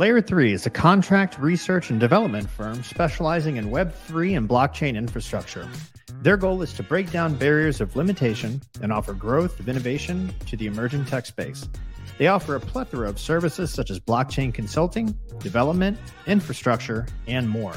[0.00, 5.68] Layer 3 is a contract research and development firm specializing in Web3 and blockchain infrastructure.
[6.22, 10.56] Their goal is to break down barriers of limitation and offer growth of innovation to
[10.56, 11.68] the emerging tech space.
[12.16, 17.74] They offer a plethora of services such as blockchain consulting, development, infrastructure, and more.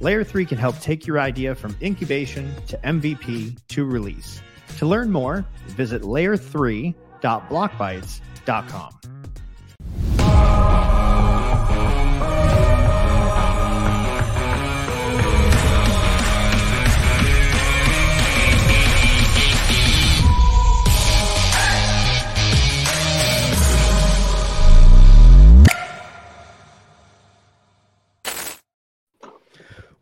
[0.00, 4.42] Layer 3 can help take your idea from incubation to MVP to release.
[4.78, 8.98] To learn more, visit layer3.blockbytes.com.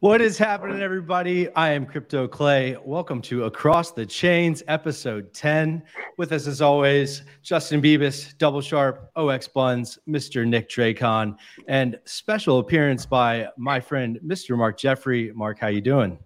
[0.00, 1.54] What is happening, everybody?
[1.54, 2.74] I am Crypto Clay.
[2.86, 5.82] Welcome to Across the Chains, episode 10.
[6.16, 10.46] With us, as always, Justin Bebis, Double Sharp, OX Buns, Mr.
[10.46, 11.36] Nick Dracon,
[11.68, 14.56] and special appearance by my friend, Mr.
[14.56, 15.32] Mark Jeffrey.
[15.34, 16.18] Mark, how you doing?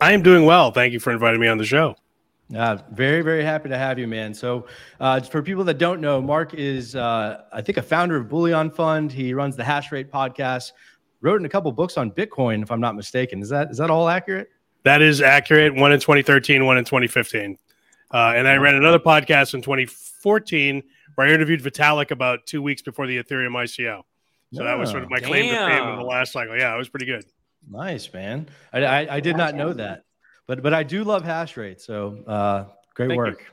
[0.00, 0.70] I am doing well.
[0.70, 1.96] Thank you for inviting me on the show.
[2.54, 4.32] Uh, very, very happy to have you, man.
[4.34, 4.68] So,
[5.00, 8.70] uh, for people that don't know, Mark is, uh, I think, a founder of Bullion
[8.70, 9.10] Fund.
[9.10, 10.70] He runs the Hash Rate podcast
[11.26, 13.42] wrote in a couple books on Bitcoin, if I'm not mistaken.
[13.42, 14.48] Is that is that all accurate?
[14.84, 15.74] That is accurate.
[15.74, 17.58] One in 2013, one in 2015.
[18.12, 20.82] Uh, and I ran another podcast in 2014
[21.16, 24.02] where I interviewed Vitalik about two weeks before the Ethereum ICO.
[24.52, 25.28] So that was sort of my damn.
[25.28, 26.56] claim to fame in the last cycle.
[26.56, 27.24] Yeah, it was pretty good.
[27.68, 28.48] Nice, man.
[28.72, 30.04] I, I, I did not know that,
[30.46, 31.80] but but I do love hash rate.
[31.80, 33.44] So uh, great Thank work.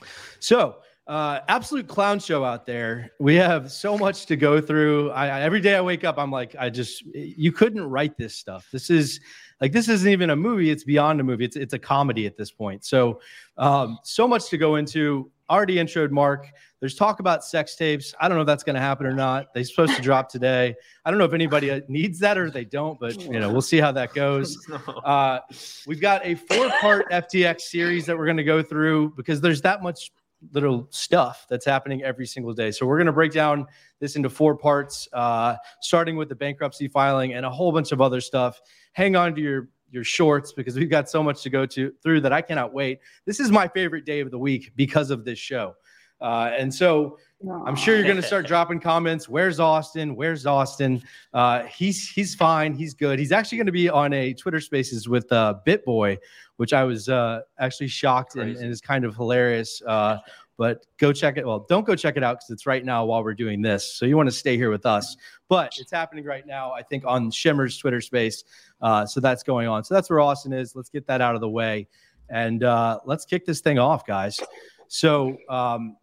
[0.00, 0.06] You.
[0.38, 0.76] So
[1.06, 3.12] uh, absolute clown show out there.
[3.20, 5.10] We have so much to go through.
[5.12, 8.34] I, I, every day I wake up, I'm like, I just you couldn't write this
[8.34, 8.68] stuff.
[8.72, 9.20] This is
[9.60, 10.70] like this isn't even a movie.
[10.70, 11.44] It's beyond a movie.
[11.44, 12.84] It's it's a comedy at this point.
[12.84, 13.20] So
[13.56, 15.30] um, so much to go into.
[15.48, 16.48] Already introed Mark.
[16.80, 18.12] There's talk about sex tapes.
[18.20, 19.54] I don't know if that's going to happen or not.
[19.54, 20.74] They're supposed to drop today.
[21.04, 23.78] I don't know if anybody needs that or they don't, but you know we'll see
[23.78, 24.58] how that goes.
[25.04, 25.38] Uh,
[25.86, 29.80] we've got a four-part FTX series that we're going to go through because there's that
[29.82, 30.10] much
[30.52, 32.70] little stuff that's happening every single day.
[32.70, 33.66] So we're going to break down
[34.00, 38.00] this into four parts, uh, starting with the bankruptcy filing and a whole bunch of
[38.00, 38.60] other stuff.
[38.92, 42.20] Hang on to your your shorts because we've got so much to go to through
[42.20, 42.98] that I cannot wait.
[43.24, 45.74] This is my favorite day of the week because of this show.
[46.20, 47.18] Uh, and so
[47.66, 49.28] I'm sure you're going to start dropping comments.
[49.28, 50.16] Where's Austin?
[50.16, 51.02] Where's Austin?
[51.32, 52.74] Uh, he's he's fine.
[52.74, 53.18] He's good.
[53.18, 56.18] He's actually going to be on a Twitter Spaces with uh, BitBoy,
[56.56, 59.82] which I was uh, actually shocked and, and, is kind of hilarious.
[59.86, 60.18] Uh,
[60.56, 61.46] but go check it.
[61.46, 63.94] Well, don't go check it out because it's right now while we're doing this.
[63.94, 65.16] So you want to stay here with us.
[65.48, 68.42] But it's happening right now, I think, on Shimmer's Twitter space.
[68.80, 69.84] Uh, so that's going on.
[69.84, 70.74] So that's where Austin is.
[70.74, 71.88] Let's get that out of the way.
[72.30, 74.40] And uh, let's kick this thing off, guys.
[74.88, 75.96] So um,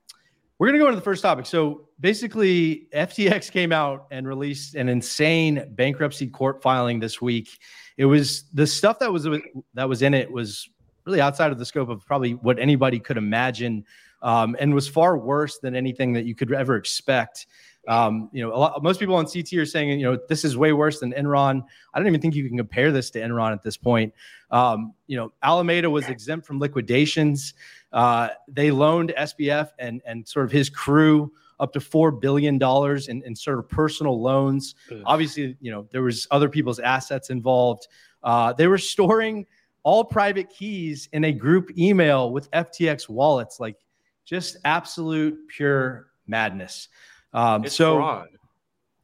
[0.59, 1.45] we're going to go into the first topic.
[1.45, 7.49] So basically, FTX came out and released an insane bankruptcy court filing this week.
[7.97, 9.27] It was the stuff that was
[9.73, 10.69] that was in it was
[11.05, 13.83] really outside of the scope of probably what anybody could imagine,
[14.21, 17.47] um, and was far worse than anything that you could ever expect.
[17.87, 20.71] Um, you know, lot, most people on CT are saying, you know, this is way
[20.71, 21.63] worse than Enron.
[21.93, 24.13] I don't even think you can compare this to Enron at this point.
[24.51, 27.53] Um, you know, Alameda was exempt from liquidations.
[27.91, 33.07] Uh, they loaned SBF and and sort of his crew up to four billion dollars
[33.07, 34.75] in, in sort of personal loans.
[35.05, 37.87] Obviously, you know, there was other people's assets involved.
[38.23, 39.45] Uh, they were storing
[39.83, 43.77] all private keys in a group email with FTX wallets, like
[44.25, 46.87] just absolute pure madness.
[47.33, 48.27] Um, it's so fraud.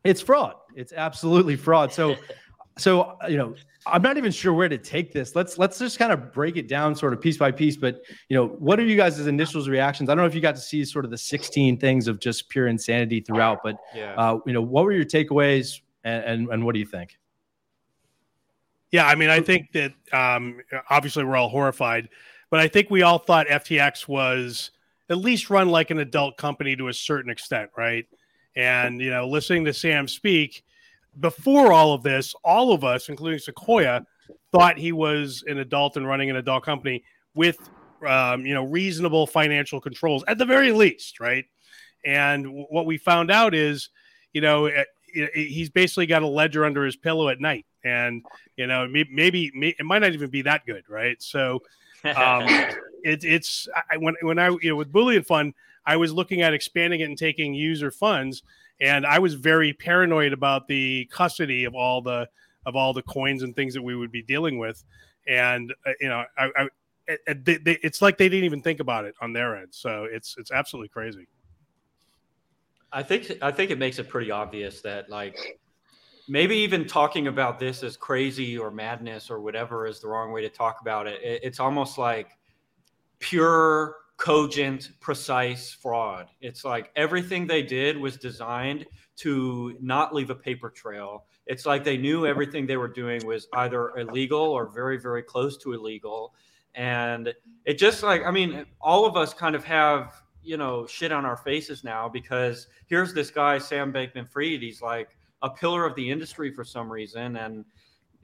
[0.03, 0.55] It's fraud.
[0.75, 1.91] It's absolutely fraud.
[1.91, 2.15] So,
[2.77, 5.35] so you know, I'm not even sure where to take this.
[5.35, 7.77] Let's let's just kind of break it down, sort of piece by piece.
[7.77, 10.09] But you know, what are you guys' initial reactions?
[10.09, 12.49] I don't know if you got to see sort of the 16 things of just
[12.49, 14.13] pure insanity throughout, but yeah.
[14.15, 17.17] uh, you know, what were your takeaways, and, and, and what do you think?
[18.91, 22.09] Yeah, I mean, I think that um, obviously we're all horrified,
[22.49, 24.71] but I think we all thought FTX was
[25.09, 28.07] at least run like an adult company to a certain extent, right?
[28.55, 30.63] And you know, listening to Sam speak
[31.19, 34.05] before all of this, all of us, including Sequoia,
[34.51, 37.03] thought he was an adult and running an adult company
[37.35, 37.57] with
[38.07, 41.45] um, you know reasonable financial controls at the very least, right?
[42.05, 43.89] And what we found out is,
[44.31, 44.85] you know, eh,
[45.33, 48.23] he's basically got a ledger under his pillow at night, and
[48.55, 49.09] you know maybe,
[49.53, 51.21] maybe it might not even be that good, right?
[51.21, 51.61] So.
[52.15, 52.45] Um,
[53.03, 55.53] it, it's I, when when I you know with Bullion Fund,
[55.89, 58.43] I was looking at expanding it and taking user funds,
[58.79, 62.29] and I was very paranoid about the custody of all the
[62.67, 64.83] of all the coins and things that we would be dealing with,
[65.27, 69.05] and uh, you know, I, I they, they, it's like they didn't even think about
[69.05, 69.69] it on their end.
[69.71, 71.27] So it's it's absolutely crazy.
[72.91, 75.39] I think I think it makes it pretty obvious that like
[76.27, 80.43] maybe even talking about this as crazy or madness or whatever is the wrong way
[80.43, 81.19] to talk about it.
[81.23, 82.37] it it's almost like
[83.17, 86.27] pure cogent precise fraud.
[86.41, 88.85] It's like everything they did was designed
[89.17, 91.25] to not leave a paper trail.
[91.47, 95.57] It's like they knew everything they were doing was either illegal or very very close
[95.59, 96.33] to illegal.
[96.75, 97.33] And
[97.65, 101.25] it just like i mean all of us kind of have you know shit on
[101.25, 105.95] our faces now because here's this guy sam bankman fried he's like a pillar of
[105.95, 107.37] the industry for some reason.
[107.37, 107.65] And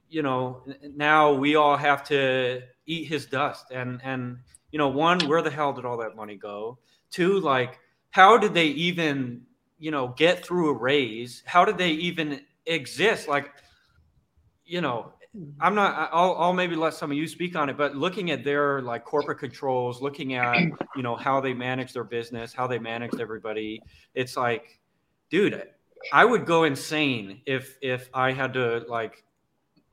[0.10, 0.64] you know
[0.96, 3.72] now we all have to eat his dust.
[3.72, 4.38] And and
[4.72, 6.78] you know one where the hell did all that money go?
[7.12, 7.80] Two like
[8.12, 9.42] how did they even
[9.80, 11.44] you know get through a raise?
[11.46, 13.28] How did they even exist?
[13.28, 13.52] Like
[14.66, 15.14] you know
[15.60, 18.44] i'm not I'll, I'll maybe let some of you speak on it but looking at
[18.44, 20.58] their like corporate controls looking at
[20.96, 23.82] you know how they manage their business how they managed everybody
[24.14, 24.80] it's like
[25.30, 25.62] dude
[26.14, 29.24] i would go insane if if i had to like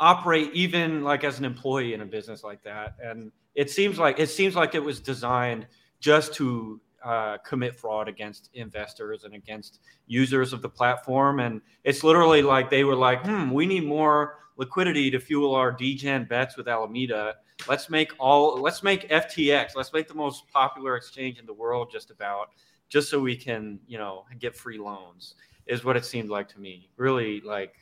[0.03, 4.19] operate even like as an employee in a business like that and it seems like
[4.19, 5.67] it seems like it was designed
[6.01, 11.41] just to uh, commit fraud against investors and against users of the platform.
[11.41, 15.73] And it's literally like they were like, hmm, we need more liquidity to fuel our
[15.73, 17.37] degen bets with Alameda.
[17.69, 21.89] Let's make all let's make FTX, let's make the most popular exchange in the world
[21.93, 22.49] just about,
[22.89, 25.35] just so we can, you know, get free loans,
[25.67, 26.91] is what it seemed like to me.
[26.97, 27.75] Really like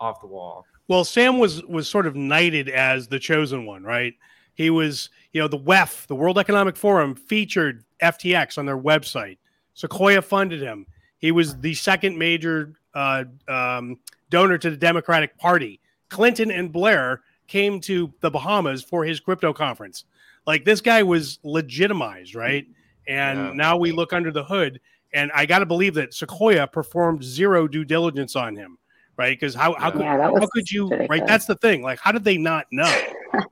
[0.00, 0.64] off the wall.
[0.88, 4.14] Well, Sam was was sort of knighted as the chosen one, right?
[4.54, 9.38] He was, you know, the WEF, the World Economic Forum, featured FTX on their website.
[9.74, 10.86] Sequoia funded him.
[11.18, 13.98] He was the second major uh, um,
[14.30, 15.80] donor to the Democratic Party.
[16.08, 20.04] Clinton and Blair came to the Bahamas for his crypto conference.
[20.46, 22.66] Like this guy was legitimized, right?
[23.06, 23.52] And yeah.
[23.54, 24.80] now we look under the hood,
[25.12, 28.77] and I got to believe that Sequoia performed zero due diligence on him,
[29.18, 29.38] right?
[29.38, 31.10] Because how how, yeah, could, how could you ridiculous.
[31.10, 31.26] right?
[31.26, 31.82] That's the thing.
[31.82, 32.92] Like, how did they not know?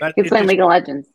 [0.00, 1.08] That, it's like League of Legends.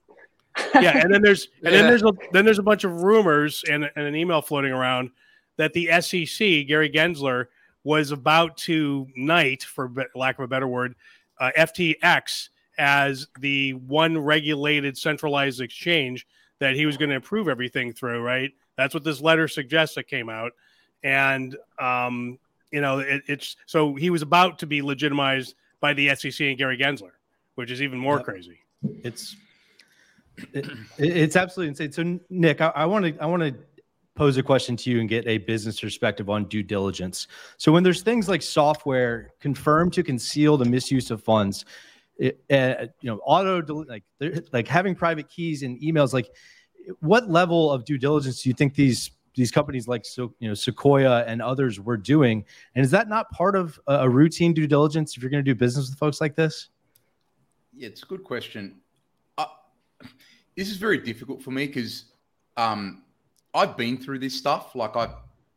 [0.74, 1.82] yeah, and then there's and yeah.
[1.82, 5.12] then there's a, then there's a bunch of rumors and, and an email floating around
[5.58, 7.48] that the SEC Gary Gensler
[7.84, 10.96] was about to knight, for lack of a better word,
[11.40, 16.26] uh, FTX as the one regulated centralized exchange
[16.60, 18.22] that he was going to improve everything through.
[18.22, 20.54] Right, that's what this letter suggests that came out,
[21.04, 22.40] and um,
[22.72, 26.58] you know it, it's so he was about to be legitimized by the SEC and
[26.58, 27.12] Gary Gensler
[27.56, 28.60] which is even more crazy.
[29.04, 29.36] It's
[30.54, 31.92] it, it's absolutely insane.
[31.92, 33.56] So, Nick, I want to I want to
[34.16, 37.28] pose a question to you and get a business perspective on due diligence.
[37.58, 41.66] So, when there's things like software confirmed to conceal the misuse of funds,
[42.18, 44.04] it, uh, you know, auto like
[44.52, 46.30] like having private keys and emails, like
[47.00, 50.54] what level of due diligence do you think these these companies like so you know
[50.54, 52.46] Sequoia and others were doing?
[52.76, 55.56] And is that not part of a, routine due diligence if you're going to do
[55.56, 56.70] business with folks like this?
[57.74, 58.78] Yeah, it's a good question.
[59.38, 59.46] Uh,
[60.56, 62.06] this is very difficult for me because
[62.58, 63.04] um,
[63.54, 64.76] I've been through this stuff.
[64.76, 65.10] Like I,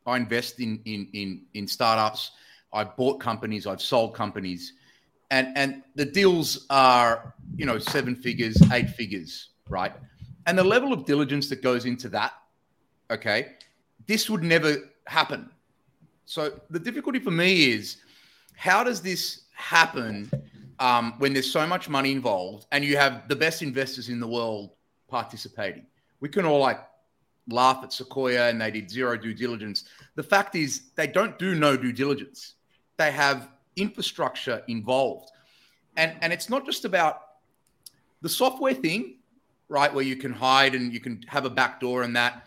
[0.06, 2.32] I invest in in in in startups.
[2.72, 3.66] I've bought companies.
[3.66, 4.74] I've sold companies,
[5.30, 9.92] and and the deals are you know seven figures, eight figures, right?
[10.46, 12.34] And the level of diligence that goes into that,
[13.10, 13.52] okay,
[14.06, 15.50] this would never happen.
[16.24, 17.98] So the difficulty for me is
[18.56, 20.30] how does this happen
[20.78, 24.26] um, when there's so much money involved and you have the best investors in the
[24.26, 24.70] world
[25.08, 25.86] participating.
[26.20, 26.80] We can all like
[27.48, 29.84] laugh at Sequoia and they did zero due diligence.
[30.14, 32.54] The fact is, they don't do no due diligence.
[32.96, 35.30] They have infrastructure involved.
[35.96, 37.20] And, and it's not just about
[38.22, 39.16] the software thing,
[39.68, 39.92] right?
[39.92, 42.46] Where you can hide and you can have a backdoor and that.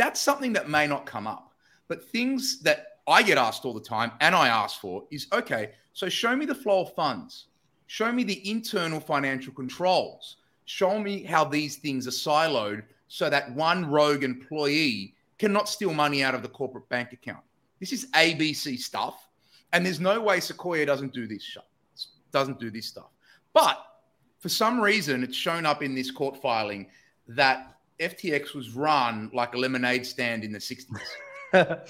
[0.00, 1.52] That's something that may not come up.
[1.86, 5.72] But things that I get asked all the time and I ask for is okay,
[5.92, 7.48] so show me the flow of funds,
[7.86, 13.54] show me the internal financial controls, show me how these things are siloed so that
[13.54, 17.44] one rogue employee cannot steal money out of the corporate bank account.
[17.78, 19.28] This is ABC stuff.
[19.74, 21.58] And there's no way Sequoia doesn't do this
[22.32, 23.10] doesn't do this stuff.
[23.52, 23.84] But
[24.38, 26.86] for some reason, it's shown up in this court filing
[27.28, 30.86] that FTX was run like a lemonade stand in the 60s.
[31.52, 31.82] the,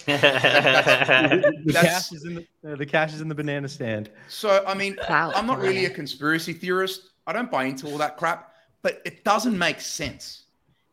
[1.73, 4.11] cash is in the, uh, the cash is in the banana stand.
[4.29, 5.33] So I mean, wow.
[5.35, 7.11] I'm not really a conspiracy theorist.
[7.27, 10.45] I don't buy into all that crap, but it doesn't make sense.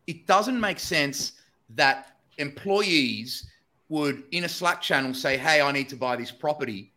[0.06, 1.34] It doesn't make sense
[1.76, 3.48] that employees
[3.90, 6.92] would in a Slack channel say, "Hey, I need to buy this property,"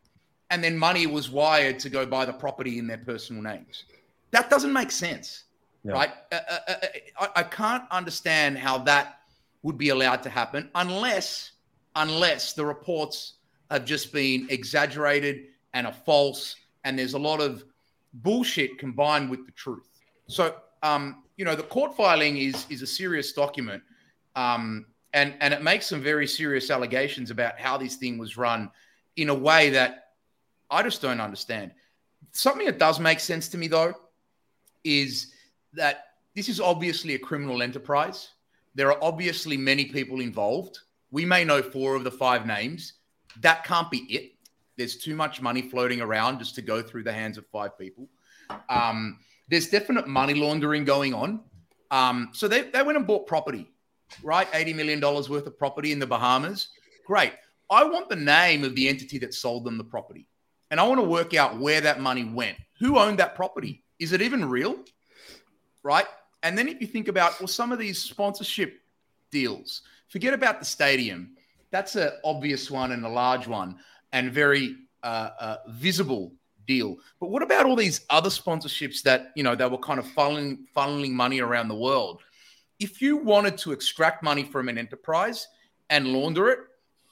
[0.51, 3.85] and then money was wired to go buy the property in their personal names.
[4.33, 5.45] That doesn't make sense,
[5.85, 5.93] yeah.
[5.93, 6.11] right?
[6.33, 6.75] Uh, uh, uh
[7.21, 9.21] I, I can't understand how that
[9.63, 11.53] would be allowed to happen unless
[11.97, 13.35] unless the reports
[13.71, 17.65] have just been exaggerated and are false, and there's a lot of
[18.15, 19.89] bullshit combined with the truth.
[20.27, 23.83] So, um, you know, the court filing is is a serious document,
[24.37, 28.71] um, and and it makes some very serious allegations about how this thing was run
[29.17, 30.11] in a way that
[30.71, 31.73] I just don't understand.
[32.33, 33.95] Something that does make sense to me, though,
[34.85, 35.33] is
[35.75, 38.31] that this is obviously a criminal enterprise.
[38.75, 40.79] There are obviously many people involved.
[41.11, 42.95] We may know four of the five names.
[43.41, 44.33] That can't be it.
[44.77, 48.09] There's too much money floating around just to go through the hands of five people.
[48.69, 51.41] Um, there's definite money laundering going on.
[51.91, 53.69] Um, so they, they went and bought property,
[54.23, 54.51] right?
[54.53, 56.69] $80 million worth of property in the Bahamas.
[57.07, 57.33] Great.
[57.69, 60.27] I want the name of the entity that sold them the property.
[60.71, 62.57] And I want to work out where that money went.
[62.79, 63.83] Who owned that property?
[63.99, 64.77] Is it even real?
[65.83, 66.07] Right.
[66.43, 68.81] And then if you think about, well, some of these sponsorship
[69.31, 71.37] deals, forget about the stadium.
[71.71, 73.79] That's an obvious one and a large one
[74.13, 76.33] and very uh, uh, visible
[76.67, 76.97] deal.
[77.21, 80.59] But what about all these other sponsorships that, you know, they were kind of funneling,
[80.77, 82.23] funneling money around the world?
[82.79, 85.47] If you wanted to extract money from an enterprise
[85.91, 86.59] and launder it,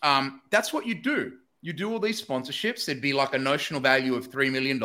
[0.03, 1.33] um, that's what you do.
[1.61, 2.85] You do all these sponsorships.
[2.85, 4.81] There'd be like a notional value of $3 million,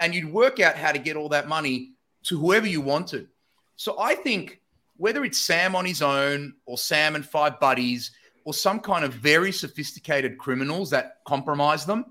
[0.00, 1.94] and you'd work out how to get all that money
[2.24, 3.28] to whoever you wanted.
[3.76, 4.60] So I think
[4.96, 8.12] whether it's Sam on his own or Sam and five buddies
[8.44, 12.04] or some kind of very sophisticated criminals that compromise them,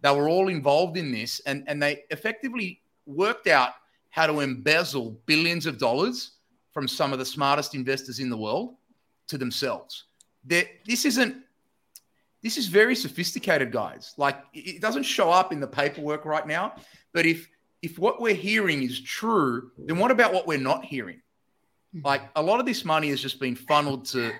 [0.00, 3.70] they were all involved in this and, and they effectively worked out
[4.10, 6.32] how to embezzle billions of dollars
[6.72, 8.76] from some of the smartest investors in the world
[9.28, 10.04] to themselves.
[10.44, 11.36] They're, this isn't
[12.42, 16.74] this is very sophisticated guys like it doesn't show up in the paperwork right now
[17.12, 17.48] but if
[17.82, 21.20] if what we're hearing is true, then what about what we're not hearing?
[21.92, 22.00] Hmm.
[22.04, 24.32] Like a lot of this money has just been funneled to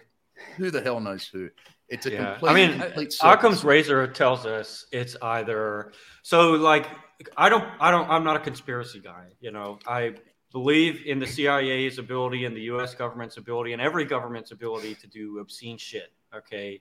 [0.57, 1.51] who the hell knows who.
[1.89, 2.31] It's a yeah.
[2.33, 2.51] complete.
[2.51, 6.53] I mean, complete Occam's razor tells us it's either so.
[6.53, 6.89] Like,
[7.37, 9.27] I don't, I don't, I'm not a conspiracy guy.
[9.41, 10.15] You know, I
[10.51, 12.95] believe in the CIA's ability and the U.S.
[12.95, 16.13] government's ability and every government's ability to do obscene shit.
[16.35, 16.81] Okay,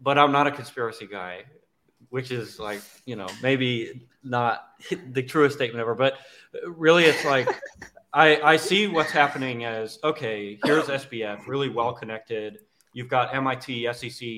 [0.00, 1.44] but I'm not a conspiracy guy
[2.10, 4.68] which is like you know maybe not
[5.12, 6.14] the truest statement ever, but
[6.66, 7.48] really it's like
[8.12, 10.58] I I see what's happening as okay.
[10.64, 12.60] Here's SBF, really well connected.
[12.92, 14.28] You've got MIT, SEC.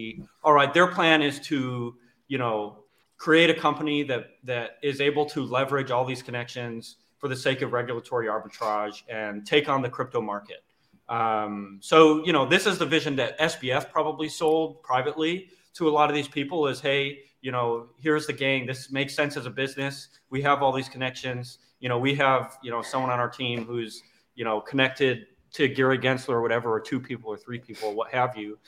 [0.42, 1.96] All right, their plan is to
[2.28, 2.84] you know
[3.16, 7.62] create a company that that is able to leverage all these connections for the sake
[7.62, 10.64] of regulatory arbitrage and take on the crypto market.
[11.08, 15.90] Um, so you know this is the vision that SBF probably sold privately to a
[15.90, 18.66] lot of these people is hey you know, here's the gang.
[18.66, 20.08] This makes sense as a business.
[20.30, 21.58] We have all these connections.
[21.80, 24.02] You know, we have, you know, someone on our team who's,
[24.34, 28.10] you know, connected to Gary Gensler or whatever, or two people or three people, what
[28.12, 28.58] have you.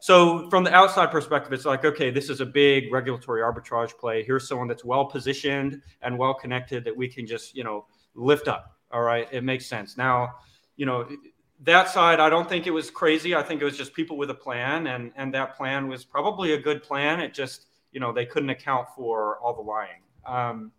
[0.00, 4.22] So from the outside perspective, it's like, okay, this is a big regulatory arbitrage play.
[4.22, 8.48] Here's someone that's well positioned and well connected that we can just, you know, lift
[8.48, 8.76] up.
[8.90, 9.28] All right.
[9.32, 9.96] It makes sense.
[9.96, 10.34] Now,
[10.76, 11.08] you know,
[11.60, 13.34] that side, I don't think it was crazy.
[13.34, 16.52] I think it was just people with a plan, and and that plan was probably
[16.52, 17.20] a good plan.
[17.20, 20.02] It just you know they couldn't account for all the lying.
[20.26, 20.72] Um,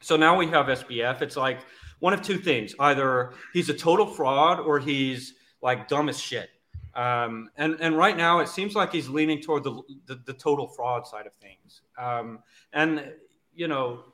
[0.00, 1.20] so now we have SBF.
[1.20, 1.58] It's like
[1.98, 6.48] one of two things: either he's a total fraud or he's like dumb as shit.
[6.94, 10.68] Um, and and right now it seems like he's leaning toward the the, the total
[10.68, 11.82] fraud side of things.
[11.98, 12.38] Um,
[12.72, 13.12] and
[13.54, 14.04] you know,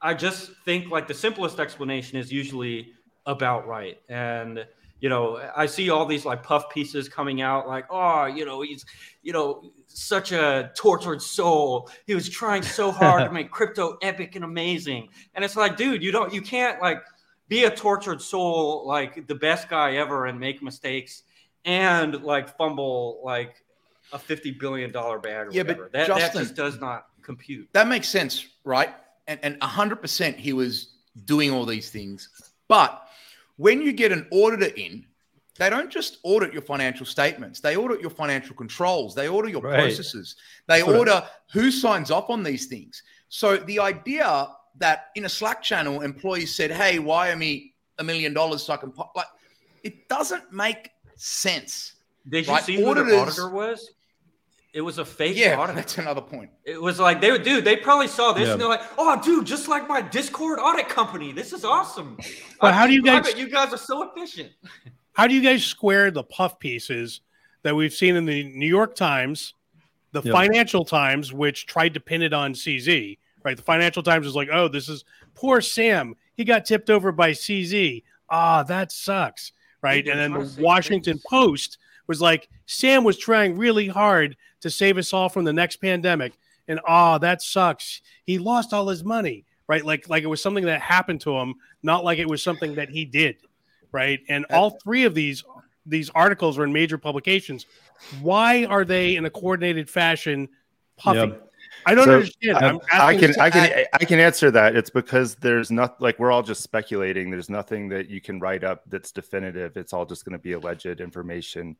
[0.00, 2.92] I just think like the simplest explanation is usually
[3.26, 3.98] about right.
[4.08, 4.66] And
[5.00, 8.62] you know, I see all these like puff pieces coming out, like, oh, you know,
[8.62, 8.84] he's,
[9.22, 11.90] you know, such a tortured soul.
[12.06, 15.08] He was trying so hard to make crypto epic and amazing.
[15.34, 17.02] And it's like, dude, you don't, you can't like
[17.48, 21.22] be a tortured soul, like the best guy ever and make mistakes
[21.64, 23.62] and like fumble like
[24.12, 25.82] a $50 billion bag or yeah, whatever.
[25.84, 27.68] But that, Justin, that just does not compute.
[27.72, 28.94] That makes sense, right?
[29.26, 32.28] And, and 100% he was doing all these things.
[32.68, 33.05] But
[33.56, 35.06] when you get an auditor in,
[35.58, 37.60] they don't just audit your financial statements.
[37.60, 39.14] They audit your financial controls.
[39.14, 39.80] They audit your right.
[39.80, 40.36] processes.
[40.68, 43.02] They That's order who signs off on these things.
[43.28, 44.48] So the idea
[44.78, 48.76] that in a Slack channel, employees said, "Hey, wire me a million dollars so I
[48.76, 49.26] can," pop, like,
[49.82, 51.94] it doesn't make sense.
[52.28, 52.62] Did you right?
[52.62, 53.90] see Auditors, who the auditor was?
[54.76, 55.74] It was a fake yeah, audit.
[55.74, 56.50] That's another point.
[56.62, 57.64] It was like they would, dude.
[57.64, 58.52] They probably saw this yeah.
[58.52, 61.32] and they're like, "Oh, dude, just like my Discord audit company.
[61.32, 62.18] This is awesome."
[62.60, 63.34] But I, how do you guys?
[63.38, 64.52] you guys are so efficient.
[65.14, 67.22] How do you guys square the puff pieces
[67.62, 69.54] that we've seen in the New York Times,
[70.12, 70.30] the yep.
[70.30, 73.16] Financial Times, which tried to pin it on CZ?
[73.42, 76.16] Right, the Financial Times is like, "Oh, this is poor Sam.
[76.34, 78.02] He got tipped over by CZ.
[78.28, 83.88] Ah, that sucks." Right, and then the Washington Post was like Sam was trying really
[83.88, 86.34] hard to save us all from the next pandemic,
[86.68, 88.00] and ah, oh, that sucks.
[88.24, 89.84] He lost all his money, right?
[89.84, 92.88] Like like it was something that happened to him, not like it was something that
[92.88, 93.36] he did,
[93.92, 94.20] right?
[94.28, 95.44] And all three of these
[95.86, 97.66] these articles are in major publications.
[98.20, 100.48] Why are they in a coordinated fashion
[100.96, 101.18] puffy?
[101.18, 101.45] Yep.
[101.86, 102.56] I don't so, understand.
[102.64, 104.74] Um, i can I can I can answer that.
[104.74, 107.30] It's because there's not like we're all just speculating.
[107.30, 109.76] There's nothing that you can write up that's definitive.
[109.76, 111.76] It's all just going to be alleged information.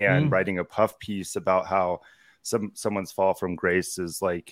[0.00, 0.32] And mm.
[0.32, 2.00] writing a puff piece about how
[2.42, 4.50] some someone's fall from grace is like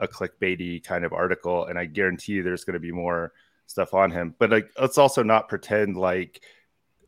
[0.00, 3.32] a clickbaity kind of article, and I guarantee you there's going to be more
[3.66, 4.34] stuff on him.
[4.38, 6.42] But like, let's also not pretend like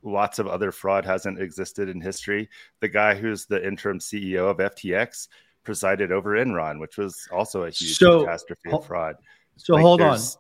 [0.05, 2.49] lots of other fraud hasn't existed in history.
[2.81, 5.27] The guy who's the interim CEO of FTX
[5.65, 9.17] presided over Enron, which was also a huge so, catastrophe of fraud.
[9.57, 10.15] So like hold on.
[10.15, 10.37] It's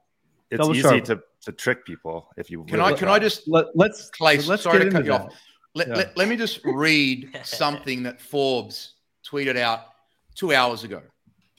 [0.59, 2.81] Double easy to, to trick people if you can.
[2.81, 5.35] I can I just let, us Clay, let's sorry to cut you off.
[5.75, 5.95] Let, yeah.
[5.95, 8.95] let, let me just read something that Forbes
[9.27, 9.87] tweeted out
[10.35, 11.01] two hours ago,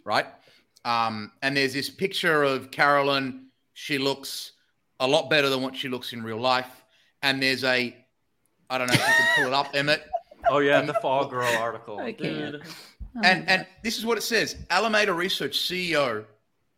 [0.05, 0.27] right?
[0.85, 3.47] Um, and there's this picture of Carolyn.
[3.73, 4.51] She looks
[4.99, 6.83] a lot better than what she looks in real life.
[7.23, 7.95] And there's a,
[8.69, 10.03] I don't know if you can pull it up, Emmett.
[10.49, 11.99] Oh yeah, um, the Fall Girl article.
[11.99, 12.61] I can.
[13.15, 16.25] Oh, and and this is what it says: Alameda Research CEO.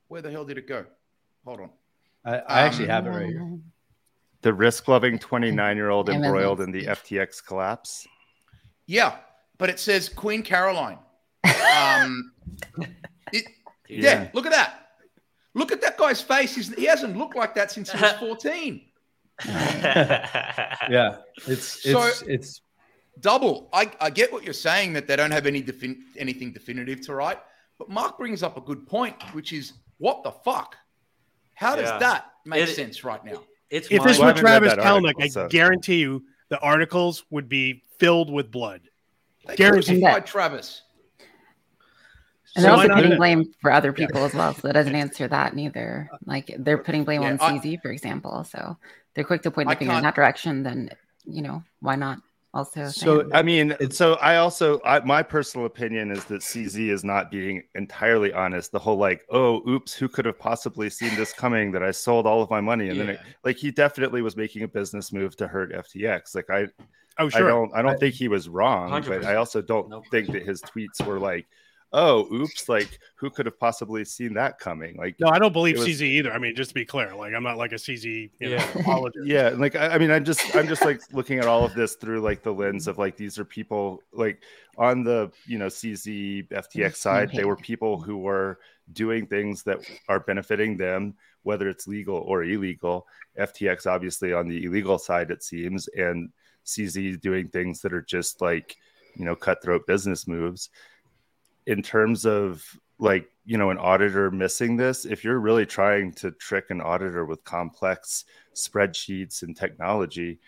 [0.08, 0.86] Where the hell did it go?
[1.46, 1.70] Hold on.
[2.25, 3.58] I, I um, actually have it right here.
[4.42, 8.06] The risk-loving 29-year-old embroiled in the FTX collapse.
[8.86, 9.15] Yeah,
[9.58, 11.00] but it says Queen Caroline.
[11.75, 12.32] Um,
[13.34, 13.46] it,
[13.89, 14.24] yeah.
[14.24, 14.30] yeah.
[14.34, 14.89] look at that.
[15.56, 16.56] Look at that guy's face.
[16.56, 18.82] He's, he hasn't looked like that since he was 14.
[19.48, 22.62] yeah, it's it's so, it's
[23.20, 23.70] double.
[23.74, 27.16] I, I get what you're saying that they don't have any defin- anything definitive to
[27.16, 27.40] write,
[27.78, 30.75] but Mark brings up a good point, which is what the fuck?
[31.54, 31.98] How does yeah.
[32.00, 33.44] that make it, sense right now?
[33.70, 35.48] It's if this were Travis Kalanick, I so.
[35.48, 38.82] guarantee you the articles would be filled with blood.
[39.48, 40.82] They crucified Travis.
[42.56, 44.28] And so they're also putting blame for other people yeah.
[44.28, 44.54] as well.
[44.54, 46.10] So that doesn't answer that neither.
[46.25, 48.46] Like they're putting blame yeah, on CZ, I, for example.
[48.46, 48.78] So
[49.14, 50.64] they're quick to point the finger in that direction.
[50.64, 50.90] Then,
[51.25, 52.20] you know, why not?
[52.55, 52.87] Also.
[52.87, 57.29] So I mean, so I also I, my personal opinion is that CZ is not
[57.29, 58.72] being entirely honest.
[58.72, 61.72] The whole like, oh, oops, who could have possibly seen this coming?
[61.74, 63.03] That I sold all of my money, and yeah.
[63.03, 66.33] then it, like he definitely was making a business move to hurt FTX.
[66.33, 66.68] Like I,
[67.20, 69.07] oh sure, I don't I don't I, think he was wrong, 100%.
[69.07, 70.05] but I also don't nope.
[70.09, 71.46] think that his tweets were like
[71.94, 74.96] oh, oops, like who could have possibly seen that coming?
[74.98, 76.32] Like, no, I don't believe was, CZ either.
[76.32, 79.50] I mean, just to be clear, like I'm not like a CZ, yeah, know, yeah.
[79.58, 82.22] Like, I, I, mean, I'm just, I'm just like looking at all of this through
[82.22, 84.44] like the lens of like these are people like
[84.78, 88.60] on the you know CZ FTX side, they were people who were
[88.94, 93.08] doing things that are benefiting them, whether it's legal or illegal.
[93.40, 96.30] FTX obviously on the illegal side, it seems, and
[96.66, 98.76] CZ doing things that are just like
[99.16, 100.70] you know cutthroat business moves
[101.68, 102.64] in terms of
[102.98, 107.25] like you know an auditor missing this if you're really trying to trick an auditor
[107.25, 110.40] with complex spreadsheets and technology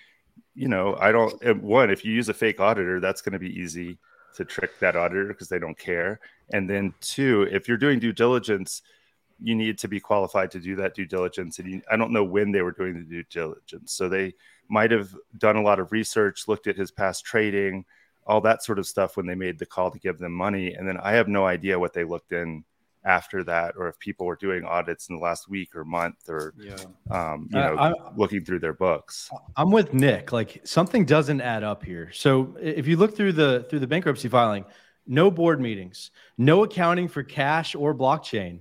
[0.56, 3.60] you know i don't one if you use a fake auditor that's going to be
[3.60, 3.97] easy
[4.38, 6.19] to trick that auditor because they don't care.
[6.53, 8.84] And then two if you're doing due diligence
[9.39, 12.23] you need to be qualified to do that due diligence and you, i don't know
[12.23, 13.93] when they were doing the due diligence.
[13.93, 14.34] So they
[14.69, 17.84] might have done a lot of research looked at his past trading
[18.27, 20.73] all that sort of stuff when they made the call to give them money.
[20.73, 22.63] And then I have no idea what they looked in
[23.07, 26.53] after that, or if people were doing audits in the last week or month, or
[26.59, 26.75] yeah.
[27.09, 29.29] um, you know, I, looking through their books.
[29.55, 30.31] I'm with Nick.
[30.33, 32.11] Like something doesn't add up here.
[32.11, 34.65] So if you look through the through the bankruptcy filing,
[35.07, 38.59] no board meetings, no accounting for cash or blockchain.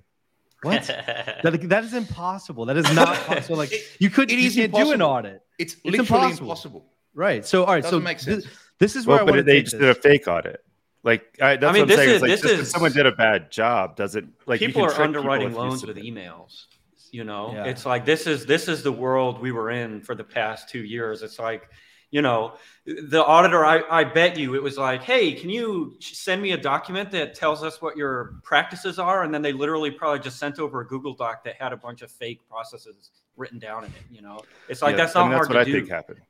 [0.63, 0.87] What?
[1.43, 2.67] that, that is impossible.
[2.67, 3.57] That is not possible.
[3.57, 4.91] Like you could you can't impossible.
[4.91, 5.43] do an audit.
[5.59, 6.47] It's, it's literally impossible.
[6.47, 6.87] impossible.
[7.15, 7.45] Right.
[7.45, 7.83] So all right.
[7.83, 8.45] Doesn't so make sense.
[8.45, 10.63] This, this is where well, I want they just did a fake audit.
[11.03, 12.11] Like I, that's I mean, what I'm saying.
[12.17, 14.25] Is, like, just is, someone did a bad job, does it?
[14.45, 16.65] Like people are underwriting people loans with emails.
[17.13, 17.65] You know, yeah.
[17.65, 20.83] it's like this is this is the world we were in for the past two
[20.83, 21.23] years.
[21.23, 21.71] It's like,
[22.11, 23.65] you know, the auditor.
[23.65, 27.37] I, I bet you it was like, hey, can you send me a document that
[27.37, 29.23] tells us what your practices are?
[29.23, 32.03] And then they literally probably just sent over a Google Doc that had a bunch
[32.03, 34.03] of fake processes written down in it.
[34.11, 35.73] You know, it's like yeah, that's not hard that's what to I do.
[35.73, 36.21] think happened.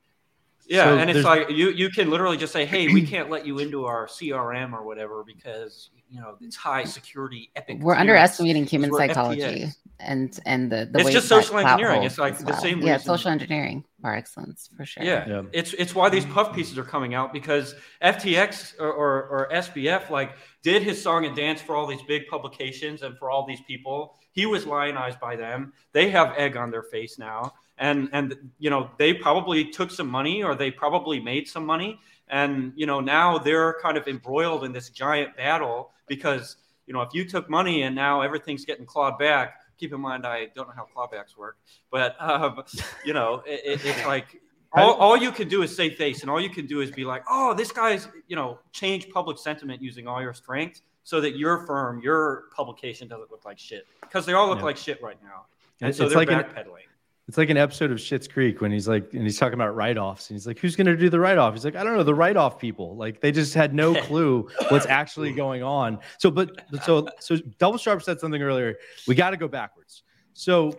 [0.68, 3.46] Yeah, so and it's like you you can literally just say, "Hey, we can't let
[3.46, 7.78] you into our CRM or whatever because you know it's high security." Epic.
[7.80, 9.68] We're underestimating human psychology.
[10.00, 12.02] and and the, the it's just social engineering.
[12.02, 12.80] It's like the same.
[12.80, 15.02] Yeah, social engineering bar excellence for sure.
[15.02, 15.28] Yeah.
[15.28, 15.42] yeah.
[15.52, 20.10] it's it's why these puff pieces are coming out because FTX or, or, or SBF
[20.10, 23.60] like did his song and dance for all these big publications and for all these
[23.62, 24.16] people.
[24.32, 25.72] He was lionized by them.
[25.92, 30.08] They have egg on their face now, and and you know they probably took some
[30.08, 34.64] money or they probably made some money, and you know now they're kind of embroiled
[34.64, 38.86] in this giant battle because you know if you took money and now everything's getting
[38.86, 41.58] clawed back keep in mind I don't know how clawbacks work,
[41.90, 42.62] but um,
[43.04, 44.40] you know, it, it's like
[44.72, 47.04] all, all you can do is say face, and all you can do is be
[47.04, 51.36] like, oh, this guy's you know change public sentiment using all your strength so that
[51.36, 54.64] your firm, your publication doesn't look like shit because they all look yeah.
[54.64, 55.46] like shit right now,
[55.80, 56.84] and so it's they're like backpedaling.
[56.84, 56.95] An,
[57.28, 60.30] it's like an episode of Schitt's Creek when he's like, and he's talking about write-offs,
[60.30, 62.14] and he's like, "Who's going to do the write-off?" He's like, "I don't know, the
[62.14, 65.98] write-off people." Like they just had no clue what's actually going on.
[66.18, 66.50] So, but
[66.84, 68.76] so so Double Sharp said something earlier.
[69.08, 70.04] We got to go backwards.
[70.34, 70.78] So,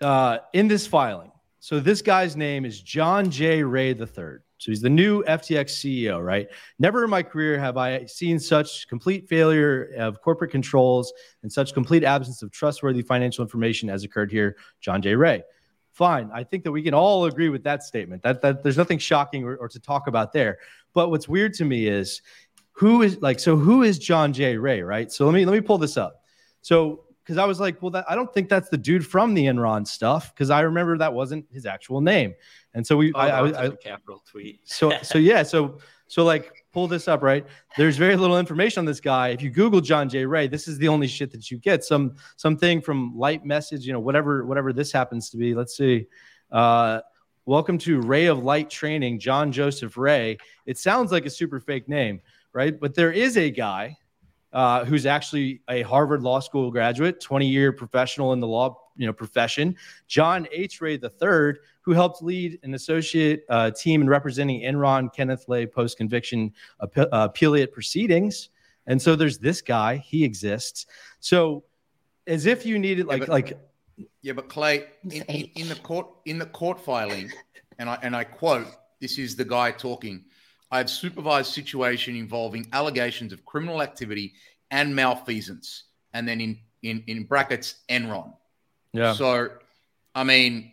[0.00, 3.62] uh, in this filing, so this guy's name is John J.
[3.62, 4.38] Ray III.
[4.56, 6.48] So he's the new FTX CEO, right?
[6.78, 11.74] Never in my career have I seen such complete failure of corporate controls and such
[11.74, 14.56] complete absence of trustworthy financial information as occurred here.
[14.80, 15.14] John J.
[15.16, 15.42] Ray
[15.94, 16.30] fine.
[16.34, 18.22] I think that we can all agree with that statement.
[18.22, 20.58] That that there's nothing shocking or, or, to talk about there.
[20.92, 22.20] But what's weird to me is
[22.72, 24.56] who is like so who is John J.
[24.56, 25.10] Ray, right?
[25.10, 26.22] So let me let me pull this up.
[26.60, 29.46] So because I was like, well, that, I don't think that's the dude from the
[29.46, 32.34] Enron stuff because I remember that wasn't his actual name.
[32.74, 34.60] And so we, oh, I, I, I capital tweet.
[34.64, 37.46] so so yeah, so so like pull this up, right?
[37.76, 39.28] There's very little information on this guy.
[39.28, 40.26] If you Google John J.
[40.26, 41.84] Ray, this is the only shit that you get.
[41.84, 45.54] Some something from Light Message, you know, whatever whatever this happens to be.
[45.54, 46.06] Let's see.
[46.50, 47.00] Uh,
[47.46, 50.38] welcome to Ray of Light Training, John Joseph Ray.
[50.66, 52.20] It sounds like a super fake name,
[52.52, 52.78] right?
[52.78, 53.96] But there is a guy
[54.52, 59.06] uh, who's actually a Harvard Law School graduate, 20 year professional in the law you
[59.06, 59.76] know profession.
[60.06, 60.80] John H.
[60.80, 65.96] Ray III, who helped lead an associate uh, team in representing Enron Kenneth Lay post
[65.96, 68.50] conviction uh, appellate proceedings.
[68.86, 70.86] And so there's this guy, he exists.
[71.20, 71.64] So
[72.26, 73.58] as if you needed like yeah, but, like
[74.22, 77.30] yeah, but Clay in, in, in the court in the court filing,
[77.78, 78.66] and I and I quote,
[79.00, 80.24] this is the guy talking.
[80.70, 84.34] I have supervised situation involving allegations of criminal activity
[84.70, 88.34] and malfeasance, and then in in in brackets Enron.
[88.94, 89.12] Yeah.
[89.12, 89.50] So,
[90.14, 90.72] I mean,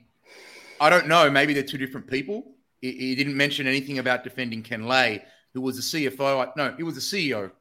[0.80, 1.30] I don't know.
[1.30, 2.46] Maybe they're two different people.
[2.82, 6.56] He, he didn't mention anything about defending Ken Lay, who was the CFO.
[6.56, 7.52] No, he was the CEO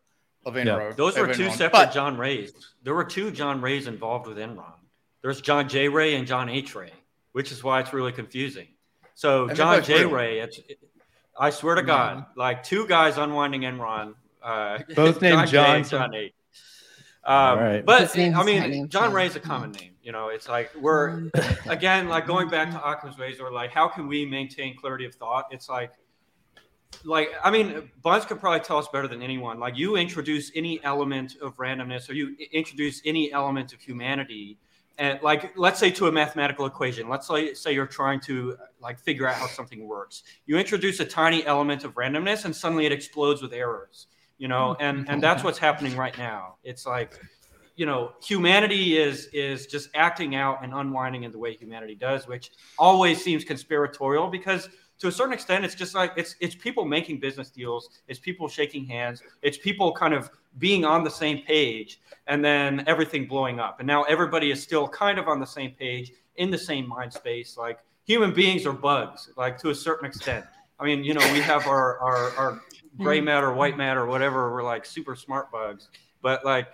[0.46, 0.64] of Enron.
[0.66, 0.92] Yeah.
[0.96, 1.53] Those were two Enron.
[1.53, 2.53] separate but, John Rays.
[2.83, 4.75] There were two John Rays involved with Enron.
[5.23, 5.88] There's John J.
[5.88, 6.75] Ray and John H.
[6.75, 6.92] Ray,
[7.33, 8.68] which is why it's really confusing.
[9.14, 10.01] So John J.
[10.01, 10.11] Real.
[10.11, 10.79] Ray, it's, it,
[11.38, 14.14] I swear to God, like two guys unwinding Enron.
[14.42, 15.85] Uh, Both named John.
[15.85, 16.33] John H.
[17.23, 17.85] Um, right.
[17.85, 19.89] But I mean, John Ray is a common name.
[20.03, 21.31] You know, it's like we're um,
[21.67, 23.51] again like going back to Occam's razor.
[23.51, 25.47] Like, how can we maintain clarity of thought?
[25.51, 25.93] It's like,
[27.05, 29.61] like I mean, Buns could probably tell us better than anyone.
[29.61, 34.59] Like, you introduce any element of randomness, or you introduce any element of humanity,
[34.99, 37.09] and like let's say to a mathematical equation.
[37.09, 40.23] Let's say say you're trying to like figure out how something works.
[40.47, 44.07] You introduce a tiny element of randomness, and suddenly it explodes with errors
[44.41, 44.83] you know hmm.
[44.83, 47.21] and and that's what's happening right now it's like
[47.81, 52.29] you know humanity is is just acting out and unwinding in the way humanity does
[52.29, 56.85] which always seems conspiratorial because to a certain extent it's just like it's it's people
[56.85, 61.38] making business deals it's people shaking hands it's people kind of being on the same
[61.47, 65.47] page and then everything blowing up and now everybody is still kind of on the
[65.47, 69.75] same page in the same mind space like human beings are bugs like to a
[69.75, 70.45] certain extent
[70.79, 72.61] i mean you know we have our our, our
[72.99, 74.53] gray matter, white matter, whatever.
[74.53, 75.88] We're like super smart bugs.
[76.23, 76.69] But like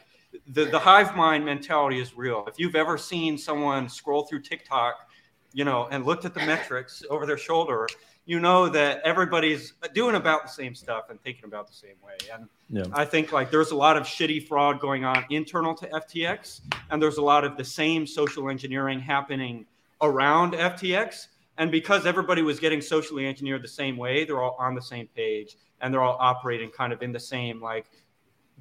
[0.49, 2.45] the, the hive mind mentality is real.
[2.47, 5.09] If you've ever seen someone scroll through TikTok,
[5.53, 7.87] you know, and looked at the metrics over their shoulder,
[8.27, 12.17] you know that everybody's doing about the same stuff and thinking about the same way.
[12.33, 12.85] And yeah.
[12.93, 17.01] I think like there's a lot of shitty fraud going on internal to FTX, and
[17.01, 19.65] there's a lot of the same social engineering happening
[20.03, 21.29] around FTX.
[21.59, 25.09] And because everybody was getting socially engineered the same way, they're all on the same
[25.15, 27.87] page and they're all operating kind of in the same like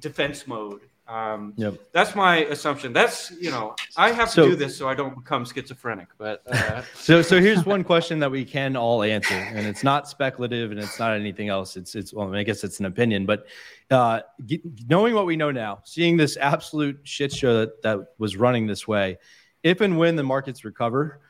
[0.00, 0.80] defense mode.
[1.08, 1.74] Um, yep.
[1.92, 2.92] That's my assumption.
[2.92, 6.08] That's you know I have so, to do this so I don't become schizophrenic.
[6.18, 10.08] But uh, so so here's one question that we can all answer, and it's not
[10.08, 11.76] speculative and it's not anything else.
[11.76, 13.46] It's it's well I guess it's an opinion, but
[13.90, 18.36] uh, get, knowing what we know now, seeing this absolute shit show that that was
[18.36, 19.18] running this way,
[19.62, 21.20] if and when the markets recover,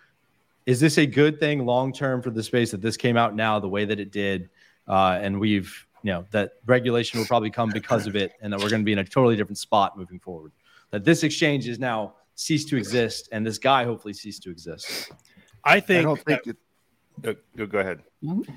[0.65, 3.61] is this a good thing long term for the space that this came out now
[3.61, 4.49] the way that it did?
[4.89, 8.61] uh, and we've you know that regulation will probably come because of it, and that
[8.61, 10.53] we're going to be in a totally different spot moving forward.
[10.91, 15.11] That this exchange is now ceased to exist, and this guy hopefully ceased to exist.
[15.65, 16.01] I think.
[16.01, 16.45] I don't think.
[17.23, 18.03] That, it, go ahead.
[18.23, 18.53] Mm-hmm.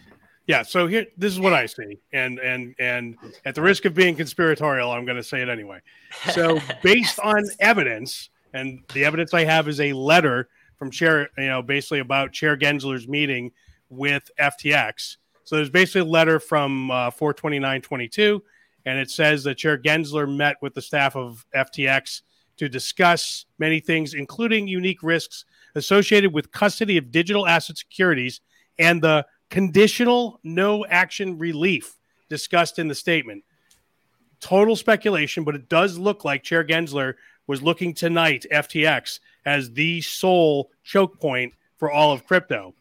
[0.47, 0.63] Yeah.
[0.63, 4.15] So here, this is what I see, and and and at the risk of being
[4.15, 5.79] conspiratorial, I'm going to say it anyway.
[6.31, 11.47] So based on evidence, and the evidence I have is a letter from Chair, you
[11.47, 13.51] know, basically about Chair Gensler's meeting
[13.89, 15.17] with FTX.
[15.49, 18.43] So there's basically a letter from uh, 42922,
[18.85, 22.21] and it says that Chair Gensler met with the staff of FTX
[22.57, 28.41] to discuss many things, including unique risks associated with custody of digital asset securities
[28.77, 31.95] and the conditional no action relief
[32.29, 33.43] discussed in the statement.
[34.41, 37.15] Total speculation, but it does look like Chair Gensler
[37.47, 42.75] was looking tonight FTX as the sole choke point for all of crypto.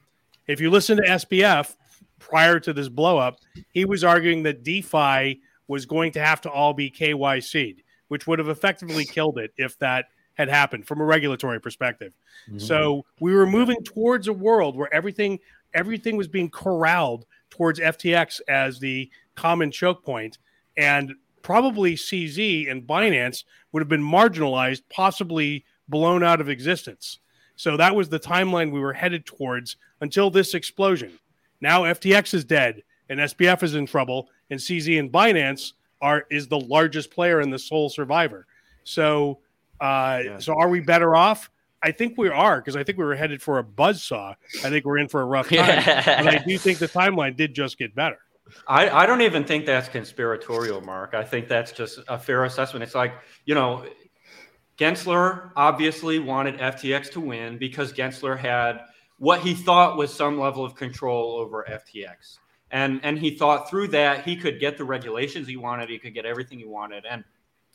[0.47, 1.75] If you listen to SBF
[2.19, 3.37] prior to this blowup,
[3.71, 8.39] he was arguing that DeFi was going to have to all be KYC'd, which would
[8.39, 12.13] have effectively killed it if that had happened from a regulatory perspective.
[12.49, 12.59] Mm-hmm.
[12.59, 15.39] So we were moving towards a world where everything
[15.75, 20.39] everything was being corralled towards FTX as the common choke point,
[20.77, 27.19] and probably CZ and Binance would have been marginalized, possibly blown out of existence.
[27.57, 31.19] So that was the timeline we were headed towards until this explosion.
[31.61, 36.49] Now FTX is dead and SBF is in trouble, and CZ and Binance are is
[36.49, 38.47] the largest player and the sole survivor.
[38.85, 39.41] So,
[39.81, 40.39] uh, yeah.
[40.39, 41.51] so are we better off?
[41.83, 44.35] I think we are because I think we were headed for a buzz saw.
[44.65, 47.55] I think we're in for a rough time, but I do think the timeline did
[47.55, 48.19] just get better.
[48.67, 51.15] I, I don't even think that's conspiratorial, Mark.
[51.15, 52.83] I think that's just a fair assessment.
[52.83, 53.13] It's like,
[53.45, 53.85] you know,
[54.79, 58.81] Gensler obviously wanted FTX to win because Gensler had
[59.19, 62.39] what he thought was some level of control over FTX.
[62.71, 66.15] And and he thought through that he could get the regulations he wanted, he could
[66.15, 67.05] get everything he wanted.
[67.09, 67.25] And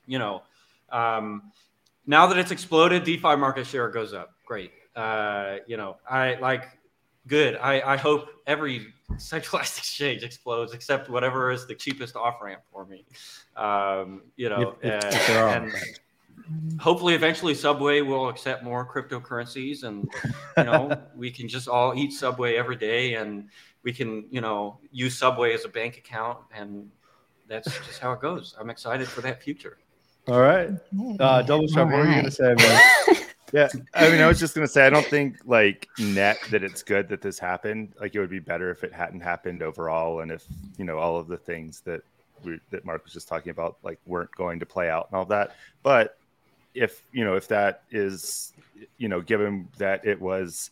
[0.06, 0.44] you know,
[0.92, 1.52] um,
[2.06, 4.34] now that it's exploded, DeFi market share goes up.
[4.46, 4.72] Great.
[4.96, 6.78] Uh, you know, I like
[7.28, 7.56] good.
[7.56, 12.86] I, I hope every centralized exchange explodes except whatever is the cheapest off ramp for
[12.86, 13.06] me.
[13.56, 15.74] Um, you know, if and, and
[16.80, 20.10] hopefully eventually Subway will accept more cryptocurrencies and
[20.58, 23.50] you know we can just all eat Subway every day and
[23.84, 26.90] we can you know use Subway as a bank account and
[27.48, 28.56] that's just how it goes.
[28.60, 29.78] I'm excited for that future.
[30.28, 30.70] All right,
[31.20, 31.90] uh, Double Sharp.
[31.90, 32.82] What were you gonna say, man?
[33.54, 36.82] yeah, I mean, I was just gonna say, I don't think like net that it's
[36.82, 37.94] good that this happened.
[38.00, 40.46] Like, it would be better if it hadn't happened overall, and if
[40.78, 42.02] you know all of the things that
[42.44, 45.26] we, that Mark was just talking about, like, weren't going to play out and all
[45.26, 45.56] that.
[45.82, 46.18] But
[46.74, 48.54] if you know, if that is,
[48.98, 50.72] you know, given that it was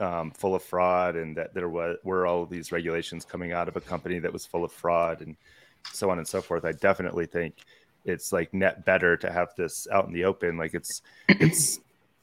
[0.00, 3.76] um, full of fraud and that there was were all these regulations coming out of
[3.76, 5.36] a company that was full of fraud and
[5.92, 7.54] so on and so forth, I definitely think
[8.04, 10.56] it's like net better to have this out in the open.
[10.56, 11.80] Like it's it's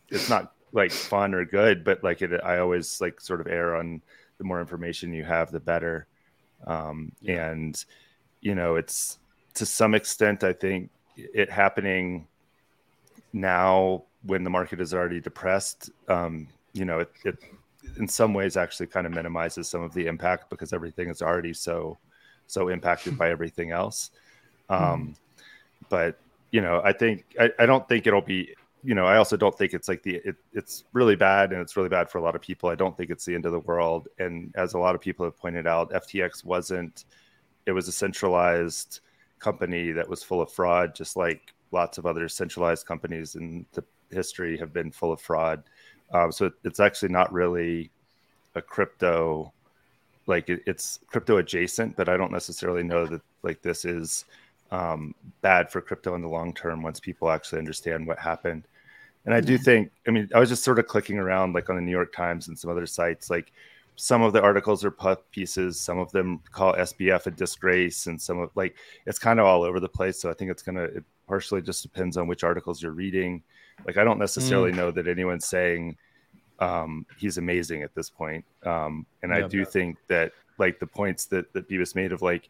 [0.10, 3.76] it's not like fun or good, but like it, I always like sort of err
[3.76, 4.02] on
[4.38, 6.08] the more information you have, the better.
[6.68, 7.52] Um, yeah.
[7.52, 7.84] And
[8.42, 9.20] you know, it's
[9.56, 12.28] to some extent, I think it happening
[13.36, 15.92] now when the market is already depressed.
[16.08, 17.38] Um, you know, it, it
[17.98, 21.54] in some ways actually kind of minimizes some of the impact because everything is already
[21.54, 21.98] so
[22.48, 24.12] so impacted by everything else.
[24.70, 25.16] Um,
[25.90, 26.18] but
[26.52, 28.56] you know, I think I, I don't think it'll be.
[28.84, 31.76] You know, I also don't think it's like the it, it's really bad and it's
[31.76, 32.70] really bad for a lot of people.
[32.70, 34.08] I don't think it's the end of the world.
[34.20, 37.06] And as a lot of people have pointed out, FTX wasn't.
[37.66, 39.00] It was a centralized
[39.40, 43.84] company that was full of fraud, just like lots of other centralized companies in the
[44.10, 45.62] history have been full of fraud.
[46.12, 47.92] Um, so it, it's actually not really
[48.56, 49.52] a crypto,
[50.26, 54.26] like it, it's crypto adjacent, but I don't necessarily know that like this is
[54.72, 58.64] um, bad for crypto in the long term once people actually understand what happened.
[59.26, 61.76] And I do think, I mean, I was just sort of clicking around like on
[61.76, 63.30] the New York Times and some other sites.
[63.30, 63.52] Like
[63.96, 68.22] some of the articles are puff pieces, some of them call SBF a disgrace, and
[68.22, 70.20] some of like it's kind of all over the place.
[70.20, 73.42] So I think it's gonna it partially just depends on which articles you're reading.
[73.86, 74.76] Like I don't necessarily mm.
[74.76, 75.98] know that anyone's saying
[76.60, 78.46] um, he's amazing at this point.
[78.64, 79.66] Um, and yeah, I do yeah.
[79.66, 82.50] think that like the points that that Bebis made of like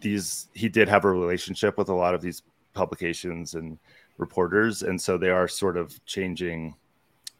[0.00, 3.78] these he did have a relationship with a lot of these publications and
[4.18, 6.74] reporters and so they are sort of changing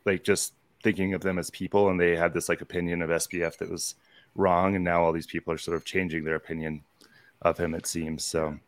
[0.05, 3.59] like just thinking of them as people and they had this like opinion of SBF
[3.59, 3.95] that was
[4.35, 6.83] wrong and now all these people are sort of changing their opinion
[7.43, 8.59] of him it seems so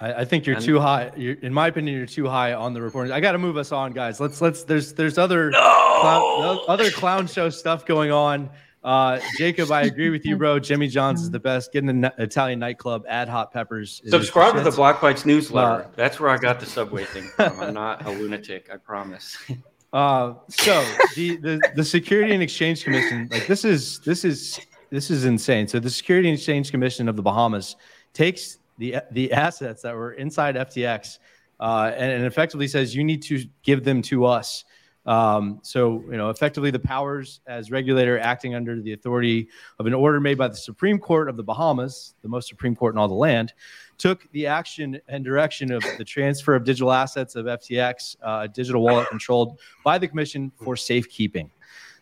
[0.00, 1.10] I, I think you're and, too high.
[1.16, 3.12] You're, in my opinion, you're too high on the reporting.
[3.12, 4.20] I got to move us on, guys.
[4.20, 4.64] Let's let's.
[4.64, 5.58] There's there's other no!
[6.00, 8.50] clown, other clown show stuff going on.
[8.84, 10.60] Uh, Jacob, I agree with you, bro.
[10.60, 11.72] Jimmy John's is the best.
[11.72, 13.04] Get in the Italian nightclub.
[13.08, 14.00] Add hot peppers.
[14.06, 15.84] Subscribe to the Black Bites newsletter.
[15.84, 17.58] Uh, That's where I got the subway thing from.
[17.58, 18.70] I'm not a lunatic.
[18.72, 19.36] I promise.
[19.92, 25.10] Uh, so the, the the Security and Exchange Commission, like this is this is this
[25.10, 25.68] is insane.
[25.68, 27.76] So the Security and Exchange Commission of the Bahamas
[28.12, 31.18] takes the the assets that were inside FTX
[31.60, 34.64] uh, and, and, effectively says you need to give them to us.
[35.06, 39.94] Um, so you know, effectively, the powers as regulator acting under the authority of an
[39.94, 43.08] order made by the Supreme Court of the Bahamas, the most Supreme Court in all
[43.08, 43.52] the land,
[43.98, 48.48] took the action and direction of the transfer of digital assets of FTX, uh, a
[48.48, 51.50] digital wallet controlled by the Commission for safekeeping.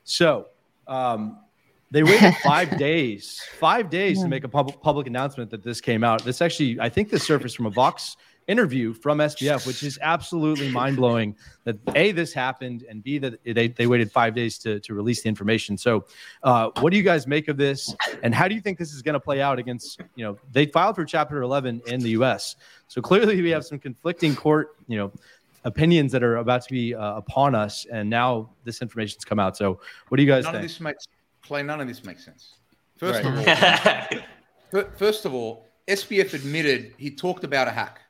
[0.04, 0.48] So.
[0.86, 1.38] Um,
[1.90, 4.24] they waited five days, five days yeah.
[4.24, 6.24] to make a pub- public announcement that this came out.
[6.24, 10.70] This actually, I think, this surfaced from a Vox interview from SBF, which is absolutely
[10.70, 14.80] mind blowing that A, this happened, and B, that they, they waited five days to,
[14.80, 15.76] to release the information.
[15.78, 16.04] So,
[16.42, 17.94] uh, what do you guys make of this?
[18.22, 20.66] And how do you think this is going to play out against, you know, they
[20.66, 22.56] filed for Chapter 11 in the US.
[22.88, 25.12] So, clearly, we have some conflicting court, you know,
[25.64, 27.86] opinions that are about to be uh, upon us.
[27.90, 29.56] And now this information's come out.
[29.56, 30.64] So, what do you guys none think?
[30.64, 31.06] Of this makes,
[31.42, 32.54] Clay, none of this makes sense.
[32.96, 34.22] First right.
[34.72, 38.00] of all, first of all, SBF admitted he talked about a hack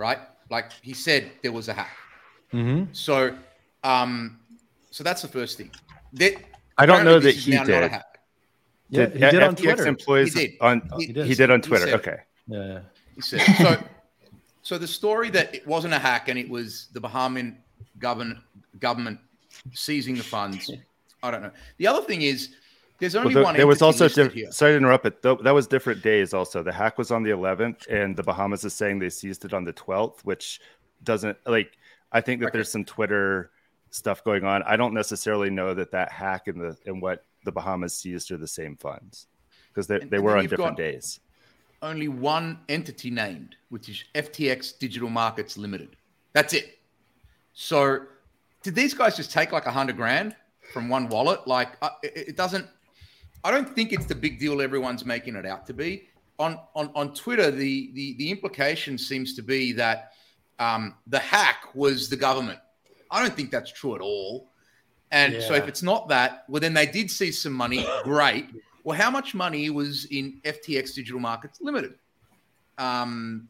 [0.00, 0.18] right?
[0.48, 1.96] Like he said, there was a hack.
[2.52, 2.92] Mm-hmm.
[2.92, 3.36] So,
[3.84, 4.40] um,
[4.90, 5.70] so that's the first thing.
[6.14, 6.34] That
[6.78, 7.68] I don't know that he did.
[8.88, 9.86] Yeah, did, he did on Twitter.
[9.86, 10.56] Employees he did.
[10.60, 11.26] On, he, he, did.
[11.26, 11.84] he did on Twitter.
[11.84, 12.16] Said, okay.
[12.48, 12.80] Yeah.
[13.14, 13.76] He said so.
[14.62, 17.56] so the story that it wasn't a hack and it was the Bahamian
[17.98, 18.38] government
[18.80, 19.20] government
[19.72, 20.72] seizing the funds.
[21.22, 21.52] I don't know.
[21.76, 22.56] The other thing is
[23.00, 23.56] there's only well, the, one.
[23.56, 26.34] There was also diff- sorry to interrupt, but th- that was different days.
[26.34, 29.54] Also, the hack was on the 11th, and the Bahamas is saying they seized it
[29.54, 30.60] on the 12th, which
[31.02, 31.76] doesn't like.
[32.12, 32.58] I think that okay.
[32.58, 33.50] there's some Twitter
[33.90, 34.62] stuff going on.
[34.64, 38.36] I don't necessarily know that that hack and the and what the Bahamas seized are
[38.36, 39.26] the same funds
[39.68, 41.20] because they they were on different days.
[41.82, 45.96] Only one entity named, which is FTX Digital Markets Limited.
[46.34, 46.78] That's it.
[47.54, 48.00] So,
[48.62, 50.36] did these guys just take like a hundred grand
[50.72, 51.46] from one wallet?
[51.46, 52.66] Like, uh, it, it doesn't
[53.44, 56.08] I don't think it's the big deal everyone's making it out to be.
[56.38, 60.12] On on, on Twitter, the, the the implication seems to be that
[60.58, 62.58] um, the hack was the government.
[63.10, 64.50] I don't think that's true at all.
[65.10, 65.40] And yeah.
[65.40, 67.84] so if it's not that, well, then they did see some money.
[68.04, 68.46] Great.
[68.84, 71.94] Well, how much money was in FTX Digital Markets Limited?
[72.78, 73.48] Um,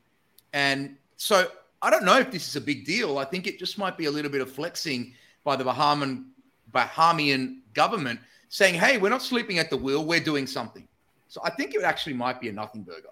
[0.52, 1.48] and so
[1.82, 3.18] I don't know if this is a big deal.
[3.18, 5.12] I think it just might be a little bit of flexing
[5.44, 6.26] by the Bahamian
[6.72, 8.20] Bahamian government
[8.50, 10.86] saying, hey, we're not sleeping at the wheel, we're doing something.
[11.28, 13.08] So I think it actually might be a nothing burger.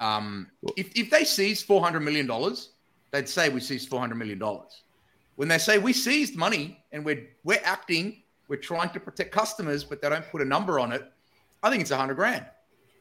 [0.00, 2.28] Um, if, if they seize $400 million,
[3.12, 4.42] they'd say we seized $400 million.
[5.36, 9.84] When they say we seized money and we're, we're acting, we're trying to protect customers,
[9.84, 11.10] but they don't put a number on it,
[11.62, 12.44] I think it's 100 grand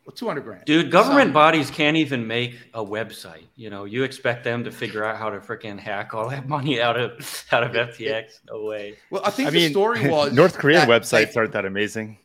[0.07, 0.65] or 200 grand.
[0.65, 3.43] Dude, government so, bodies can't even make a website.
[3.57, 6.81] You know, you expect them to figure out how to freaking hack all that money
[6.81, 8.39] out of out of FTX?
[8.49, 8.95] No way.
[9.11, 12.19] Well, I think I the mean, story was North Korean websites aren't that amazing.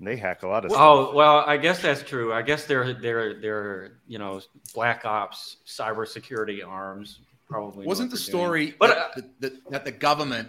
[0.00, 1.12] They hack a lot of well, stuff.
[1.12, 2.32] Oh well, I guess that's true.
[2.32, 4.40] I guess they're they're they're you know
[4.74, 10.46] black ops cybersecurity arms probably wasn't the story but that, uh, that, that, the government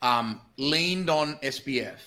[0.00, 1.98] um, leaned on SBF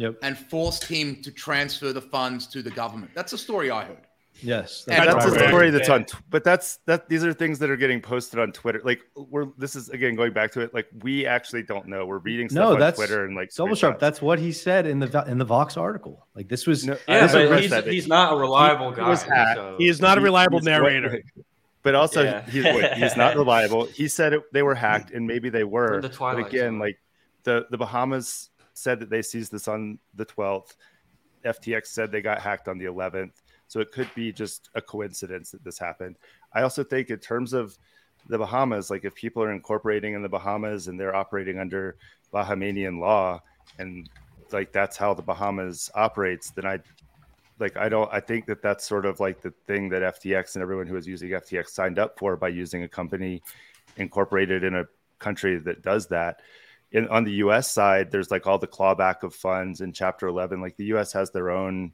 [0.00, 0.16] yep.
[0.22, 3.12] and forced him to transfer the funds to the government.
[3.14, 4.06] That's a story I heard.
[4.42, 6.06] Yes, that's, that's a story that's on.
[6.30, 7.10] But that's that.
[7.10, 8.80] These are things that are getting posted on Twitter.
[8.82, 9.48] Like we're.
[9.58, 10.72] This is again going back to it.
[10.72, 12.06] Like we actually don't know.
[12.06, 13.98] We're reading stuff no, on that's, Twitter and like Double Sharp.
[13.98, 16.26] That's what he said in the in the Vox article.
[16.34, 16.86] Like this was.
[16.86, 19.14] No, yeah, but he's, he's not a reliable he, guy.
[19.14, 19.76] So.
[19.78, 21.22] He is not a reliable narrator.
[21.82, 22.42] but also yeah.
[22.46, 22.64] he's,
[22.96, 23.86] he's not reliable.
[23.86, 26.00] He said it, they were hacked, and maybe they were.
[26.00, 26.78] The but again, zone.
[26.78, 26.98] like
[27.44, 28.49] the the Bahamas
[28.80, 30.74] said that they seized this on the 12th.
[31.44, 33.32] FTX said they got hacked on the 11th.
[33.68, 36.16] So it could be just a coincidence that this happened.
[36.52, 37.78] I also think, in terms of
[38.28, 41.96] the Bahamas, like if people are incorporating in the Bahamas and they're operating under
[42.34, 43.40] Bahamian law,
[43.78, 44.08] and
[44.52, 46.80] like that's how the Bahamas operates, then I
[47.60, 50.62] like I don't I think that that's sort of like the thing that FTX and
[50.62, 53.42] everyone who is using FTX signed up for by using a company
[53.96, 54.84] incorporated in a
[55.18, 56.40] country that does that
[56.92, 60.60] in, on the US side, there's like all the clawback of funds in Chapter 11.
[60.60, 61.92] Like the US has their own,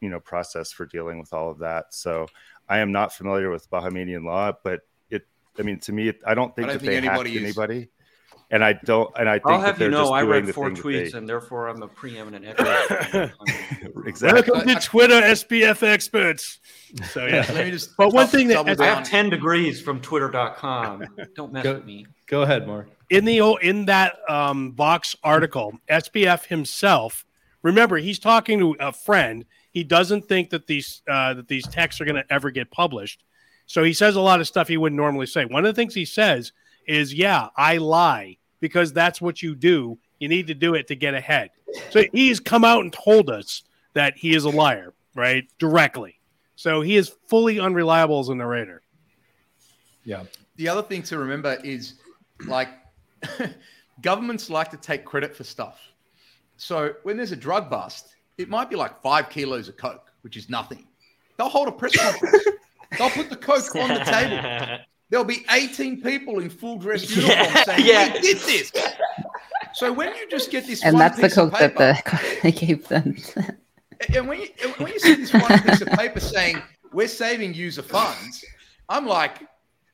[0.00, 1.92] you know, process for dealing with all of that.
[1.94, 2.26] So
[2.68, 4.80] I am not familiar with Bahamian law, but
[5.10, 5.26] it,
[5.58, 7.58] I mean, to me, I don't think I don't that think they anybody hacked is.
[7.58, 7.88] anybody.
[8.52, 11.18] And I don't, and I think I'll have you know, I read four tweets, they...
[11.18, 13.32] and therefore I'm a preeminent expert.
[14.06, 14.50] exactly.
[14.50, 16.58] Welcome to Twitter SBF experts.
[17.12, 17.96] So yeah, let me just.
[17.96, 21.04] But one thing that I have ten degrees from Twitter.com.
[21.36, 22.06] Don't mess go, with me.
[22.26, 27.26] Go ahead, Mark in the in that um, Vox article, SBF himself.
[27.62, 29.44] Remember, he's talking to a friend.
[29.72, 33.24] He doesn't think that these uh, that these texts are going to ever get published.
[33.66, 35.44] So he says a lot of stuff he wouldn't normally say.
[35.44, 36.52] One of the things he says
[36.86, 39.98] is, "Yeah, I lie because that's what you do.
[40.18, 41.50] You need to do it to get ahead.
[41.90, 45.48] So he's come out and told us that he is a liar, right?
[45.58, 46.20] Directly.
[46.56, 48.82] So he is fully unreliable as a narrator.
[50.04, 50.24] Yeah.
[50.56, 51.94] The other thing to remember is
[52.46, 52.68] like
[54.02, 55.80] governments like to take credit for stuff.
[56.56, 60.36] So when there's a drug bust, it might be like five kilos of coke, which
[60.36, 60.86] is nothing.
[61.36, 62.44] They'll hold a press conference.
[62.98, 64.78] They'll put the coke on the table.
[65.10, 68.12] There'll be 18 people in full dress uniform yeah, saying, yeah.
[68.12, 68.72] "We did this."
[69.74, 72.86] So when you just get this, and that's the coke paper, that the they gave
[72.88, 73.16] them.
[74.14, 74.48] and when you
[74.78, 76.62] when you see this one piece of paper saying,
[76.92, 78.44] "We're saving user funds,"
[78.88, 79.40] I'm like,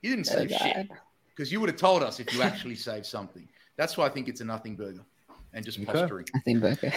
[0.03, 0.89] "You didn't save oh, shit,"
[1.37, 3.47] because you would have told us if you actually saved something.
[3.77, 5.05] That's why I think it's a nothing burger
[5.53, 5.87] and just okay.
[5.87, 6.27] posturing.
[6.35, 6.93] Nothing burger.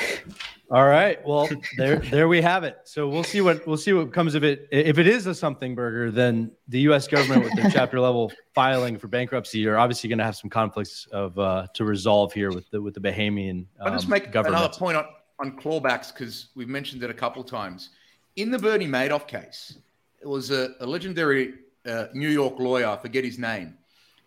[0.72, 1.26] All right.
[1.26, 2.78] Well, there there we have it.
[2.84, 4.68] So we'll see what we'll see what comes of it.
[4.72, 7.08] If it is a something burger, then the U.S.
[7.08, 11.08] government with the chapter level filing for bankruptcy are obviously going to have some conflicts
[11.12, 13.66] of uh, to resolve here with the with the Bahamian.
[13.80, 14.62] Um, I'll just make government.
[14.62, 15.06] another point on
[15.40, 17.90] on clawbacks because we've mentioned it a couple times.
[18.36, 19.78] In the Bernie Madoff case,
[20.22, 22.88] it was a, a legendary uh, New York lawyer.
[22.88, 23.76] I forget his name.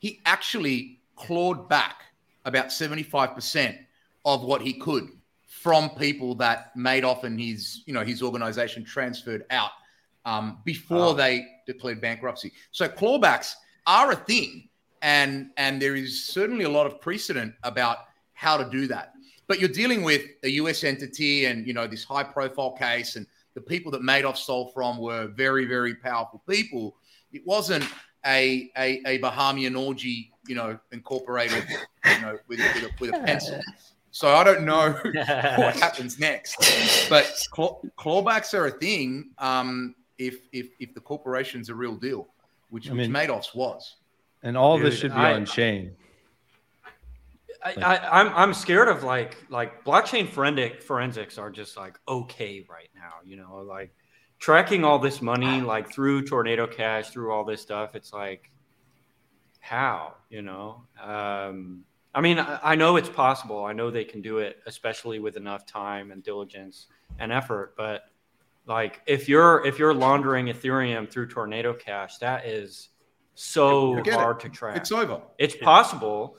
[0.03, 2.03] He actually clawed back
[2.45, 3.79] about 75%
[4.25, 5.11] of what he could
[5.47, 9.71] from people that Madoff and his, you know, his organization transferred out
[10.25, 11.13] um, before oh.
[11.13, 12.51] they declared bankruptcy.
[12.73, 13.55] So clawbacks
[13.87, 14.69] are a thing,
[15.03, 17.99] and and there is certainly a lot of precedent about
[18.33, 19.13] how to do that.
[19.47, 20.83] But you're dealing with a U.S.
[20.83, 23.25] entity, and you know this high-profile case, and
[23.55, 26.97] the people that Madoff stole from were very, very powerful people.
[27.33, 27.85] It wasn't
[28.27, 31.65] a a, a Bahamian orgy you know, incorporated,
[32.05, 33.61] you know, with, with, a, with a pencil.
[34.11, 37.09] So I don't know what happens next.
[37.09, 42.29] But claw, clawbacks are a thing um, if, if if the corporation's a real deal,
[42.71, 43.97] which, I mean, which Madoff's was.
[44.43, 45.93] And all Dude, this should be I, on chain.
[47.65, 52.67] I, I, I'm I'm scared of like like blockchain forensic forensics are just like okay
[52.69, 53.13] right now.
[53.25, 53.95] You know, like
[54.43, 57.95] tracking all this money like through Tornado Cash, through all this stuff.
[57.95, 58.51] It's like
[59.61, 60.83] how you know?
[61.01, 61.85] Um,
[62.15, 63.65] i mean I, I, know it's possible.
[63.65, 66.89] I know they can do it especially with enough time and diligence
[67.19, 68.03] and effort but
[68.67, 72.89] like if you're if you're laundering ethereum through tornado cash that is
[73.35, 74.41] so hard it.
[74.41, 74.77] to track.
[74.77, 75.23] It's over.
[75.39, 76.37] It's possible.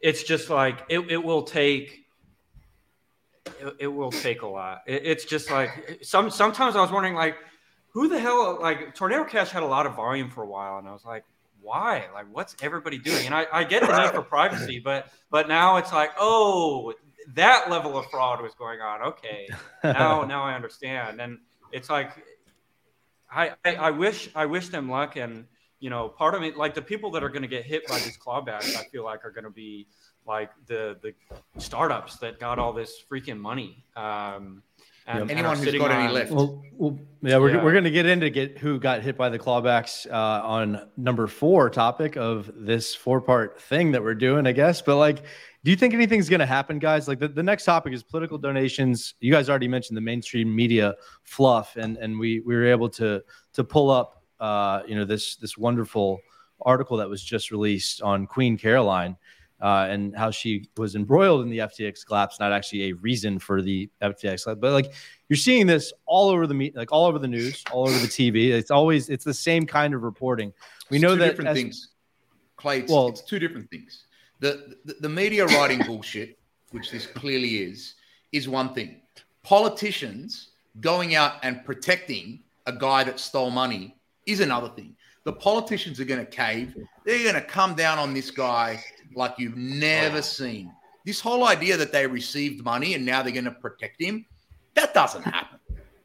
[0.00, 2.03] It's just like it, it will take
[3.46, 7.14] it, it will take a lot it, it's just like some sometimes i was wondering
[7.14, 7.36] like
[7.88, 10.88] who the hell like tornado cash had a lot of volume for a while and
[10.88, 11.24] i was like
[11.64, 12.04] why?
[12.12, 13.26] Like, what's everybody doing?
[13.26, 16.92] And I, I get the need for privacy, but but now it's like, oh,
[17.34, 19.02] that level of fraud was going on.
[19.02, 19.48] Okay,
[19.82, 21.20] now now I understand.
[21.20, 21.38] And
[21.72, 22.12] it's like,
[23.30, 25.16] I, I, I wish I wish them luck.
[25.16, 25.46] And
[25.80, 27.98] you know, part of me, like the people that are going to get hit by
[27.98, 29.88] these clawbacks, I feel like are going to be
[30.26, 31.14] like the the
[31.60, 33.84] startups that got all this freaking money.
[33.96, 34.62] Um,
[35.06, 36.30] and, Anyone who's got on, any left.
[36.30, 37.62] Well, well yeah, we're, yeah.
[37.62, 41.26] we're going to get into get who got hit by the clawbacks uh, on number
[41.26, 44.80] four topic of this four part thing that we're doing, I guess.
[44.80, 45.22] But like,
[45.62, 47.06] do you think anything's going to happen, guys?
[47.06, 49.12] Like the, the next topic is political donations.
[49.20, 53.22] You guys already mentioned the mainstream media fluff, and and we we were able to
[53.52, 56.18] to pull up uh, you know this this wonderful
[56.62, 59.18] article that was just released on Queen Caroline
[59.64, 63.62] uh, and how she was embroiled in the FTX collapse, not actually a reason for
[63.62, 64.60] the FTX collapse.
[64.60, 64.92] But like
[65.30, 68.50] you're seeing this all over the like all over the news, all over the TV.
[68.50, 70.52] It's always it's the same kind of reporting.
[70.90, 71.88] We know that different as, things.
[72.56, 74.04] Clay, it's, well, it's two different things.
[74.40, 76.38] The, the the media writing bullshit,
[76.72, 77.94] which this clearly is,
[78.32, 79.00] is one thing.
[79.42, 80.50] Politicians
[80.82, 83.96] going out and protecting a guy that stole money
[84.26, 84.94] is another thing.
[85.24, 86.74] The politicians are going to cave.
[87.06, 88.84] They're going to come down on this guy
[89.16, 90.72] like you've never oh, seen.
[91.04, 94.24] This whole idea that they received money and now they're going to protect him,
[94.74, 95.58] that doesn't happen.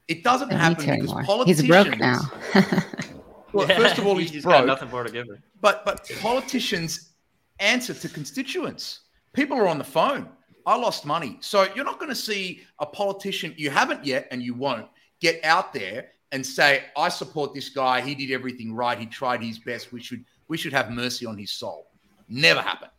[0.08, 1.24] It doesn't happen because anymore.
[1.24, 1.62] politicians.
[1.62, 2.20] He's broke now.
[3.54, 4.66] well, yeah, first of all, he's, he's broke.
[4.66, 5.40] nothing more to give her.
[5.62, 7.12] But but politicians
[7.60, 9.02] answer to constituents.
[9.34, 10.28] People are on the phone.
[10.66, 13.54] I lost money, so you're not going to see a politician.
[13.56, 14.88] You haven't yet, and you won't
[15.20, 18.02] get out there and say, "I support this guy.
[18.02, 18.98] He did everything right.
[18.98, 19.92] He tried his best.
[19.92, 21.88] We should we should have mercy on his soul."
[22.28, 22.90] Never happen.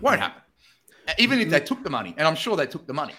[0.00, 0.42] Won't happen.
[1.18, 3.14] Even if they took the money, and I'm sure they took the money.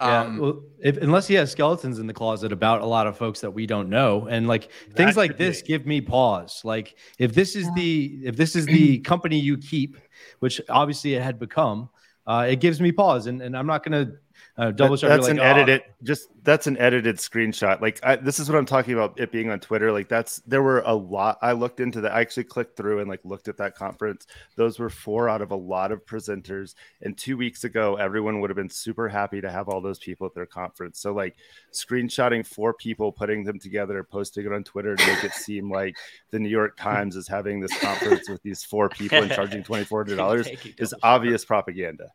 [0.00, 3.16] Yeah, um, well, if, unless he has skeletons in the closet about a lot of
[3.16, 5.68] folks that we don't know, and like things like this be.
[5.68, 6.60] give me pause.
[6.64, 9.96] Like if this is the if this is the company you keep,
[10.40, 11.88] which obviously it had become,
[12.26, 13.26] uh, it gives me pause.
[13.26, 14.12] And, and I'm not going to
[14.54, 15.44] Uh, double that, that's like, an oh.
[15.44, 17.80] edited, just that's an edited screenshot.
[17.80, 19.18] Like I, this is what I'm talking about.
[19.18, 21.38] It being on Twitter, like that's there were a lot.
[21.40, 22.12] I looked into that.
[22.12, 24.26] I actually clicked through and like looked at that conference.
[24.56, 26.74] Those were four out of a lot of presenters.
[27.00, 30.26] And two weeks ago, everyone would have been super happy to have all those people
[30.26, 31.00] at their conference.
[31.00, 31.36] So like
[31.72, 35.96] screenshotting four people, putting them together, posting it on Twitter to make it seem like
[36.30, 39.84] the New York Times is having this conference with these four people and charging twenty
[39.84, 40.46] four hundred dollars
[40.76, 42.08] is obvious propaganda.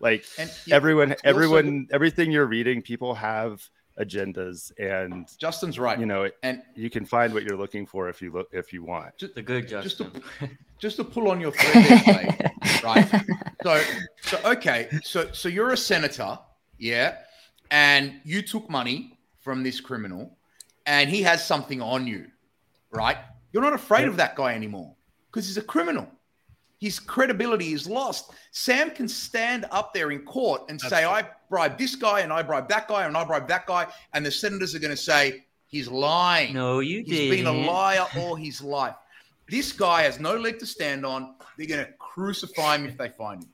[0.00, 3.68] Like and, yeah, everyone, everyone, also, everything you're reading, people have
[3.98, 5.98] agendas, and Justin's right.
[5.98, 8.82] You know, and you can find what you're looking for if you look if you
[8.82, 9.16] want.
[9.18, 10.10] Just, the good Justin.
[10.12, 12.52] Just to, just to pull on your thread,
[12.84, 13.24] right?
[13.62, 13.82] So,
[14.22, 16.38] so okay, so so you're a senator,
[16.78, 17.18] yeah,
[17.70, 20.36] and you took money from this criminal,
[20.86, 22.26] and he has something on you,
[22.90, 23.18] right?
[23.52, 24.08] You're not afraid yeah.
[24.08, 24.96] of that guy anymore
[25.30, 26.08] because he's a criminal
[26.80, 28.32] his credibility is lost.
[28.50, 31.10] Sam can stand up there in court and That's say, true.
[31.10, 33.86] I bribed this guy and I bribed that guy and I bribed that guy.
[34.12, 36.54] And the senators are going to say, he's lying.
[36.54, 37.12] No, you did.
[37.12, 38.94] He's been a liar all his life.
[39.48, 41.34] This guy has no leg to stand on.
[41.56, 43.50] They're going to crucify him if they find him.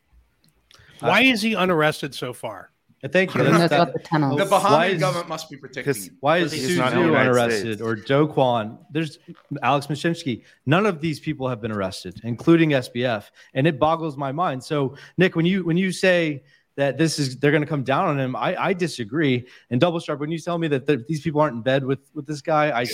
[1.01, 2.71] Why is he unarrested so far?
[3.03, 3.43] Uh, thank you.
[3.43, 6.17] That's, that, the, the Bahamian is, government must be protecting him.
[6.21, 8.79] Why is Su Zhu unarrested or Do Kwon?
[8.91, 9.19] There's
[9.63, 10.45] Alex Mashinsky.
[10.67, 14.63] None of these people have been arrested, including SBF, and it boggles my mind.
[14.63, 16.45] So, Nick, when you when you say
[16.77, 19.47] that this is they're going to come down on him, I, I disagree.
[19.71, 22.27] And Double Sharp, when you tell me that these people aren't in bed with with
[22.27, 22.87] this guy, I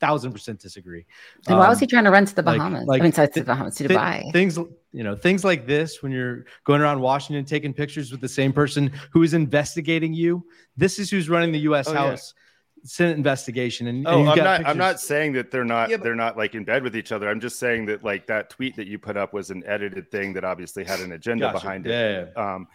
[0.00, 1.04] thousand percent disagree.
[1.46, 2.80] Then why was he um, trying to run to the Bahamas?
[2.80, 4.22] Like, like I mean, sorry, to the Bahamas, to Dubai.
[4.22, 4.58] Th- things,
[4.92, 8.52] you know, things like this when you're going around Washington taking pictures with the same
[8.52, 10.46] person who is investigating you.
[10.76, 11.88] This is who's running the U.S.
[11.88, 12.34] Oh, House.
[12.36, 12.40] Yeah.
[12.86, 14.56] Senate investigation and, oh, and I'm not.
[14.58, 14.70] Pictures.
[14.70, 15.88] I'm not saying that they're not.
[15.88, 17.30] Yeah, but, they're not like in bed with each other.
[17.30, 20.34] I'm just saying that like that tweet that you put up was an edited thing
[20.34, 21.60] that obviously had an agenda gotcha.
[21.60, 21.90] behind it.
[21.90, 22.54] Yeah, yeah.
[22.54, 22.68] Um,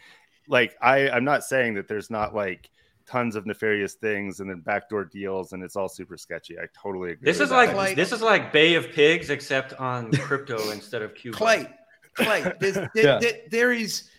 [0.48, 2.72] like I, I'm not saying that there's not like
[3.10, 6.60] tons of nefarious things and then backdoor deals and it's all super sketchy.
[6.60, 7.26] I totally agree.
[7.26, 11.16] This is like, like, this is like Bay of Pigs except on crypto instead of
[11.16, 11.36] Cuba.
[11.36, 11.68] Clay,
[12.14, 13.20] Clay, there, yeah.
[13.20, 14.10] there, there is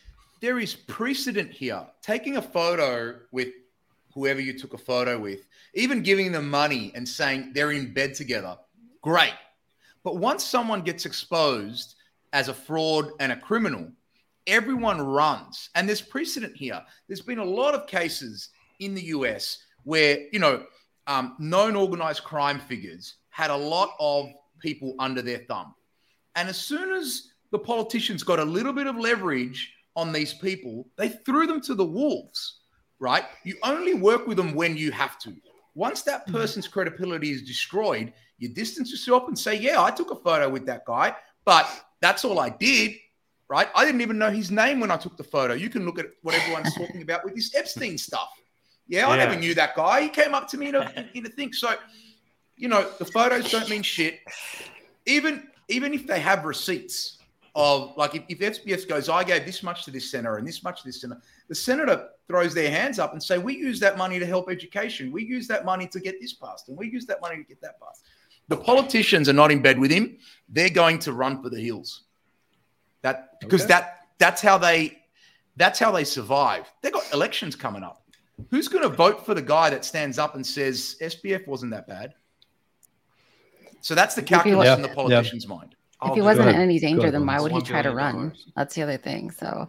[0.41, 1.87] there is precedent here.
[2.03, 3.49] Taking a photo with
[4.15, 8.15] whoever you took a photo with, even giving them money and saying they're in bed
[8.15, 8.57] together,
[9.03, 9.35] great.
[10.03, 11.95] But once someone gets exposed
[12.33, 13.93] as a fraud and a criminal,
[14.47, 15.69] everyone runs.
[15.75, 16.81] And there's precedent here.
[17.07, 18.49] There's been a lot of cases
[18.81, 20.65] in the US where, you know,
[21.07, 24.29] um, known organized crime figures had a lot of
[24.61, 25.75] people under their thumb.
[26.35, 30.87] And as soon as the politicians got a little bit of leverage on these people,
[30.97, 32.61] they threw them to the wolves,
[32.99, 33.25] right?
[33.45, 35.35] You only work with them when you have to.
[35.75, 36.37] Once that mm-hmm.
[36.37, 40.67] person's credibility is destroyed, you distance yourself and say, Yeah, I took a photo with
[40.67, 41.15] that guy,
[41.45, 41.69] but
[42.01, 42.95] that's all I did,
[43.49, 43.69] right?
[43.75, 45.55] I didn't even know his name when I took the photo.
[45.55, 48.31] You can look at what everyone's talking about with this Epstein stuff.
[48.91, 50.03] Yeah, I never knew that guy.
[50.03, 51.53] He came up to me in a, in a thing.
[51.53, 51.75] So,
[52.57, 54.19] you know, the photos don't mean shit.
[55.07, 57.19] Even even if they have receipts
[57.55, 60.65] of like if, if SBF goes, I gave this much to this center and this
[60.65, 63.97] much to this center, the senator throws their hands up and say, we use that
[63.97, 65.13] money to help education.
[65.13, 67.61] We use that money to get this passed, and we use that money to get
[67.61, 68.03] that passed.
[68.49, 70.19] The politicians are not in bed with him.
[70.49, 72.03] They're going to run for the hills.
[73.03, 73.69] That because okay.
[73.69, 74.99] that that's how they
[75.57, 76.71] that's how they survive.
[76.83, 78.00] They've got elections coming up.
[78.51, 81.87] Who's going to vote for the guy that stands up and says SBF wasn't that
[81.87, 82.15] bad?
[83.81, 85.57] So that's the calculus yeah, in the politician's yeah.
[85.57, 85.77] mind.
[86.03, 88.35] If he wasn't in any danger, then why would he try to run?
[88.57, 89.31] That's the other thing.
[89.31, 89.67] So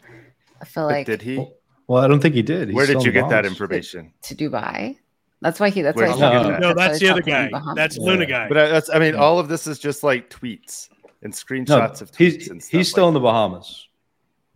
[0.62, 1.46] I feel like did he?
[1.88, 2.70] Well, I don't think he did.
[2.70, 4.14] He's Where did you get that information?
[4.24, 4.98] To, to Dubai.
[5.42, 5.82] That's why he.
[5.82, 6.20] That's Where why.
[6.20, 6.62] No, that?
[6.62, 7.50] no, that's, the other guy.
[7.76, 8.04] That's yeah.
[8.04, 8.48] Luna guy.
[8.48, 8.90] But uh, that's.
[8.90, 10.88] I mean, all of this is just like tweets
[11.24, 12.52] and screenshots no, of tweets.
[12.52, 13.88] He's, he's still like in the Bahamas.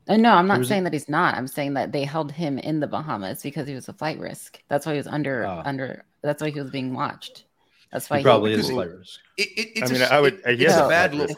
[0.07, 1.35] Uh, no, I'm not saying that he's not.
[1.35, 4.61] I'm saying that they held him in the Bahamas because he was a flight risk.
[4.67, 5.61] That's why he was under oh.
[5.65, 6.05] under.
[6.21, 7.45] That's why he was being watched.
[7.91, 9.19] That's why he, he probably is a flight risk.
[9.37, 10.33] It, it, it's I mean, a, I would.
[10.45, 11.31] It, it's a bad look.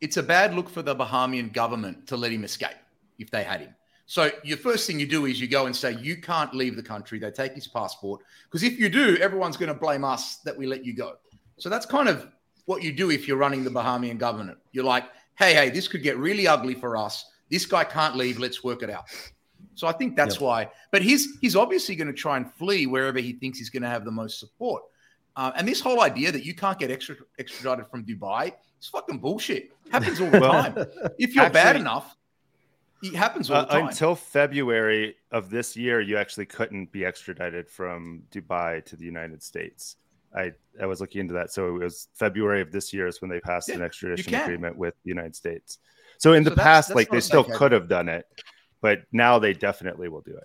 [0.00, 2.76] it's a bad look for the Bahamian government to let him escape
[3.18, 3.74] if they had him.
[4.04, 6.82] So your first thing you do is you go and say you can't leave the
[6.82, 7.18] country.
[7.18, 10.66] They take his passport because if you do, everyone's going to blame us that we
[10.66, 11.14] let you go.
[11.56, 12.28] So that's kind of
[12.66, 14.58] what you do if you're running the Bahamian government.
[14.72, 15.04] You're like,
[15.36, 18.38] hey, hey, this could get really ugly for us this guy can't leave.
[18.38, 19.04] Let's work it out.
[19.74, 20.42] So I think that's yep.
[20.42, 20.70] why.
[20.90, 23.88] But he's he's obviously going to try and flee wherever he thinks he's going to
[23.88, 24.82] have the most support.
[25.36, 29.18] Uh, and this whole idea that you can't get extra, extradited from Dubai is fucking
[29.18, 29.70] bullshit.
[29.90, 30.74] Happens all the well, time.
[31.18, 32.16] If you're actually, bad enough,
[33.02, 33.88] it happens all the uh, time.
[33.88, 39.42] until February of this year, you actually couldn't be extradited from Dubai to the United
[39.42, 39.96] States.
[40.34, 41.50] I, I was looking into that.
[41.50, 44.76] So it was February of this year is when they passed yeah, an extradition agreement
[44.76, 45.78] with the United States.
[46.22, 48.26] So in the so past, that's, that's like they still could have done it,
[48.80, 50.44] but now they definitely will do it.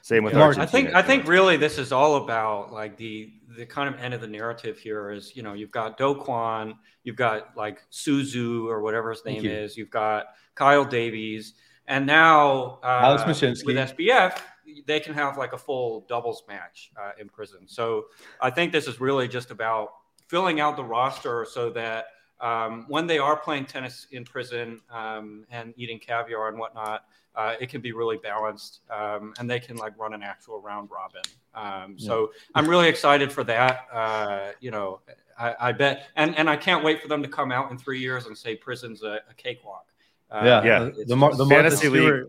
[0.00, 0.40] Same with yeah.
[0.40, 0.66] Argentina.
[0.66, 4.14] I think I think really this is all about like the the kind of end
[4.14, 6.72] of the narrative here is you know you've got Do Kwon,
[7.04, 11.52] you've got like Su Zhu or whatever his name is, you've got Kyle Davies,
[11.86, 13.66] and now uh, Alex Mashinsky.
[13.66, 14.40] with SBF
[14.86, 17.60] they can have like a full doubles match uh, in prison.
[17.66, 18.04] So
[18.40, 19.90] I think this is really just about
[20.28, 22.06] filling out the roster so that
[22.40, 27.54] um, when they are playing tennis in prison um, and eating caviar and whatnot, uh,
[27.60, 31.22] it can be really balanced um, and they can like run an actual round robin.
[31.54, 32.26] Um, so yeah.
[32.54, 33.86] I'm really excited for that.
[33.92, 35.00] Uh, you know,
[35.38, 38.00] I, I, bet, and, and I can't wait for them to come out in three
[38.00, 39.86] years and say prison's a, a cakewalk.
[40.30, 40.78] Uh, yeah, yeah.
[40.84, 42.24] The, the, the fantasy league.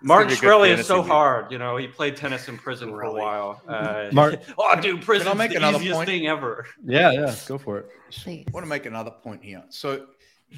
[0.00, 1.06] Martin Shkreli is so league.
[1.06, 1.50] hard.
[1.50, 3.60] You know, he played tennis in prison for a while.
[3.66, 6.08] Uh, Mark, oh, dude, prison's make the another easiest point?
[6.08, 6.66] thing ever.
[6.84, 7.90] Yeah, yeah, go for it.
[8.10, 8.44] Please.
[8.46, 9.64] I want to make another point here.
[9.70, 10.06] So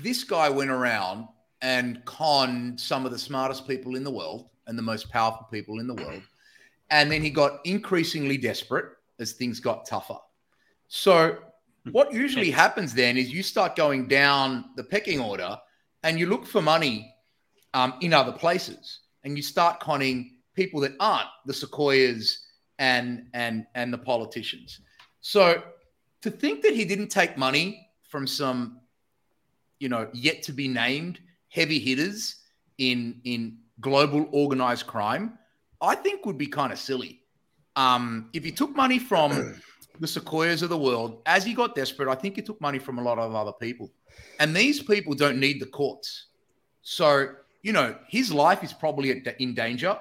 [0.03, 1.27] this guy went around
[1.63, 5.81] and conned some of the smartest people in the world and the most powerful people
[5.81, 6.23] in the world.
[6.91, 8.87] And then he got increasingly desperate
[9.19, 10.19] as things got tougher.
[10.89, 11.39] So
[11.93, 15.57] what usually happens then is you start going down the pecking order
[16.03, 17.15] and you look for money
[17.73, 22.47] um, in other places and you start conning people that aren't the sequoias
[22.79, 24.81] and and and the politicians.
[25.21, 25.63] So
[26.23, 28.81] to think that he didn't take money from some,
[29.79, 32.37] you know, yet to be named heavy hitters
[32.79, 35.39] in in global organized crime,
[35.81, 37.21] I think would be kind of silly.
[37.77, 39.61] Um, if he took money from
[40.01, 42.99] the sequoias of the world as he got desperate, I think he took money from
[42.99, 43.91] a lot of other people,
[44.39, 46.27] and these people don't need the courts.
[46.83, 49.99] So you know, his life is probably in danger.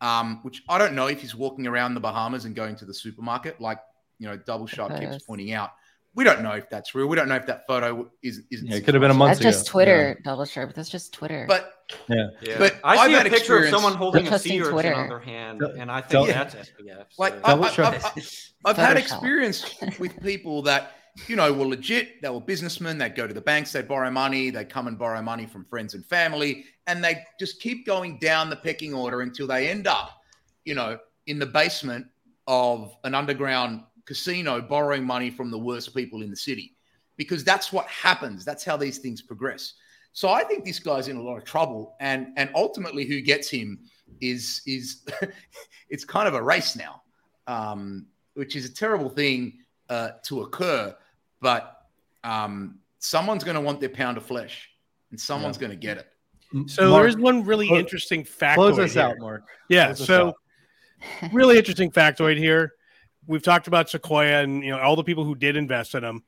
[0.00, 2.94] Um, which I don't know if he's walking around the Bahamas and going to the
[2.94, 3.80] supermarket, like
[4.18, 5.70] you know, Double Sharp keeps pointing out.
[6.14, 7.06] We don't know if that's real.
[7.06, 8.42] We don't know if that photo is.
[8.50, 9.50] is yeah, it could have been a month that's ago.
[9.50, 10.24] just Twitter, yeah.
[10.24, 10.74] Double Sharp.
[10.74, 11.46] That's just Twitter.
[11.48, 11.74] But
[12.08, 12.58] yeah, yeah.
[12.58, 15.62] But I see I've a picture of someone holding a sea urchin on their hand,
[15.62, 17.06] and I think that's SBF.
[17.10, 17.14] So.
[17.18, 18.14] Like I, have
[18.64, 19.64] I've had experience
[19.98, 22.22] with people that you know, were legit.
[22.22, 22.98] They were businessmen.
[22.98, 25.94] They'd go to the banks, they'd borrow money, they'd come and borrow money from friends
[25.94, 30.20] and family, and they just keep going down the pecking order until they end up,
[30.64, 32.06] you know, in the basement
[32.46, 36.74] of an underground casino borrowing money from the worst people in the city.
[37.16, 38.44] Because that's what happens.
[38.44, 39.74] That's how these things progress.
[40.12, 41.96] So I think this guy's in a lot of trouble.
[42.00, 43.80] And and ultimately who gets him
[44.20, 45.04] is is
[45.90, 47.02] it's kind of a race now.
[47.46, 50.94] Um, which is a terrible thing uh, to occur
[51.40, 51.82] but
[52.24, 54.70] um, someone's going to want their pound of flesh,
[55.10, 55.60] and someone's yeah.
[55.60, 56.06] going to get it.
[56.66, 58.54] So Mark, there's one really close, interesting factoid.
[58.54, 59.02] Close us here.
[59.02, 59.46] out, Mark.
[59.68, 59.86] Yeah.
[59.86, 60.34] Close so
[61.32, 62.72] really interesting factoid here.
[63.26, 66.24] We've talked about Sequoia and you know all the people who did invest in him.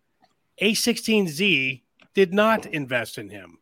[0.60, 1.82] A16Z
[2.12, 3.58] did not invest in him.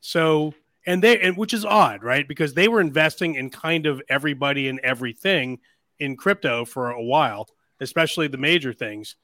[0.00, 0.52] So
[0.86, 2.28] and they and which is odd, right?
[2.28, 5.60] Because they were investing in kind of everybody and everything
[5.98, 7.48] in crypto for a while,
[7.80, 9.16] especially the major things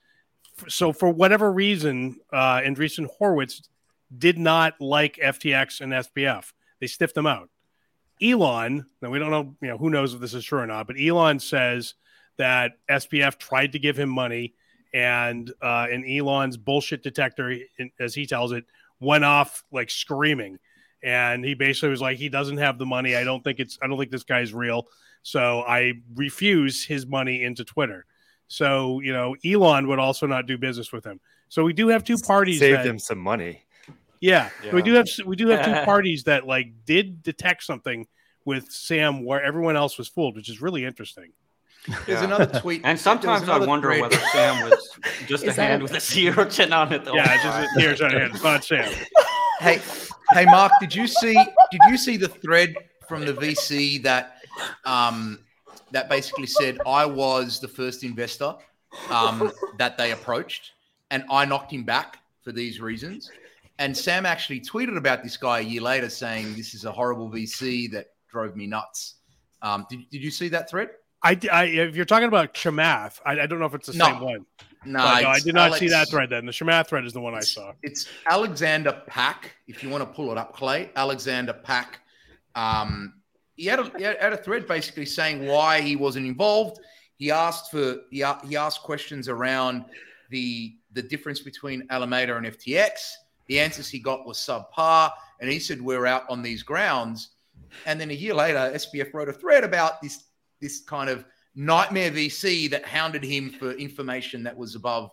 [0.68, 3.68] so for whatever reason, uh, Andreessen Horowitz
[4.16, 6.52] did not like FTX and SBF.
[6.80, 7.48] They stiffed them out.
[8.22, 10.86] Elon, now we don't know, you know, who knows if this is true or not,
[10.86, 11.94] but Elon says
[12.36, 14.54] that SBF tried to give him money,
[14.92, 17.56] and uh, and Elon's bullshit detector,
[17.98, 18.64] as he tells it,
[18.98, 20.58] went off like screaming,
[21.02, 23.16] and he basically was like, he doesn't have the money.
[23.16, 24.88] I don't think it's, I don't think this guy's real.
[25.22, 28.06] So I refuse his money into Twitter.
[28.50, 31.20] So, you know, Elon would also not do business with him.
[31.48, 33.62] So we do have two parties saved that, him some money.
[34.20, 38.08] Yeah, yeah, we do have we do have two parties that like did detect something
[38.44, 41.32] with Sam where everyone else was fooled, which is really interesting.
[41.86, 42.24] There's yeah.
[42.24, 44.02] another tweet, and sometimes I wonder thread.
[44.02, 44.98] whether Sam was
[45.28, 47.02] just a hand with a sea urchin on it.
[47.06, 48.32] Yeah, just a sea urchin hand.
[48.34, 48.92] It's not Sam.
[49.60, 49.80] Hey,
[50.32, 51.34] hey, Mark, did you see?
[51.34, 52.74] Did you see the thread
[53.08, 54.38] from the VC that
[54.84, 55.38] um,
[55.92, 58.54] that basically said I was the first investor
[59.10, 60.72] um, that they approached,
[61.10, 63.30] and I knocked him back for these reasons.
[63.78, 67.30] And Sam actually tweeted about this guy a year later, saying this is a horrible
[67.30, 69.14] VC that drove me nuts.
[69.62, 70.90] Um, did, did you see that thread?
[71.22, 74.06] I, I if you're talking about Chamath, I, I don't know if it's the no.
[74.06, 74.46] same one.
[74.84, 76.30] No, no, I did not Alex, see that thread.
[76.30, 77.72] Then the Chamath thread is the one I saw.
[77.82, 79.54] It's Alexander Pack.
[79.68, 82.00] If you want to pull it up, Clay, Alexander Pack
[82.54, 83.14] um,
[83.60, 86.80] he had a, he had a thread basically saying why he wasn't involved.
[87.16, 89.84] He asked for he, he asked questions around
[90.30, 93.12] the the difference between Alameda and FTX.
[93.48, 97.32] The answers he got was subpar, and he said we're out on these grounds.
[97.84, 100.24] And then a year later, SBF wrote a thread about this
[100.60, 105.10] this kind of nightmare VC that hounded him for information that was above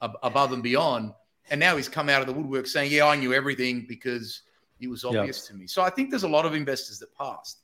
[0.00, 1.12] above and beyond.
[1.48, 4.42] And now he's come out of the woodwork saying, "Yeah, I knew everything because
[4.80, 5.46] it was obvious yep.
[5.52, 7.60] to me." So I think there's a lot of investors that passed.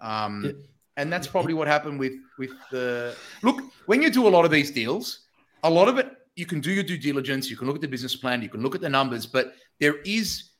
[0.00, 0.64] Um,
[0.96, 3.62] and that's probably what happened with with the look.
[3.86, 5.20] When you do a lot of these deals,
[5.62, 7.88] a lot of it you can do your due diligence, you can look at the
[7.88, 10.50] business plan, you can look at the numbers, but there is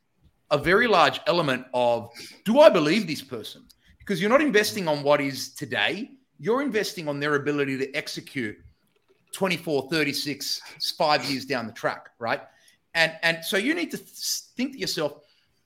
[0.51, 2.11] a very large element of
[2.45, 3.64] do I believe this person?
[3.99, 8.57] Because you're not investing on what is today, you're investing on their ability to execute
[9.32, 10.61] 24, 36,
[10.97, 12.41] five years down the track, right?
[12.95, 15.24] And and so you need to think to yourself,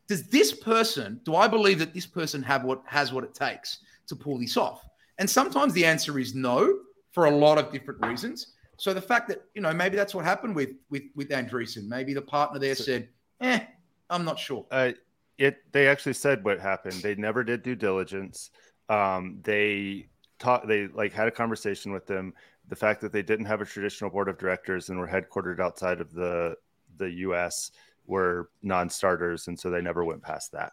[0.09, 3.81] does this person, do I believe that this person have what has what it takes
[4.07, 4.85] to pull this off?
[5.19, 6.79] And sometimes the answer is no
[7.13, 8.55] for a lot of different reasons.
[8.79, 11.87] So the fact that you know maybe that's what happened with with with Andreessen.
[11.89, 13.09] Maybe the partner there said,
[13.41, 13.61] "Eh,
[14.09, 14.93] I'm not sure." Uh,
[15.37, 16.95] it they actually said what happened.
[17.03, 18.51] They never did due diligence.
[18.89, 22.33] Um, they taught they like had a conversation with them.
[22.69, 26.01] The fact that they didn't have a traditional board of directors and were headquartered outside
[26.01, 26.57] of the
[26.99, 27.73] the U.S.
[28.09, 30.73] were non-starters, and so they never went past that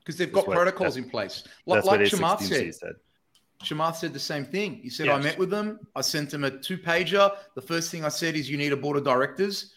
[0.00, 1.44] because they've got what, protocols in place.
[1.64, 2.92] Like, like Chamath said, said.
[3.62, 4.76] Chamath said the same thing.
[4.82, 5.18] He said, yes.
[5.18, 5.80] I met with them.
[5.94, 7.34] I sent them a two pager.
[7.54, 9.74] The first thing I said is, you need a board of directors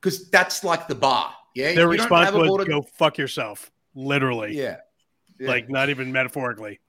[0.00, 1.32] because that's like the bar.
[1.54, 1.74] Yeah.
[1.74, 2.68] Their response was, of...
[2.68, 3.70] go fuck yourself.
[3.94, 4.56] Literally.
[4.56, 4.76] Yeah.
[5.38, 5.48] yeah.
[5.48, 6.80] Like, not even metaphorically.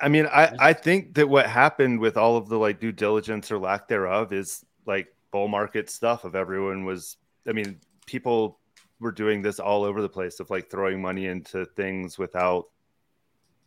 [0.00, 3.50] I mean, I, I think that what happened with all of the like due diligence
[3.50, 8.60] or lack thereof is like bull market stuff of everyone was, I mean, people
[9.00, 12.66] were doing this all over the place of like throwing money into things without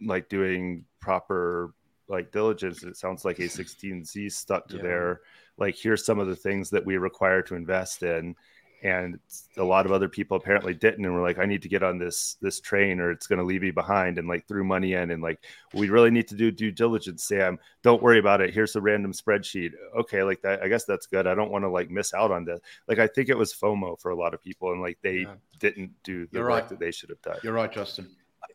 [0.02, 1.74] like doing proper
[2.08, 2.84] like diligence.
[2.84, 4.82] It sounds like a16z stuck to yeah.
[4.84, 5.22] there.
[5.58, 8.36] Like here's some of the things that we require to invest in
[8.84, 9.20] and
[9.58, 11.98] a lot of other people apparently didn't and were like i need to get on
[11.98, 15.12] this this train or it's going to leave me behind and like threw money in
[15.12, 18.76] and like we really need to do due diligence sam don't worry about it here's
[18.76, 21.90] a random spreadsheet okay like that i guess that's good i don't want to like
[21.90, 24.72] miss out on this like i think it was fomo for a lot of people
[24.72, 25.34] and like they yeah.
[25.60, 26.70] didn't do the You're work right.
[26.70, 28.10] that they should have done You're right, Justin.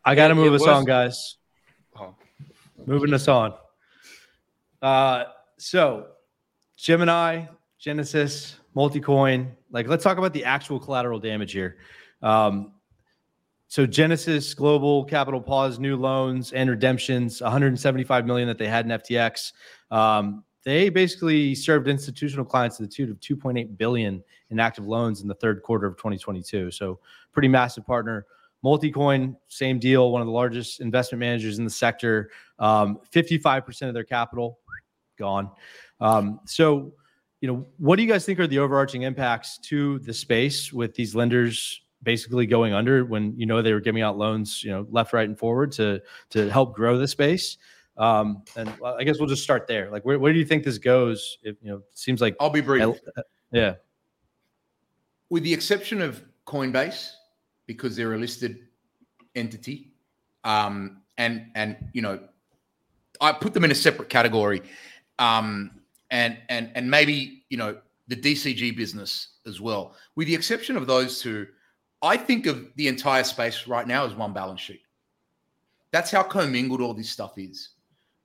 [0.05, 0.68] I got to move us was...
[0.68, 1.37] on, guys.
[1.99, 2.14] Oh.
[2.87, 3.55] Moving us on.
[4.81, 5.24] Uh,
[5.59, 6.09] so,
[6.77, 7.47] Gemini,
[7.79, 9.53] Genesis, Multicoin.
[9.70, 11.79] Like, let's talk about the actual collateral damage here.
[12.22, 12.72] Um,
[13.68, 18.93] so, Genesis Global Capital paused new loans and redemptions, 175 million that they had in
[18.93, 19.53] FTX.
[19.91, 25.22] Um, they basically served institutional clients to the tune of 2.8 billion in active loans
[25.22, 26.70] in the third quarter of 2022.
[26.70, 27.01] So,
[27.33, 28.27] pretty massive partner.
[28.64, 32.31] Multicoin, same deal, one of the largest investment managers in the sector.
[32.59, 34.59] Um, 55% of their capital
[35.18, 35.51] gone.
[36.01, 36.93] Um, so,
[37.41, 40.95] you know, what do you guys think are the overarching impacts to the space with
[40.95, 44.87] these lenders basically going under when you know they were giving out loans, you know,
[44.91, 47.59] left, right, and forward to to help grow the space?
[47.97, 49.91] Um, and I guess we'll just start there.
[49.91, 51.39] Like, where, where do you think this goes?
[51.43, 52.97] If you know, seems like I'll be brief.
[53.53, 53.74] Yeah.
[55.30, 57.11] With the exception of Coinbase,
[57.66, 58.66] because they're a listed
[59.34, 59.93] entity.
[60.45, 62.20] Um, and and you know,
[63.20, 64.62] I put them in a separate category.
[65.18, 65.70] Um,
[66.11, 67.79] and and and maybe you know
[68.09, 69.95] the DCG business as well.
[70.15, 71.47] With the exception of those two,
[72.03, 74.83] I think of the entire space right now as one balance sheet.
[75.91, 77.71] That's how commingled all this stuff is.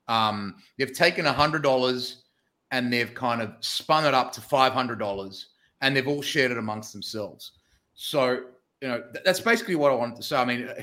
[0.07, 2.23] Um, they've taken hundred dollars
[2.71, 5.47] and they've kind of spun it up to five hundred dollars,
[5.81, 7.53] and they've all shared it amongst themselves.
[7.95, 8.43] So
[8.81, 10.35] you know, that's basically what I wanted to say.
[10.35, 10.81] I mean, uh,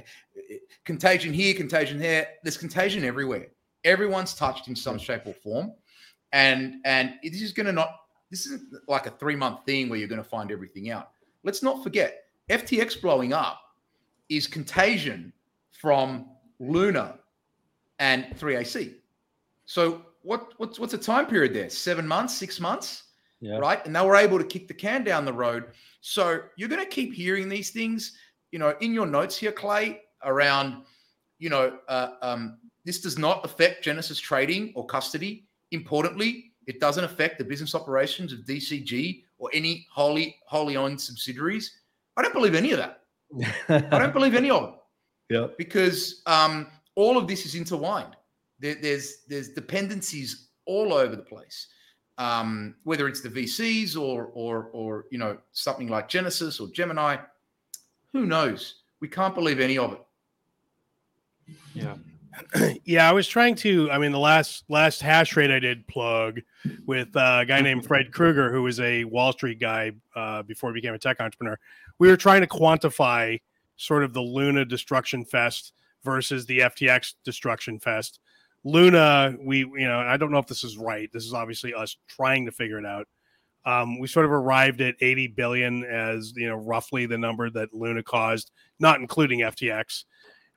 [0.85, 2.29] contagion here, contagion there.
[2.43, 3.49] There's contagion everywhere.
[3.85, 5.73] Everyone's touched in some shape or form,
[6.33, 7.91] and and this is going to not.
[8.31, 11.11] This isn't like a three month thing where you're going to find everything out.
[11.45, 13.61] Let's not forget, FTX blowing up
[14.29, 15.33] is contagion
[15.73, 16.27] from
[16.61, 17.21] Luna
[17.99, 18.95] and 3AC.
[19.65, 21.71] So what what's what's a time period there?
[21.71, 23.05] Seven months, six months,
[23.41, 23.57] yeah.
[23.57, 23.85] right?
[23.87, 26.89] And they were able to kick the can down the road so you're going to
[26.89, 28.17] keep hearing these things,
[28.53, 30.85] you know, in your notes here, Clay, around,
[31.39, 35.48] you know, uh, um, this does not affect Genesis trading or custody.
[35.73, 41.79] Importantly, it doesn't affect the business operations of DCG or any wholly wholly owned subsidiaries.
[42.17, 43.03] I don't believe any of that.
[43.93, 44.75] I don't believe any of it.
[45.35, 45.47] Yeah.
[45.57, 48.17] Because um, all of this is intertwined.
[48.59, 51.69] There, there's there's dependencies all over the place
[52.19, 57.17] um, whether it's the VCs or or or you know something like Genesis or Gemini,
[58.13, 58.83] who knows?
[59.01, 61.57] We can't believe any of it.
[61.75, 61.95] Yeah.
[62.85, 63.91] Yeah, I was trying to.
[63.91, 66.41] I mean, the last last hash rate I did plug
[66.87, 70.71] with uh, a guy named Fred Krueger, who was a Wall Street guy uh, before
[70.71, 71.59] he became a tech entrepreneur.
[71.99, 73.41] We were trying to quantify
[73.77, 75.73] sort of the Luna destruction fest
[76.03, 78.21] versus the FTX destruction fest,
[78.65, 81.11] Luna, we you know, I don't know if this is right.
[81.13, 83.07] This is obviously us trying to figure it out.
[83.65, 87.73] Um, we sort of arrived at 80 billion as you know roughly the number that
[87.73, 90.05] Luna caused, not including FTX.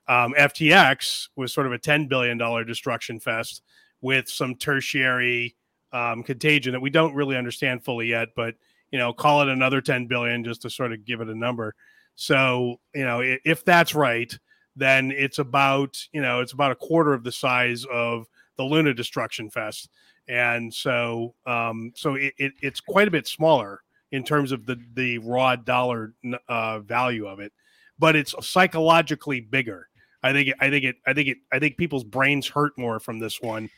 [0.08, 3.62] Um, FTX was sort of a $10 billion destruction fest
[4.00, 5.54] with some tertiary
[5.92, 8.54] um, contagion that we don't really understand fully yet, but
[8.90, 11.74] you know, call it another 10 billion just to sort of give it a number.
[12.14, 14.32] So, you know, if that's right,
[14.76, 18.26] then it's about, you know, it's about a quarter of the size of
[18.56, 19.88] the Luna Destruction Fest.
[20.28, 23.82] And so, um, so it, it, it's quite a bit smaller
[24.12, 26.12] in terms of the, the raw dollar
[26.48, 27.52] uh, value of it,
[27.98, 29.88] but it's psychologically bigger.
[30.22, 33.18] I think, I think it, I think it, I think people's brains hurt more from
[33.18, 33.68] this one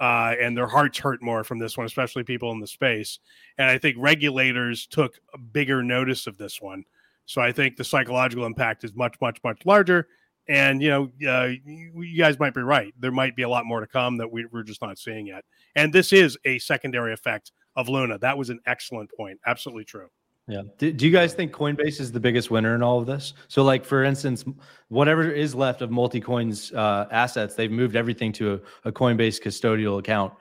[0.00, 3.18] uh, and their hearts hurt more from this one, especially people in the space.
[3.58, 6.84] And I think regulators took a bigger notice of this one.
[7.26, 10.08] So I think the psychological impact is much, much, much larger.
[10.48, 12.94] And you know, uh, you, you, guys might be right.
[12.98, 15.44] There might be a lot more to come that we, we're just not seeing yet.
[15.76, 18.18] And this is a secondary effect of Luna.
[18.18, 19.38] That was an excellent point.
[19.46, 20.08] Absolutely true.
[20.50, 20.62] Yeah.
[20.78, 23.34] Do, do, you guys think Coinbase is the biggest winner in all of this?
[23.46, 24.44] So, like for instance,
[24.88, 30.00] whatever is left of Multicoin's uh, assets, they've moved everything to a, a Coinbase custodial
[30.00, 30.32] account.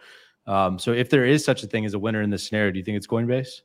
[0.47, 2.79] Um, so, if there is such a thing as a winner in this scenario, do
[2.79, 3.61] you think it's Coinbase?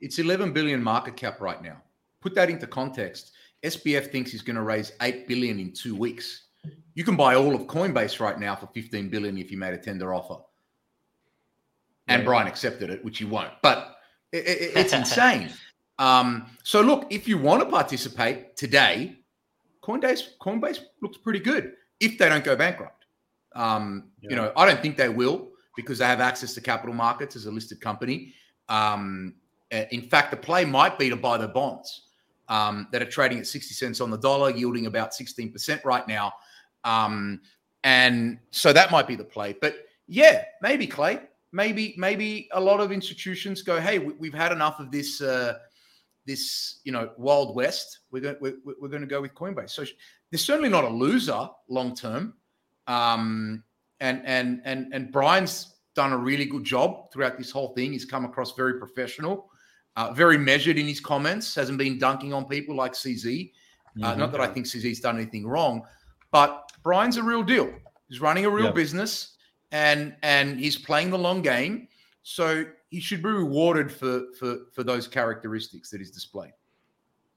[0.00, 1.80] It's 11 billion market cap right now.
[2.20, 3.32] Put that into context.
[3.62, 6.48] SBF thinks he's going to raise 8 billion in two weeks.
[6.94, 9.78] You can buy all of Coinbase right now for 15 billion if you made a
[9.78, 10.42] tender offer.
[12.08, 12.26] And right.
[12.26, 13.52] Brian accepted it, which he won't.
[13.62, 13.96] But
[14.32, 15.50] it, it, it's insane.
[15.98, 19.16] Um, so look, if you want to participate today,
[19.82, 23.06] Coinbase Coinbase looks pretty good if they don't go bankrupt.
[23.54, 24.30] Um, yeah.
[24.30, 27.46] You know, I don't think they will because they have access to capital markets as
[27.46, 28.34] a listed company.
[28.68, 29.34] Um,
[29.70, 32.02] in fact, the play might be to buy the bonds
[32.48, 36.32] um, that are trading at 60 cents on the dollar, yielding about 16% right now.
[36.84, 37.40] Um,
[37.84, 39.54] and so that might be the play.
[39.60, 39.76] But
[40.06, 41.20] yeah, maybe Clay,
[41.52, 45.20] maybe maybe a lot of institutions go, hey, we, have had enough of this.
[45.20, 45.58] Uh,
[46.26, 49.70] this you know wild west we're going we're, we're going to go with coinbase.
[49.70, 49.84] So
[50.30, 52.34] they're certainly not a loser long term
[52.86, 53.62] um,
[54.00, 57.92] and and and and brian's done a really good job throughout this whole thing.
[57.92, 59.50] He's come across very professional
[59.96, 63.50] uh, very measured in his comments hasn't been dunking on people like cz
[64.02, 64.18] uh, mm-hmm.
[64.20, 65.82] not that i think cz's done anything wrong
[66.30, 67.72] but brian's a real deal.
[68.08, 68.74] He's running a real yep.
[68.74, 69.36] business
[69.72, 71.88] and and he's playing the long game.
[72.22, 76.52] So he should be rewarded for for for those characteristics that he's displayed.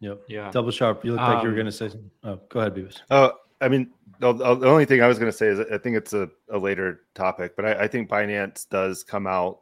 [0.01, 0.21] Yep.
[0.27, 0.51] Yeah.
[0.51, 1.03] Double sharp.
[1.03, 1.91] You look um, like you were um, going to say.
[2.23, 3.01] Oh, go ahead, Bebis.
[3.11, 5.97] Oh, I mean, the, the, only thing I was going to say is I think
[5.97, 9.59] it's a, a later topic, but I, I think Binance does come out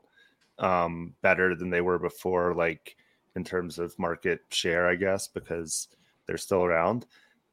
[0.59, 2.95] um, better than they were before, like
[3.35, 5.88] in terms of market share, I guess, because
[6.27, 7.05] they're still around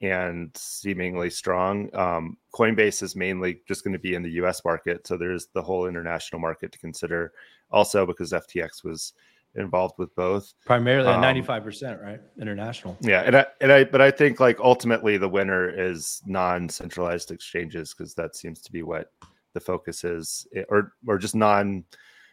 [0.03, 1.95] and seemingly strong.
[1.95, 5.07] Um, Coinbase is mainly just going to be in the US market.
[5.07, 7.33] So there's the whole international market to consider
[7.75, 9.13] also because FTX was
[9.57, 10.55] involved with both.
[10.65, 12.21] Primarily um, 95%, right?
[12.41, 12.97] International.
[13.01, 13.23] Yeah.
[13.23, 17.93] And I, and I, but I think like ultimately the winner is non centralized exchanges
[17.93, 19.13] because that seems to be what
[19.53, 21.85] the focus is, eh, or, or just non,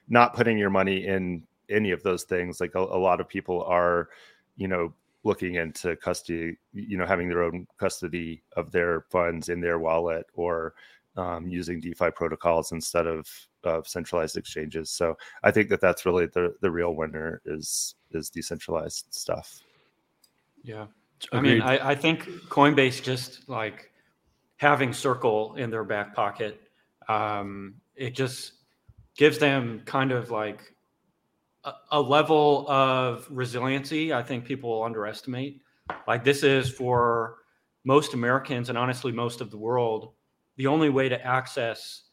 [0.07, 2.59] not putting your money in any of those things.
[2.61, 4.09] Like a, a lot of people are,
[4.57, 9.61] you know, looking into custody, you know, having their own custody of their funds in
[9.61, 10.73] their wallet or
[11.15, 13.27] um, using DeFi protocols instead of
[13.63, 14.89] of centralized exchanges.
[14.89, 19.61] So I think that that's really the the real winner is is decentralized stuff.
[20.63, 20.87] Yeah,
[21.31, 23.91] I mean, I, I think Coinbase just like
[24.57, 26.61] having Circle in their back pocket,
[27.07, 28.53] um, it just
[29.15, 30.75] gives them kind of like
[31.63, 34.13] a, a level of resiliency.
[34.13, 35.61] I think people will underestimate.
[36.07, 37.37] Like this is for
[37.83, 40.13] most Americans and honestly most of the world
[40.57, 42.03] the only way to access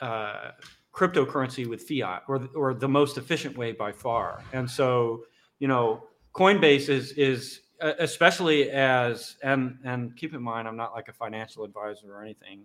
[0.00, 0.50] uh,
[0.94, 4.42] cryptocurrency with fiat or, or the most efficient way by far.
[4.52, 5.24] And so,
[5.58, 11.08] you know, Coinbase is, is especially as, and, and keep in mind, I'm not like
[11.08, 12.62] a financial advisor or anything.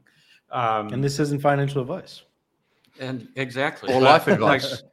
[0.52, 2.24] Um, and this isn't financial advice.
[3.00, 3.94] And exactly.
[3.94, 4.84] Or life advice.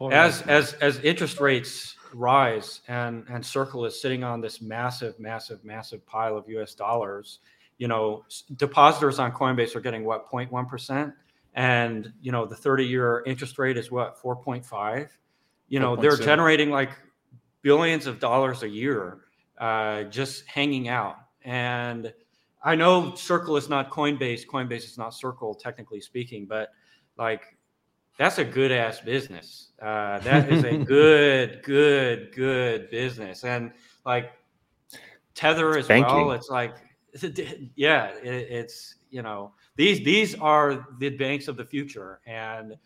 [0.00, 5.18] Like, as, as, as interest rates rise and, and Circle is sitting on this massive,
[5.20, 7.38] massive, massive pile of US dollars,
[7.78, 8.24] you know,
[8.56, 11.12] depositors on Coinbase are getting what 0.1%.
[11.54, 15.08] And, you know, the 30 year interest rate is what 4.5.
[15.68, 16.90] You know, they're generating like
[17.62, 19.20] billions of dollars a year
[19.58, 21.16] uh, just hanging out.
[21.42, 22.12] And
[22.62, 26.70] I know Circle is not Coinbase, Coinbase is not Circle, technically speaking, but
[27.18, 27.56] like
[28.18, 29.72] that's a good ass business.
[29.80, 33.44] Uh, that is a good, good, good business.
[33.44, 33.72] And
[34.06, 34.32] like
[35.34, 36.76] Tether as well, it's like
[37.76, 42.76] yeah, it, it's you know these these are the banks of the future, and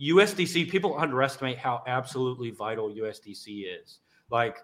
[0.00, 3.98] USDC people underestimate how absolutely vital USDC is.
[4.30, 4.58] Like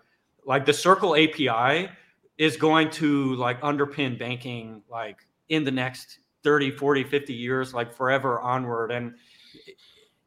[0.45, 1.91] like the Circle API
[2.39, 7.93] is going to like underpin banking like in the next 30, 40, 50 years, like
[7.93, 8.93] forever onward.
[8.93, 9.15] And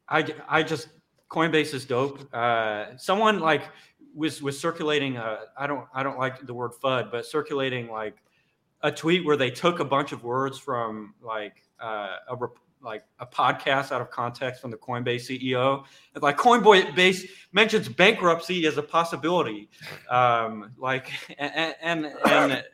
[0.08, 0.88] I, I just,
[1.30, 2.32] Coinbase is dope.
[2.34, 3.62] Uh, someone like
[4.14, 8.16] was, was circulating, I I don't, I don't like the word FUD, but circulating like
[8.82, 12.36] a tweet where they took a bunch of words from like uh, a,
[12.82, 15.84] like a podcast out of context from the Coinbase CEO.
[16.14, 19.68] It's like Coinbase mentions bankruptcy as a possibility.
[20.10, 22.64] Um, like and, and, and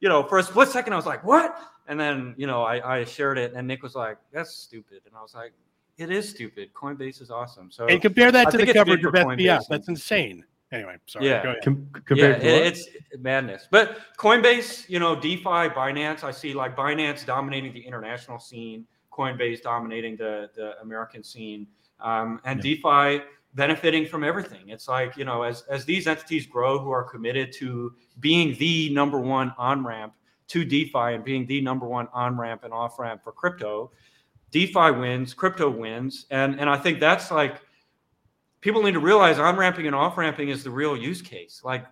[0.00, 3.00] you know, for a split second, I was like, "What?" And then you know, I,
[3.00, 5.52] I shared it, and Nick was like, "That's stupid," and I was like,
[5.98, 6.72] "It is stupid.
[6.74, 9.66] Coinbase is awesome." So and compare that I to the coverage of SBF.
[9.68, 10.44] That's insane.
[10.74, 11.28] Anyway, sorry.
[11.28, 13.68] Yeah, Com- yeah, it's madness.
[13.70, 18.86] But Coinbase, you know, DeFi, Binance, I see like Binance dominating the international scene.
[19.12, 21.68] Coinbase dominating the, the American scene,
[22.00, 22.74] um, and yeah.
[22.74, 24.70] DeFi benefiting from everything.
[24.70, 28.92] It's like, you know, as, as these entities grow who are committed to being the
[28.92, 30.14] number one on ramp
[30.48, 33.92] to DeFi and being the number one on ramp and off ramp for crypto,
[34.50, 36.26] DeFi wins, crypto wins.
[36.32, 37.60] And, and I think that's like,
[38.64, 41.60] people need to realize on ramping and off ramping is the real use case.
[41.62, 41.84] Like,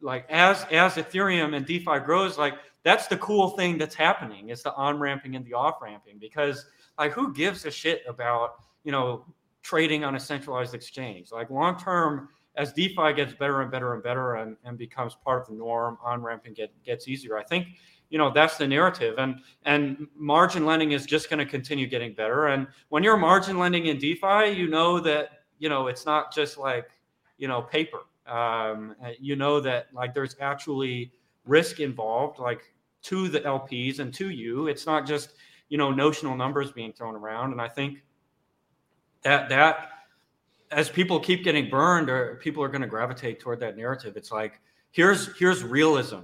[0.00, 4.48] like as, as Ethereum and DeFi grows, like that's the cool thing that's happening.
[4.48, 6.64] is the on ramping and the off ramping because
[6.98, 8.54] like who gives a shit about
[8.84, 9.26] you know
[9.62, 11.30] trading on a centralized exchange?
[11.30, 15.42] Like long term, as DeFi gets better and better and better and, and becomes part
[15.42, 17.36] of the norm, on ramping get, gets easier.
[17.36, 17.66] I think
[18.08, 22.14] you know that's the narrative and and margin lending is just going to continue getting
[22.14, 26.32] better and when you're margin lending in defi you know that you know it's not
[26.32, 26.90] just like
[27.38, 31.12] you know paper um, you know that like there's actually
[31.44, 32.62] risk involved like
[33.02, 34.66] to the LPs and to you.
[34.66, 35.34] It's not just
[35.68, 37.52] you know notional numbers being thrown around.
[37.52, 38.02] And I think
[39.22, 39.90] that that
[40.70, 44.16] as people keep getting burned, or people are going to gravitate toward that narrative.
[44.16, 46.20] It's like here's here's realism.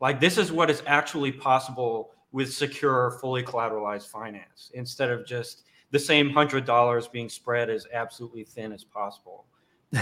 [0.00, 5.64] Like this is what is actually possible with secure, fully collateralized finance instead of just
[5.92, 9.44] the same hundred dollars being spread as absolutely thin as possible.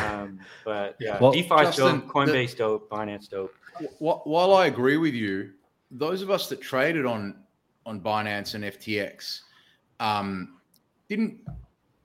[0.03, 3.55] Um, but yeah, well, DeFi dope, Coinbase the, dope, Binance dope.
[3.99, 5.51] While I agree with you,
[5.91, 7.43] those of us that traded on
[7.85, 9.43] on Binance and FTX
[10.01, 10.57] um,
[11.09, 11.39] didn't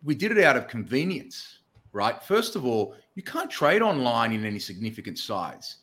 [0.03, 1.59] we did it out of convenience,
[1.91, 2.21] right?
[2.21, 5.77] First of all, you can't trade online in any significant size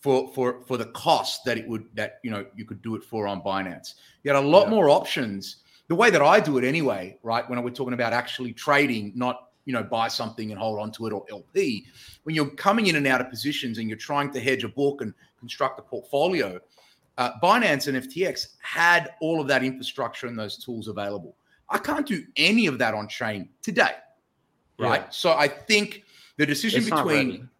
[0.00, 3.04] for for for the cost that it would that you know you could do it
[3.04, 3.94] for on Binance.
[4.22, 4.70] You had a lot yeah.
[4.70, 5.56] more options.
[5.92, 7.46] The way that I do it anyway, right?
[7.50, 11.06] When we're talking about actually trading, not you know buy something and hold on to
[11.06, 11.84] it or LP.
[12.22, 15.02] When you're coming in and out of positions and you're trying to hedge a book
[15.02, 16.58] and construct a portfolio,
[17.18, 21.36] uh, Binance and FTX had all of that infrastructure and those tools available.
[21.68, 23.96] I can't do any of that on chain today,
[24.78, 25.02] right?
[25.02, 25.10] Yeah.
[25.10, 26.04] So I think
[26.38, 27.50] the decision it's between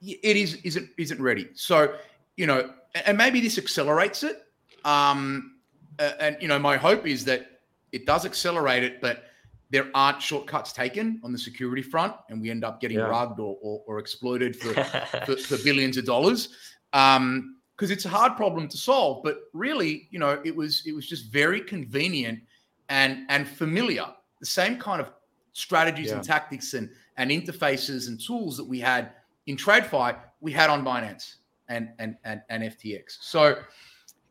[0.00, 1.48] it is isn't isn't ready.
[1.54, 1.96] So
[2.36, 2.70] you know,
[3.04, 4.46] and maybe this accelerates it.
[4.84, 5.56] Um,
[5.98, 7.50] and you know, my hope is that
[7.94, 9.24] it does accelerate it, but
[9.70, 13.04] there aren't shortcuts taken on the security front, and we end up getting yeah.
[13.04, 14.74] rugged or, or, or exploited for,
[15.26, 16.50] for, for billions of dollars.
[16.92, 19.24] Um, because it's a hard problem to solve.
[19.24, 22.40] But really, you know, it was it was just very convenient
[22.88, 24.06] and and familiar.
[24.38, 25.10] The same kind of
[25.54, 26.16] strategies yeah.
[26.16, 29.12] and tactics and and interfaces and tools that we had
[29.46, 31.36] in TradFi, we had on Binance
[31.68, 33.18] and and and, and FTX.
[33.20, 33.58] So,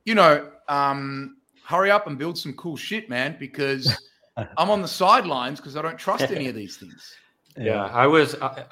[0.05, 3.95] you know, um, hurry up and build some cool shit, man, because
[4.37, 7.15] I'm on the sidelines because I don't trust any of these things.
[7.57, 8.35] Yeah, I was.
[8.41, 8.65] I,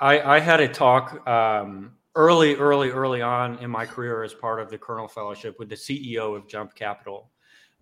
[0.00, 4.60] I, I had a talk um, early, early, early on in my career as part
[4.60, 7.30] of the Kernel Fellowship with the CEO of Jump Capital.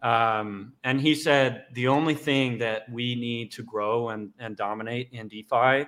[0.02, 5.10] Um, and he said the only thing that we need to grow and, and dominate
[5.12, 5.86] in DeFi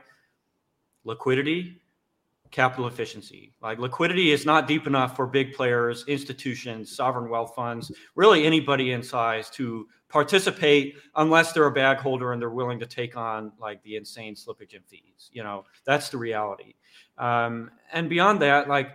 [1.04, 1.81] liquidity,
[2.52, 3.52] capital efficiency.
[3.60, 8.92] Like liquidity is not deep enough for big players, institutions, sovereign wealth funds, really anybody
[8.92, 13.50] in size to participate unless they're a bag holder and they're willing to take on
[13.58, 15.30] like the insane slippage and fees.
[15.32, 16.74] You know, that's the reality.
[17.16, 18.90] Um, and beyond that, like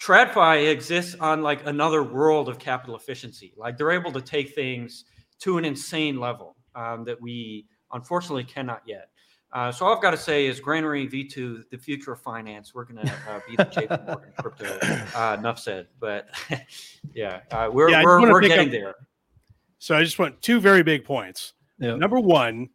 [0.00, 3.54] TradFi exists on like another world of capital efficiency.
[3.56, 5.06] Like they're able to take things
[5.40, 9.08] to an insane level um, that we unfortunately cannot yet.
[9.54, 12.74] Uh, so all I've got to say is Granary V2, the future of finance.
[12.74, 14.78] We're going to uh, be the JP Morgan crypto.
[15.16, 15.86] Uh, enough said.
[16.00, 16.28] But
[17.14, 18.94] yeah, uh, we're yeah, we're, we're getting up, there.
[19.78, 21.52] So I just want two very big points.
[21.78, 21.98] Yep.
[21.98, 22.68] Number one,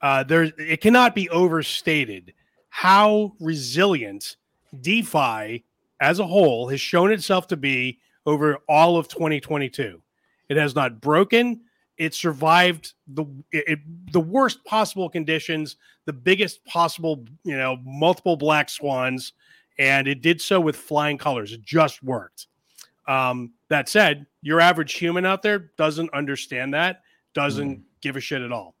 [0.00, 2.34] uh, there it cannot be overstated
[2.68, 4.36] how resilient
[4.80, 5.64] DeFi
[6.00, 10.00] as a whole has shown itself to be over all of 2022.
[10.48, 11.62] It has not broken.
[11.98, 13.78] It survived the it,
[14.12, 15.76] the worst possible conditions,
[16.06, 19.32] the biggest possible, you know, multiple black swans,
[19.78, 21.52] and it did so with flying colors.
[21.52, 22.46] It just worked.
[23.06, 27.02] Um, that said, your average human out there doesn't understand that,
[27.34, 27.82] doesn't mm.
[28.00, 28.74] give a shit at all.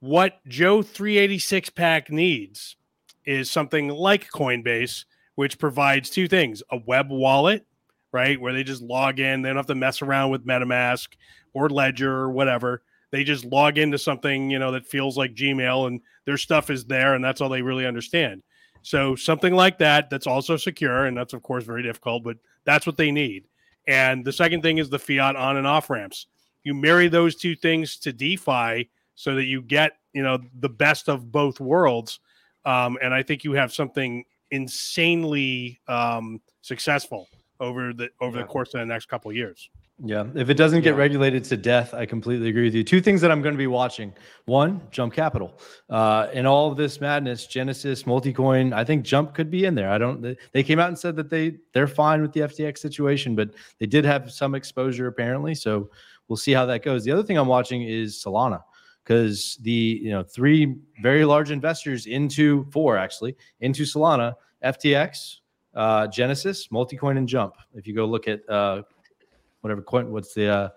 [0.00, 2.76] What Joe 386 pack needs
[3.24, 5.04] is something like Coinbase,
[5.34, 7.66] which provides two things a web wallet,
[8.12, 8.40] right?
[8.40, 11.08] Where they just log in, they don't have to mess around with MetaMask
[11.54, 12.82] or Ledger or whatever.
[13.10, 16.84] They just log into something, you know, that feels like Gmail and their stuff is
[16.84, 18.42] there and that's all they really understand.
[18.82, 22.86] So something like that that's also secure and that's of course very difficult, but that's
[22.86, 23.44] what they need.
[23.86, 26.26] And the second thing is the fiat on and off ramps.
[26.64, 31.08] You marry those two things to DeFi so that you get you know the best
[31.08, 32.20] of both worlds
[32.64, 37.28] um, and i think you have something insanely um, successful
[37.60, 38.42] over the over yeah.
[38.42, 39.70] the course of the next couple years
[40.02, 40.98] yeah if it doesn't get yeah.
[41.00, 42.82] regulated to death i completely agree with you.
[42.82, 44.12] Two things that i'm going to be watching.
[44.46, 45.58] One jump capital.
[45.88, 49.90] Uh, in all of this madness genesis multicoin i think jump could be in there.
[49.90, 53.36] I don't they came out and said that they they're fine with the ftx situation
[53.36, 55.88] but they did have some exposure apparently so
[56.28, 57.04] we'll see how that goes.
[57.04, 58.62] The other thing i'm watching is solana
[59.04, 64.34] because the you know three very large investors into four actually into Solana,
[64.64, 65.36] FTX,
[65.74, 67.54] uh, Genesis, Multicoin, and Jump.
[67.74, 68.82] If you go look at uh,
[69.64, 70.68] whatever coin, what's the uh,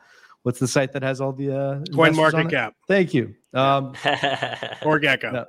[0.44, 2.74] what's the site that has all the uh, coin market cap?
[2.88, 3.36] Thank you.
[3.54, 3.94] Um,
[4.86, 5.32] or Gecko.
[5.32, 5.46] No.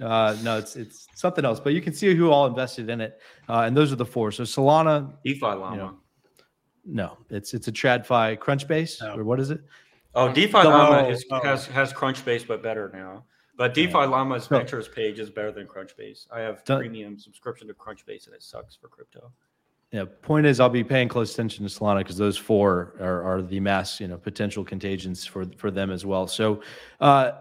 [0.00, 3.20] Uh, no, it's it's something else, but you can see who all invested in it,
[3.48, 4.30] uh, and those are the four.
[4.30, 5.70] So Solana, DeFi Llama.
[5.72, 5.96] You know,
[6.84, 9.60] no, it's it's a TradFi Crunchbase or what is it?
[10.14, 11.40] Oh, DeFi Llama is, oh.
[11.42, 13.24] has has Crunchbase, but better now.
[13.56, 14.04] But DeFi yeah.
[14.04, 16.28] Llama's ventures page is better than Crunchbase.
[16.30, 16.78] I have Done.
[16.78, 19.32] premium subscription to Crunchbase, and it sucks for crypto.
[19.92, 20.04] Yeah.
[20.22, 23.58] Point is, I'll be paying close attention to Solana because those four are, are the
[23.58, 26.26] mass, you know, potential contagions for for them as well.
[26.26, 26.60] So,
[27.00, 27.32] uh,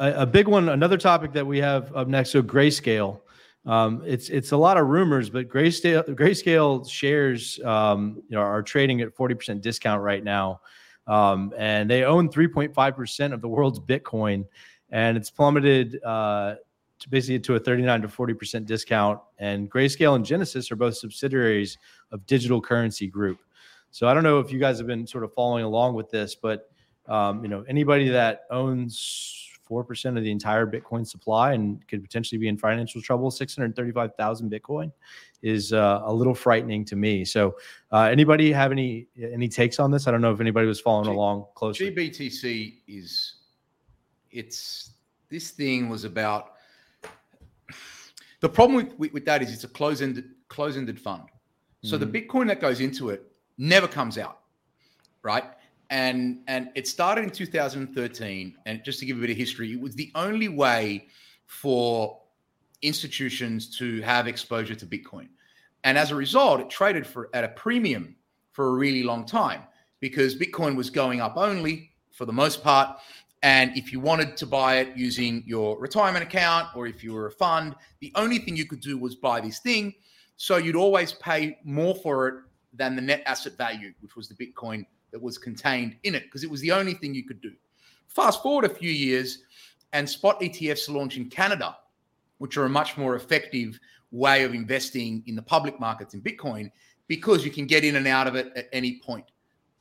[0.00, 2.30] a, a big one, another topic that we have up next.
[2.30, 3.20] So, Grayscale.
[3.66, 8.62] Um, it's it's a lot of rumors, but Grayscale Grayscale shares, um, you know, are
[8.62, 10.60] trading at forty percent discount right now.
[11.08, 14.44] Um, and they own 3.5% of the world's Bitcoin,
[14.90, 16.56] and it's plummeted uh,
[17.06, 19.20] basically to a 39 to 40% discount.
[19.38, 21.78] And Grayscale and Genesis are both subsidiaries
[22.12, 23.38] of Digital Currency Group.
[23.90, 26.34] So I don't know if you guys have been sort of following along with this,
[26.34, 26.70] but
[27.06, 32.02] um, you know anybody that owns four percent of the entire Bitcoin supply and could
[32.02, 34.92] potentially be in financial trouble, 635,000 Bitcoin
[35.42, 37.24] is uh, a little frightening to me.
[37.24, 37.56] So,
[37.92, 40.06] uh, anybody have any any takes on this?
[40.06, 41.90] I don't know if anybody was following G- along closely.
[41.90, 43.34] GBTC is
[44.30, 44.90] it's
[45.30, 46.52] this thing was about
[48.40, 51.24] the problem with, with, with that is it's a close ended close ended fund.
[51.82, 52.10] So mm-hmm.
[52.10, 54.40] the Bitcoin that goes into it never comes out,
[55.22, 55.44] right?
[55.90, 58.56] And and it started in 2013.
[58.66, 61.08] And just to give a bit of history, it was the only way
[61.46, 62.20] for
[62.82, 65.28] institutions to have exposure to Bitcoin.
[65.84, 68.16] And as a result, it traded for at a premium
[68.52, 69.62] for a really long time
[70.00, 72.98] because Bitcoin was going up only for the most part.
[73.42, 77.26] And if you wanted to buy it using your retirement account or if you were
[77.26, 79.94] a fund, the only thing you could do was buy this thing.
[80.36, 82.34] So you'd always pay more for it
[82.72, 86.44] than the net asset value, which was the Bitcoin that was contained in it, because
[86.44, 87.52] it was the only thing you could do.
[88.08, 89.42] Fast forward a few years,
[89.92, 91.76] and spot ETFs launch in Canada
[92.38, 93.78] which are a much more effective
[94.10, 96.70] way of investing in the public markets in Bitcoin
[97.06, 99.26] because you can get in and out of it at any point.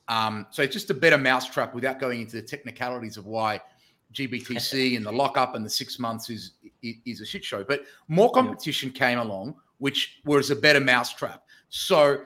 [0.09, 3.61] Um, so it's just a better mousetrap without going into the technicalities of why
[4.13, 7.63] GBTC and the lockup and the six months is is a shit show.
[7.63, 11.43] But more competition came along, which was a better mousetrap.
[11.69, 12.21] So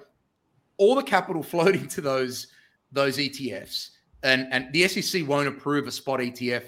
[0.78, 2.48] all the capital flowed into those
[2.92, 3.92] those ETFs,
[4.24, 6.64] and and the SEC won't approve a spot ETF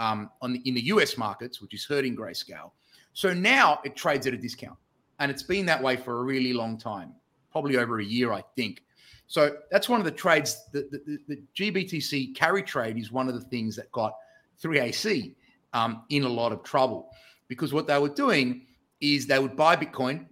[0.00, 2.72] um, on the, in the US markets, which is hurting Grayscale.
[3.12, 4.76] So now it trades at a discount.
[5.18, 7.12] And it's been that way for a really long time,
[7.52, 8.82] probably over a year, I think.
[9.30, 10.60] So that's one of the trades.
[10.72, 14.16] The, the, the GBTC carry trade is one of the things that got
[14.60, 15.36] 3AC
[15.72, 17.08] um, in a lot of trouble
[17.46, 18.62] because what they were doing
[19.00, 20.26] is they would buy Bitcoin,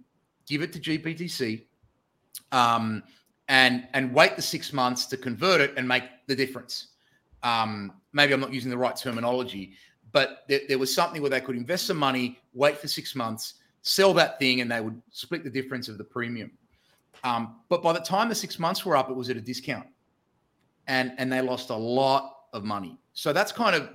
[0.45, 1.63] give it to GBTC,
[2.51, 3.01] um,
[3.47, 6.89] and and wait the six months to convert it and make the difference.
[7.41, 9.75] Um, maybe I'm not using the right terminology,
[10.11, 13.53] but there, there, was something where they could invest some money, wait for six months,
[13.81, 16.51] sell that thing, and they would split the difference of the premium.
[17.23, 19.87] Um, but by the time the six months were up, it was at a discount,
[20.87, 22.97] and and they lost a lot of money.
[23.13, 23.89] So that's kind of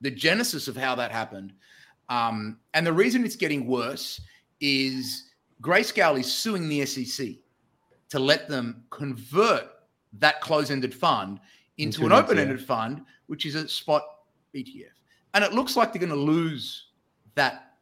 [0.00, 1.52] the genesis of how that happened.
[2.08, 4.20] Um, and the reason it's getting worse
[4.60, 5.30] is
[5.62, 7.28] Grayscale is suing the SEC
[8.10, 9.64] to let them convert
[10.18, 11.40] that close-ended fund
[11.78, 14.02] into, into an open-ended fund, which is a spot
[14.54, 14.92] ETF.
[15.32, 16.88] And it looks like they're going to lose
[17.34, 17.74] that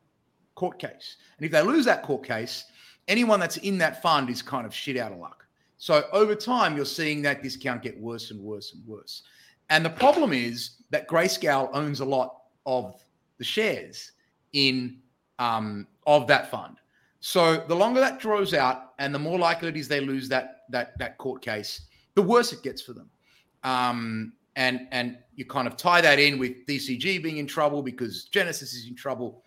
[0.54, 1.16] court case.
[1.36, 2.64] And if they lose that court case,
[3.08, 5.46] anyone that's in that fund is kind of shit out of luck.
[5.78, 9.22] So over time, you're seeing that discount get worse and worse and worse.
[9.70, 13.02] And the problem is that Grayscale owns a lot of
[13.38, 14.12] the shares
[14.52, 14.98] in
[15.38, 16.76] um, of that fund.
[17.20, 20.62] So the longer that draws out, and the more likely it is they lose that
[20.70, 21.82] that that court case,
[22.14, 23.10] the worse it gets for them.
[23.64, 28.24] Um, and and you kind of tie that in with DCG being in trouble because
[28.24, 29.44] Genesis is in trouble.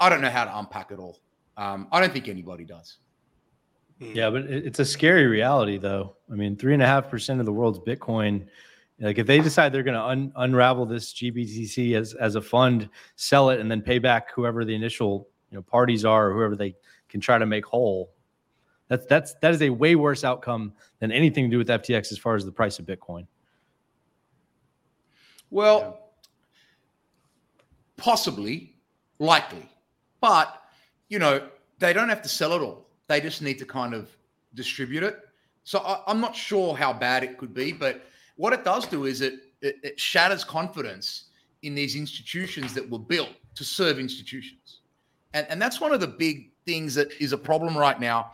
[0.00, 1.18] I don't know how to unpack it all.
[1.56, 2.98] Um, I don't think anybody does.
[4.00, 4.12] Hmm.
[4.14, 6.16] Yeah, but it's a scary reality, though.
[6.30, 8.46] I mean, three and a half percent of the world's Bitcoin.
[8.98, 12.88] Like, if they decide they're going to un- unravel this GBTC as as a fund,
[13.16, 16.56] sell it, and then pay back whoever the initial you know parties are, or whoever
[16.56, 16.74] they
[17.08, 18.12] can try to make whole,
[18.88, 22.18] that's that's that is a way worse outcome than anything to do with FTX as
[22.18, 23.26] far as the price of Bitcoin.
[25.50, 25.90] Well, yeah.
[27.96, 28.74] possibly,
[29.18, 29.68] likely,
[30.20, 30.61] but
[31.12, 31.34] you know
[31.78, 32.82] they don't have to sell it all
[33.12, 34.08] they just need to kind of
[34.54, 35.18] distribute it.
[35.64, 38.06] So I, am not sure how bad it could be, but
[38.36, 41.24] what it does do is it, it, it shatters confidence
[41.62, 44.80] in these institutions that were built to serve institutions,
[45.34, 48.32] and and that's one of the big things that is a problem right now.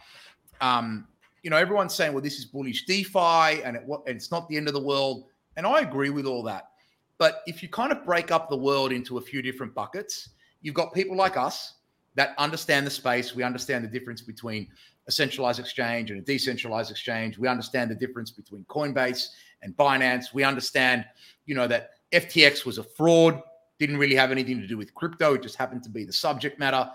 [0.61, 1.07] Um,
[1.43, 4.57] you know, everyone's saying, "Well, this is bullish DeFi, and, it, and it's not the
[4.57, 5.25] end of the world,"
[5.57, 6.71] and I agree with all that.
[7.19, 10.31] But if you kind of break up the world into a few different buckets,
[10.63, 11.75] you've got people like us
[12.19, 13.37] that understand the space.
[13.37, 14.67] We understand the difference between
[15.07, 17.39] a centralized exchange and a decentralized exchange.
[17.39, 19.29] We understand the difference between Coinbase
[19.63, 20.35] and Binance.
[20.35, 21.05] We understand,
[21.47, 23.41] you know, that FTX was a fraud,
[23.79, 25.35] didn't really have anything to do with crypto.
[25.35, 26.91] It just happened to be the subject matter.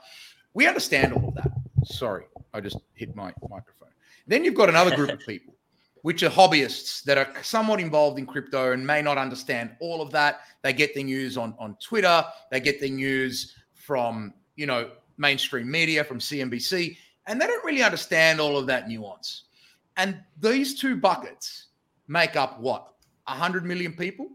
[0.54, 1.52] We understand all of that.
[1.86, 3.92] Sorry, I just hit my microphone.
[4.28, 5.56] Then you've got another group of people,
[6.02, 10.12] which are hobbyists that are somewhat involved in crypto and may not understand all of
[10.12, 10.42] that.
[10.64, 15.70] They get their news on, on Twitter, they get their news from, you know, mainstream
[15.70, 19.44] media, from CNBC, and they don't really understand all of that nuance.
[19.98, 21.68] And these two buckets
[22.08, 22.94] make up what?
[23.26, 24.30] 100 million people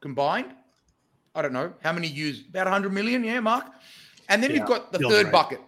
[0.00, 0.54] combined?
[1.34, 1.74] I don't know.
[1.82, 2.44] How many use?
[2.48, 3.66] About 100 million, yeah, Mark?
[4.28, 5.32] And then yeah, you've got the third right.
[5.32, 5.60] bucket,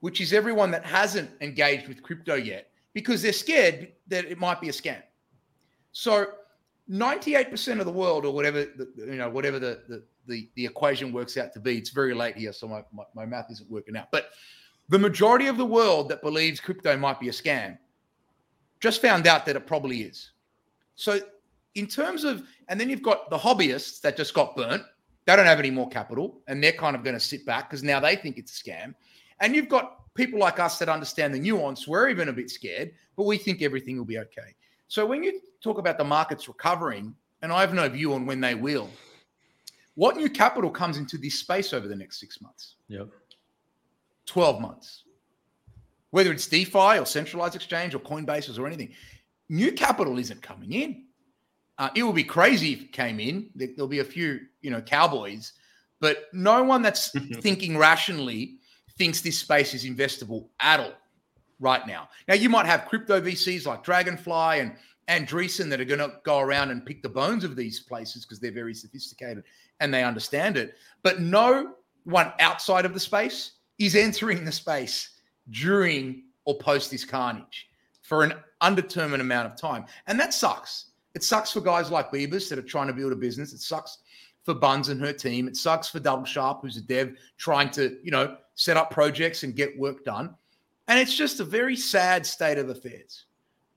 [0.00, 4.60] which is everyone that hasn't engaged with crypto yet because they're scared that it might
[4.60, 5.02] be a scam.
[5.92, 6.26] So
[6.90, 8.66] 98% of the world or whatever,
[8.96, 10.02] you know, whatever the, the,
[10.54, 11.78] the, equation works out to be.
[11.78, 14.10] It's very late here, so my, my, my math isn't working out.
[14.10, 14.30] But
[14.88, 17.78] the majority of the world that believes crypto might be a scam
[18.80, 20.32] just found out that it probably is.
[20.96, 21.20] So,
[21.74, 24.82] in terms of, and then you've got the hobbyists that just got burnt.
[25.26, 27.84] They don't have any more capital and they're kind of going to sit back because
[27.84, 28.94] now they think it's a scam.
[29.40, 31.86] And you've got people like us that understand the nuance.
[31.86, 34.54] We're even a bit scared, but we think everything will be okay.
[34.88, 38.40] So, when you talk about the markets recovering, and I have no view on when
[38.40, 38.90] they will,
[39.94, 42.76] what new capital comes into this space over the next six months?
[42.88, 43.08] Yep.
[44.26, 45.04] 12 months.
[46.10, 48.92] Whether it's DeFi or centralized exchange or Coinbases or anything,
[49.48, 51.04] new capital isn't coming in.
[51.78, 53.48] Uh, it will be crazy if it came in.
[53.54, 55.52] There'll be a few, you know, cowboys,
[56.00, 57.10] but no one that's
[57.40, 58.58] thinking rationally
[58.98, 60.92] thinks this space is investable at all
[61.58, 62.08] right now.
[62.28, 64.76] Now, you might have crypto VCs like Dragonfly and
[65.10, 68.38] Andreessen that are going to go around and pick the bones of these places because
[68.38, 69.42] they're very sophisticated
[69.80, 70.74] and they understand it.
[71.02, 71.74] But no
[72.04, 75.10] one outside of the space is entering the space
[75.50, 77.68] during or post this carnage
[78.02, 79.84] for an undetermined amount of time.
[80.06, 80.86] And that sucks.
[81.14, 83.52] It sucks for guys like Bebis that are trying to build a business.
[83.52, 83.98] It sucks
[84.44, 85.48] for Buns and her team.
[85.48, 89.42] It sucks for Double Sharp, who's a dev trying to, you know, set up projects
[89.42, 90.34] and get work done.
[90.88, 93.26] And it's just a very sad state of affairs.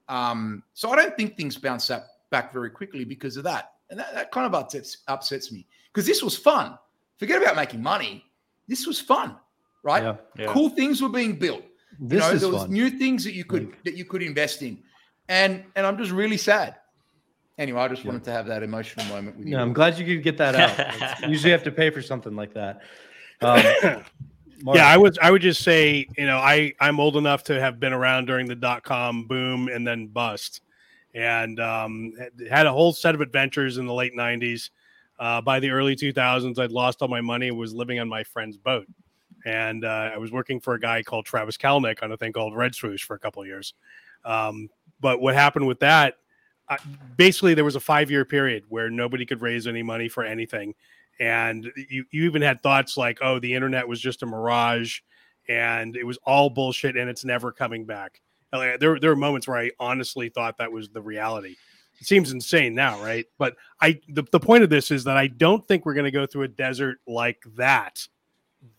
[0.07, 1.89] Um, so I don't think things bounce
[2.29, 3.73] back very quickly because of that.
[3.89, 6.77] And that, that kind of upsets, upsets me because this was fun.
[7.17, 8.25] Forget about making money.
[8.67, 9.35] This was fun,
[9.83, 10.03] right?
[10.03, 10.45] Yeah, yeah.
[10.47, 11.63] Cool things were being built.
[11.99, 12.71] This you know, there was fun.
[12.71, 14.79] new things that you could like, that you could invest in,
[15.29, 16.75] and and I'm just really sad.
[17.59, 18.09] Anyway, I just yeah.
[18.11, 19.57] wanted to have that emotional moment with you.
[19.57, 21.21] I'm glad you could get that out.
[21.21, 22.81] You usually have to pay for something like that.
[23.41, 24.03] Um,
[24.65, 27.79] yeah, I would I would just say, you know, I I'm old enough to have
[27.79, 30.61] been around during the dot com boom and then bust,
[31.13, 32.13] and um,
[32.49, 34.69] had a whole set of adventures in the late '90s.
[35.19, 38.23] Uh, by the early 2000s, I'd lost all my money and was living on my
[38.23, 38.87] friend's boat.
[39.45, 42.55] And uh, I was working for a guy called Travis Kalanick on a thing called
[42.55, 43.73] Red Swoosh for a couple of years.
[44.25, 44.69] Um,
[45.01, 46.15] but what happened with that,
[46.69, 46.77] uh,
[47.17, 50.73] basically, there was a five year period where nobody could raise any money for anything.
[51.19, 54.99] And you, you even had thoughts like, oh, the internet was just a mirage
[55.47, 58.21] and it was all bullshit and it's never coming back.
[58.51, 61.55] Like, there, there were moments where I honestly thought that was the reality.
[61.99, 63.25] It seems insane now, right?
[63.37, 66.11] But I the, the point of this is that I don't think we're going to
[66.11, 68.07] go through a desert like that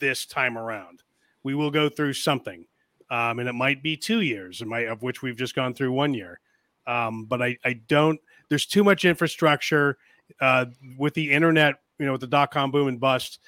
[0.01, 1.03] this time around.
[1.43, 2.67] We will go through something.
[3.11, 6.15] um, and it might be two years, might, of which we've just gone through one
[6.15, 6.41] year.
[6.87, 8.21] Um, but I, I don't.
[8.49, 9.99] There's too much infrastructure
[10.41, 10.67] uh,
[10.99, 11.77] with the internet.
[11.99, 13.39] You know, with the dot com boom and bust,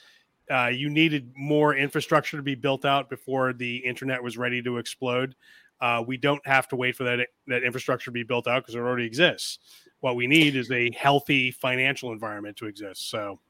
[0.50, 4.78] uh, you needed more infrastructure to be built out before the internet was ready to
[4.78, 5.34] explode.
[5.80, 8.74] Uh, we don't have to wait for that that infrastructure to be built out because
[8.74, 9.58] it already exists.
[10.00, 13.10] What we need is a healthy financial environment to exist.
[13.10, 13.40] So,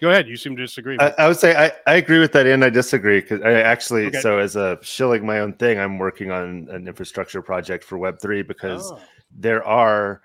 [0.00, 0.26] go ahead.
[0.26, 0.96] You seem to disagree.
[0.98, 4.06] I, I, would say I, I agree with that, and I disagree because I actually.
[4.06, 4.20] Okay.
[4.20, 8.20] So, as a shilling my own thing, I'm working on an infrastructure project for Web
[8.20, 8.98] three because oh.
[9.30, 10.22] there are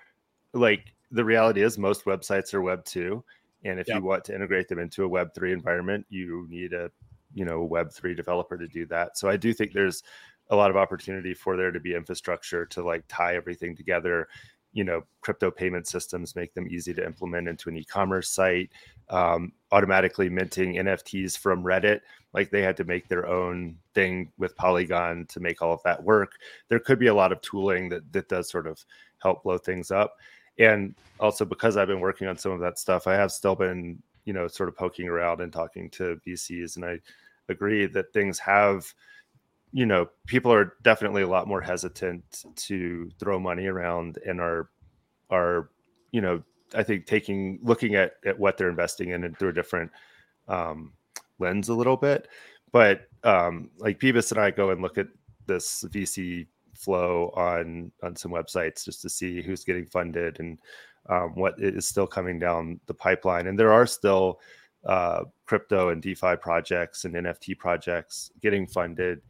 [0.53, 3.23] like the reality is most websites are Web two,
[3.63, 3.97] and if yep.
[3.97, 6.91] you want to integrate them into a Web three environment, you need a
[7.33, 9.17] you know Web three developer to do that.
[9.17, 10.03] So, I do think there's
[10.49, 14.27] a lot of opportunity for there to be infrastructure to like tie everything together
[14.73, 18.69] you know crypto payment systems make them easy to implement into an e-commerce site
[19.09, 22.01] um, automatically minting nfts from reddit
[22.33, 26.01] like they had to make their own thing with polygon to make all of that
[26.03, 26.33] work
[26.69, 28.83] there could be a lot of tooling that that does sort of
[29.21, 30.15] help blow things up
[30.59, 34.01] and also because i've been working on some of that stuff i have still been
[34.25, 36.99] you know sort of poking around and talking to vcs and i
[37.49, 38.93] agree that things have
[39.71, 44.69] you know, people are definitely a lot more hesitant to throw money around and are
[45.29, 45.69] are,
[46.11, 46.43] you know,
[46.75, 49.91] I think taking looking at at what they're investing in and through a different
[50.47, 50.91] um,
[51.39, 52.27] lens a little bit.
[52.71, 55.07] But um, like Bebis and I go and look at
[55.47, 56.47] this VC
[56.81, 60.57] flow on on some websites just to see who's getting funded and
[61.09, 63.47] um, what is still coming down the pipeline.
[63.47, 64.39] And there are still
[64.85, 69.21] uh, crypto and DeFi projects and NFT projects getting funded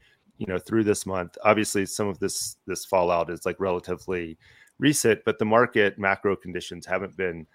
[0.42, 4.40] you know through this month obviously some of this this fallout is like relatively
[4.80, 7.46] recent but the market macro conditions haven't been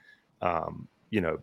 [0.40, 1.36] um, you know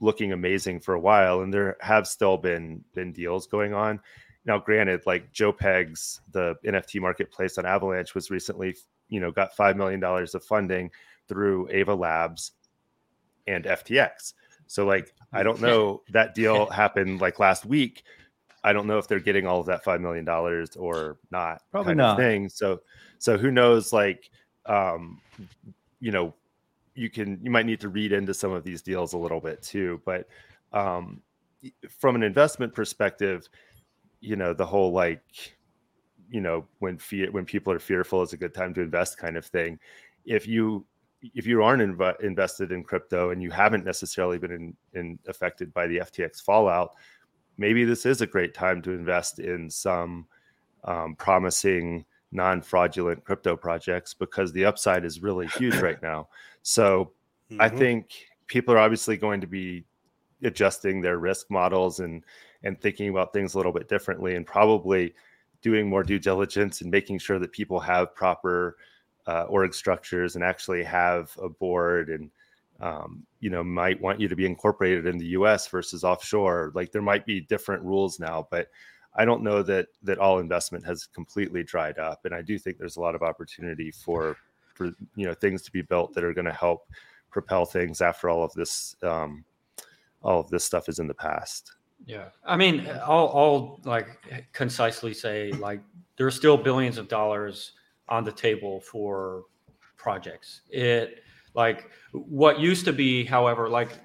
[0.00, 4.00] looking amazing for a while and there have still been been deals going on
[4.46, 8.74] now granted like joe pegs the nft marketplace on avalanche was recently
[9.08, 10.90] you know got five million dollars of funding
[11.28, 12.52] through ava labs
[13.46, 14.32] and ftx
[14.66, 18.04] so like i don't know that deal happened like last week
[18.66, 21.62] I don't know if they're getting all of that five million dollars or not.
[21.70, 22.16] Probably not.
[22.16, 22.48] Thing.
[22.48, 22.80] So,
[23.18, 23.92] so who knows?
[23.92, 24.28] Like,
[24.66, 25.20] um,
[26.00, 26.34] you know,
[26.96, 29.62] you can you might need to read into some of these deals a little bit
[29.62, 30.02] too.
[30.04, 30.26] But
[30.72, 31.22] um,
[31.88, 33.48] from an investment perspective,
[34.20, 35.22] you know, the whole like,
[36.30, 39.36] you know, when fear when people are fearful is a good time to invest kind
[39.36, 39.78] of thing.
[40.24, 40.84] If you
[41.34, 45.72] if you aren't inv- invested in crypto and you haven't necessarily been in, in affected
[45.72, 46.94] by the FTX fallout,
[47.58, 50.26] maybe this is a great time to invest in some
[50.84, 56.28] um, promising non-fraudulent crypto projects because the upside is really huge right now.
[56.62, 57.12] So
[57.50, 57.60] mm-hmm.
[57.60, 58.10] I think
[58.46, 59.84] people are obviously going to be
[60.42, 62.22] adjusting their risk models and
[62.66, 65.14] and thinking about things a little bit differently and probably
[65.62, 68.76] doing more due diligence and making sure that people have proper
[69.26, 72.30] uh, org structures and actually have a board and
[72.80, 76.72] um, you know might want you to be incorporated in the US versus offshore.
[76.74, 78.68] Like there might be different rules now but
[79.18, 82.24] I don't know that that all investment has completely dried up.
[82.24, 84.36] And I do think there's a lot of opportunity for
[84.74, 86.88] for you know things to be built that are going to help
[87.30, 89.44] propel things after all of this um,
[90.22, 91.72] all of this stuff is in the past
[92.06, 94.08] yeah I mean I'll, I'll like
[94.52, 95.80] concisely say like
[96.16, 97.72] there are still billions of dollars
[98.08, 99.42] on the table for
[99.98, 101.22] projects it
[101.56, 103.98] like what used to be, however, like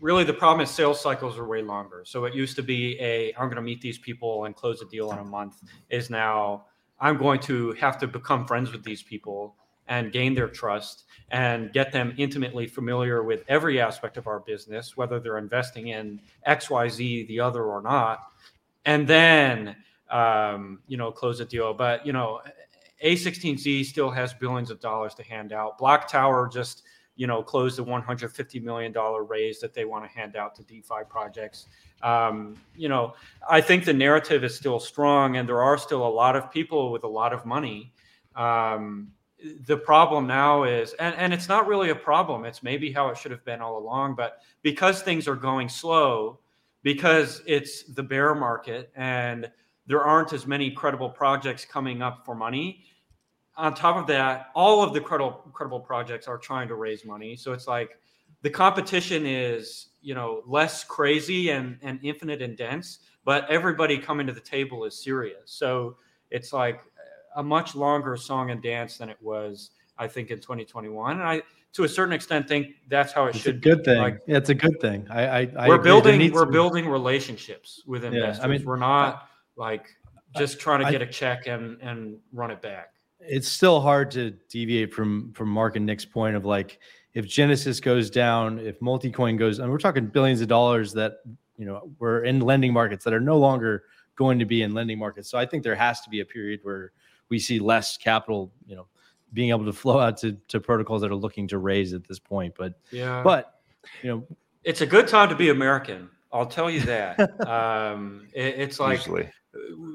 [0.00, 2.04] really the problem is sales cycles are way longer.
[2.06, 4.86] So it used to be a I'm going to meet these people and close a
[4.86, 6.66] deal in a month is now
[7.00, 9.56] I'm going to have to become friends with these people
[9.92, 14.96] and gain their trust and get them intimately familiar with every aspect of our business,
[14.96, 18.20] whether they're investing in XYZ, the other or not.
[18.86, 19.76] And then,
[20.10, 21.74] um, you know, close a deal.
[21.74, 22.40] But, you know,
[23.04, 25.76] A16Z still has billions of dollars to hand out.
[25.76, 28.94] Block Tower just you know, closed a $150 million
[29.28, 31.66] raise that they want to hand out to DeFi projects.
[32.02, 33.12] Um, you know,
[33.46, 36.90] I think the narrative is still strong, and there are still a lot of people
[36.90, 37.92] with a lot of money.
[38.34, 39.12] Um,
[39.66, 43.16] the problem now is, and, and it's not really a problem, it's maybe how it
[43.16, 46.38] should have been all along, but because things are going slow,
[46.82, 49.50] because it's the bear market and
[49.86, 52.84] there aren't as many credible projects coming up for money,
[53.56, 57.36] on top of that, all of the credible credible projects are trying to raise money.
[57.36, 57.98] So it's like
[58.42, 64.26] the competition is you know less crazy and and infinite and dense, but everybody coming
[64.26, 65.52] to the table is serious.
[65.52, 65.96] So
[66.30, 66.80] it's like
[67.36, 71.12] a much longer song and dance than it was, I think, in 2021.
[71.12, 71.42] And I,
[71.74, 73.56] to a certain extent, think that's how it it's should.
[73.56, 73.84] A good be.
[73.84, 73.98] thing.
[73.98, 75.06] Like, it's a good thing.
[75.10, 78.38] I, I, I we're building we're building relationships with investors.
[78.38, 79.86] Yeah, I mean, we're not like
[80.36, 82.94] just trying to get a check and and run it back.
[83.20, 86.78] It's still hard to deviate from from Mark and Nick's point of like
[87.14, 91.18] if Genesis goes down, if Multicoin goes, and we're talking billions of dollars that
[91.56, 93.84] you know we're in lending markets that are no longer
[94.16, 95.30] going to be in lending markets.
[95.30, 96.92] So I think there has to be a period where
[97.28, 98.86] we see less capital, you know,
[99.32, 102.18] being able to flow out to, to protocols that are looking to raise at this
[102.18, 102.54] point.
[102.56, 103.60] But yeah, but
[104.02, 104.26] you know,
[104.64, 106.08] it's a good time to be American.
[106.32, 107.40] I'll tell you that.
[107.46, 109.28] um, it, it's like Usually.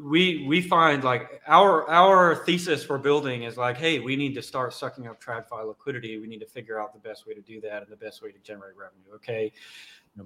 [0.04, 4.42] we we find like our our thesis for building is like, hey, we need to
[4.42, 6.20] start sucking up TradFi liquidity.
[6.20, 8.32] We need to figure out the best way to do that and the best way
[8.32, 9.16] to generate revenue.
[9.16, 9.52] Okay.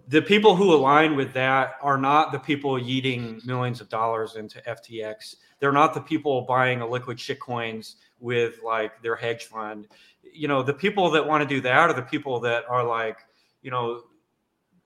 [0.07, 4.61] The people who align with that are not the people yeeting millions of dollars into
[4.61, 5.35] FTX.
[5.61, 9.87] They're not the people buying a liquid shitcoins with like their hedge fund.
[10.33, 13.19] You know, the people that want to do that are the people that are like,
[13.61, 14.01] you know,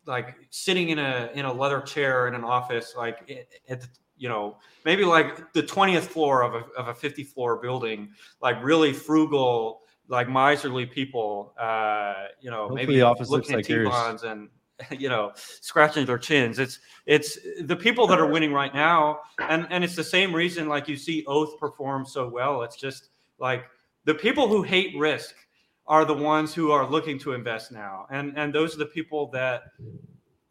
[0.06, 3.88] like sitting in a in a leather chair in an office, like at the,
[4.18, 8.10] you know maybe like the twentieth floor of a of a fifty floor building,
[8.41, 11.53] like really frugal, like miserly people.
[11.60, 14.49] Uh, you know, Hopefully maybe looking at T bonds and
[14.91, 16.60] you know scratching their chins.
[16.60, 20.68] It's it's the people that are winning right now, and and it's the same reason
[20.68, 22.61] like you see Oath perform so well.
[22.64, 23.65] It's just like
[24.06, 25.35] the people who hate risk
[25.88, 28.07] are the ones who are looking to invest now.
[28.10, 29.64] And and those are the people that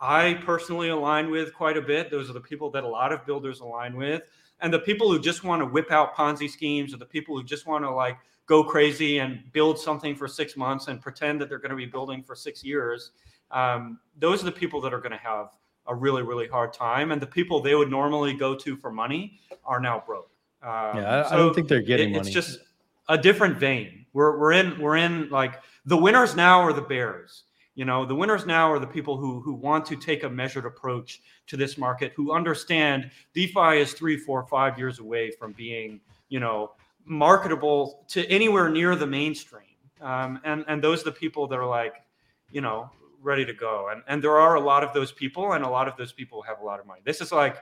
[0.01, 2.11] I personally align with quite a bit.
[2.11, 4.23] Those are the people that a lot of builders align with.
[4.61, 7.43] And the people who just want to whip out Ponzi schemes or the people who
[7.43, 11.49] just want to like go crazy and build something for six months and pretend that
[11.49, 13.12] they're going to be building for six years.
[13.51, 15.51] Um, those are the people that are going to have
[15.87, 17.12] a really, really hard time.
[17.12, 20.31] And the people they would normally go to for money are now broke.
[20.62, 22.29] Um, yeah, I, so I, don't think they're getting it, money.
[22.29, 22.61] It's just
[23.09, 24.07] a different vein.
[24.12, 27.45] We're we're in we're in like the winners now are the bears.
[27.75, 30.65] You know, the winners now are the people who who want to take a measured
[30.65, 36.01] approach to this market, who understand DeFi is three, four, five years away from being,
[36.29, 36.73] you know,
[37.05, 39.63] marketable to anywhere near the mainstream.
[40.01, 41.95] Um, and and those are the people that are like,
[42.51, 42.91] you know,
[43.23, 43.89] ready to go.
[43.91, 46.43] And and there are a lot of those people, and a lot of those people
[46.43, 47.01] have a lot of money.
[47.05, 47.57] This is like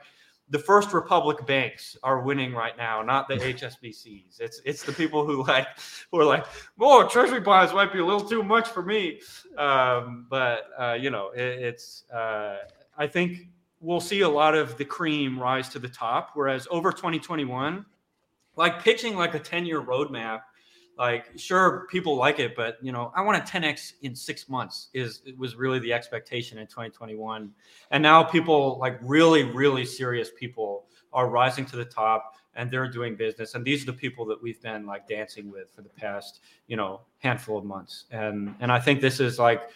[0.53, 4.41] the First Republic banks are winning right now, not the HSBCs.
[4.41, 5.67] It's it's the people who like
[6.11, 6.45] who are like,
[6.79, 9.21] oh, treasury bonds might be a little too much for me.
[9.57, 12.59] Um, but uh, you know, it, it's uh,
[12.99, 13.49] I think
[13.81, 16.31] we'll see a lot of the cream rise to the top.
[16.35, 17.85] Whereas over 2021,
[18.57, 20.41] like pitching like a 10 year roadmap
[20.99, 24.89] like sure people like it but you know i want a 10x in six months
[24.93, 27.51] is it was really the expectation in 2021
[27.91, 32.89] and now people like really really serious people are rising to the top and they're
[32.89, 33.55] doing business.
[33.55, 36.77] And these are the people that we've been like dancing with for the past you
[36.77, 38.05] know handful of months.
[38.11, 39.71] And and i think this is like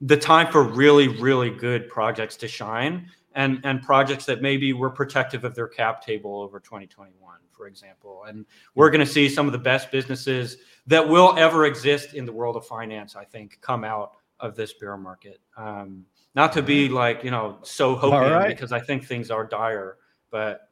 [0.00, 4.90] the time for really really good projects to shine and and projects that maybe were
[4.90, 8.24] protective of their cap table over 2021 for example.
[8.26, 8.44] And
[8.74, 12.32] we're going to see some of the best businesses that will ever exist in the
[12.32, 15.40] world of finance, I think, come out of this bear market.
[15.56, 16.04] Um,
[16.34, 18.48] not to be like, you know, so hoping right.
[18.48, 19.98] because I think things are dire,
[20.30, 20.68] but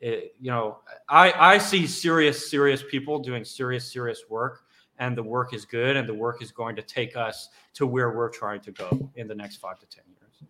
[0.00, 0.78] it, you know,
[1.08, 4.64] I, I see serious, serious people doing serious, serious work
[4.98, 8.10] and the work is good and the work is going to take us to where
[8.10, 10.42] we're trying to go in the next five to 10 years.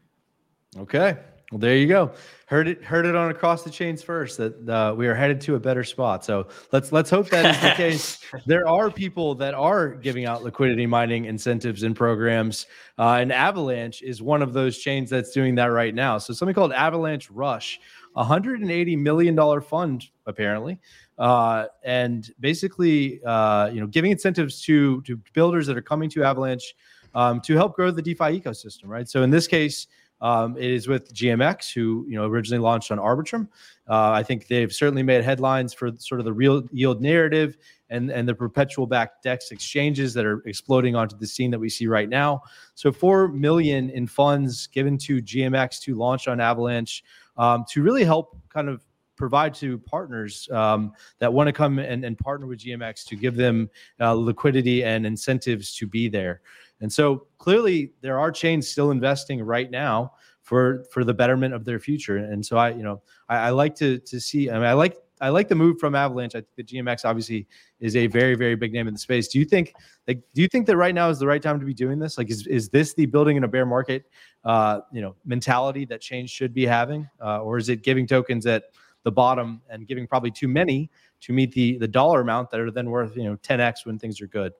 [0.76, 1.18] Okay.
[1.54, 2.10] Well, there you go.
[2.46, 2.82] Heard it.
[2.82, 5.84] Heard it on across the chains first that uh, we are headed to a better
[5.84, 6.24] spot.
[6.24, 8.18] So let's let's hope that is the case.
[8.44, 12.66] There are people that are giving out liquidity mining incentives and programs,
[12.98, 16.18] uh, and Avalanche is one of those chains that's doing that right now.
[16.18, 17.78] So something called Avalanche Rush,
[18.14, 20.80] 180 million dollar fund apparently,
[21.18, 26.24] uh, and basically, uh, you know, giving incentives to to builders that are coming to
[26.24, 26.74] Avalanche
[27.14, 28.86] um, to help grow the DeFi ecosystem.
[28.86, 29.08] Right.
[29.08, 29.86] So in this case.
[30.24, 33.46] Um, it is with GMX, who you know originally launched on Arbitrum.
[33.86, 37.58] Uh, I think they've certainly made headlines for sort of the real yield narrative
[37.90, 41.68] and and the perpetual back DEX exchanges that are exploding onto the scene that we
[41.68, 42.40] see right now.
[42.74, 47.04] So four million in funds given to GMX to launch on Avalanche
[47.36, 48.82] um, to really help kind of
[49.16, 53.36] provide to partners um, that want to come and, and, partner with GMX to give
[53.36, 53.70] them
[54.00, 56.40] uh, liquidity and incentives to be there.
[56.84, 60.12] And so clearly there are chains still investing right now
[60.42, 62.18] for for the betterment of their future.
[62.18, 63.00] And so I, you know,
[63.30, 64.50] I, I like to to see.
[64.50, 66.34] I mean, I like I like the move from Avalanche.
[66.34, 67.48] I think the GMX obviously
[67.80, 69.28] is a very very big name in the space.
[69.28, 69.72] Do you think
[70.06, 72.18] like do you think that right now is the right time to be doing this?
[72.18, 74.04] Like, is is this the building in a bear market,
[74.44, 78.44] uh, you know, mentality that change should be having, uh, or is it giving tokens
[78.44, 78.64] at
[79.04, 80.90] the bottom and giving probably too many
[81.22, 84.20] to meet the the dollar amount that are then worth you know 10x when things
[84.20, 84.52] are good?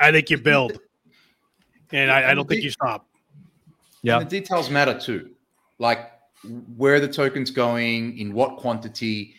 [0.00, 0.80] I think you build,
[1.92, 3.06] and I, I don't think you stop.
[4.02, 5.30] Yeah, the details matter too.
[5.78, 6.10] Like
[6.76, 9.34] where the token's going, in what quantity.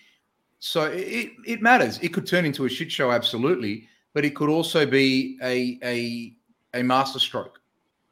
[0.59, 1.99] So it, it matters.
[2.01, 6.80] It could turn into a shit show, absolutely, but it could also be a a
[6.80, 7.59] a masterstroke.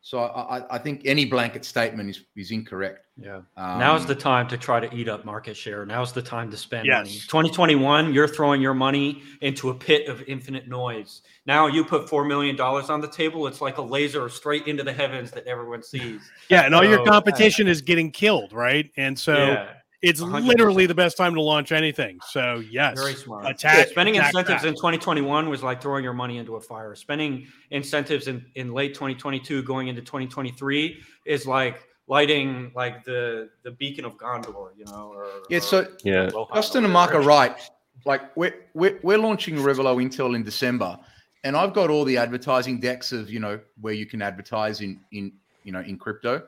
[0.04, 3.06] So I, I think any blanket statement is, is incorrect.
[3.18, 3.42] Yeah.
[3.56, 5.86] Um, Now's the time to try to eat up market share.
[5.86, 7.06] Now's the time to spend yes.
[7.06, 7.20] money.
[7.20, 11.22] 2021, you're throwing your money into a pit of infinite noise.
[11.46, 13.46] Now you put $4 million on the table.
[13.46, 16.22] It's like a laser straight into the heavens that everyone sees.
[16.50, 16.62] Yeah.
[16.62, 18.90] And all your competition is getting killed, right?
[18.98, 19.74] And so yeah.
[20.02, 20.46] It's 100%.
[20.46, 22.20] literally the best time to launch anything.
[22.28, 23.46] So yes, very smart.
[23.46, 24.70] Attack, yeah, spending attack incentives that.
[24.70, 26.96] in 2021 was like throwing your money into a fire.
[26.96, 33.72] Spending incentives in, in late 2022 going into 2023 is like lighting like the the
[33.72, 35.14] beacon of Gondor, you know.
[35.14, 35.60] Or, yeah.
[35.60, 37.56] So yeah, Justin and Mark are right.
[38.04, 40.98] Like we're, we're we're launching Revelo Intel in December,
[41.44, 45.00] and I've got all the advertising decks of you know where you can advertise in
[45.12, 45.32] in
[45.64, 46.42] you know in crypto,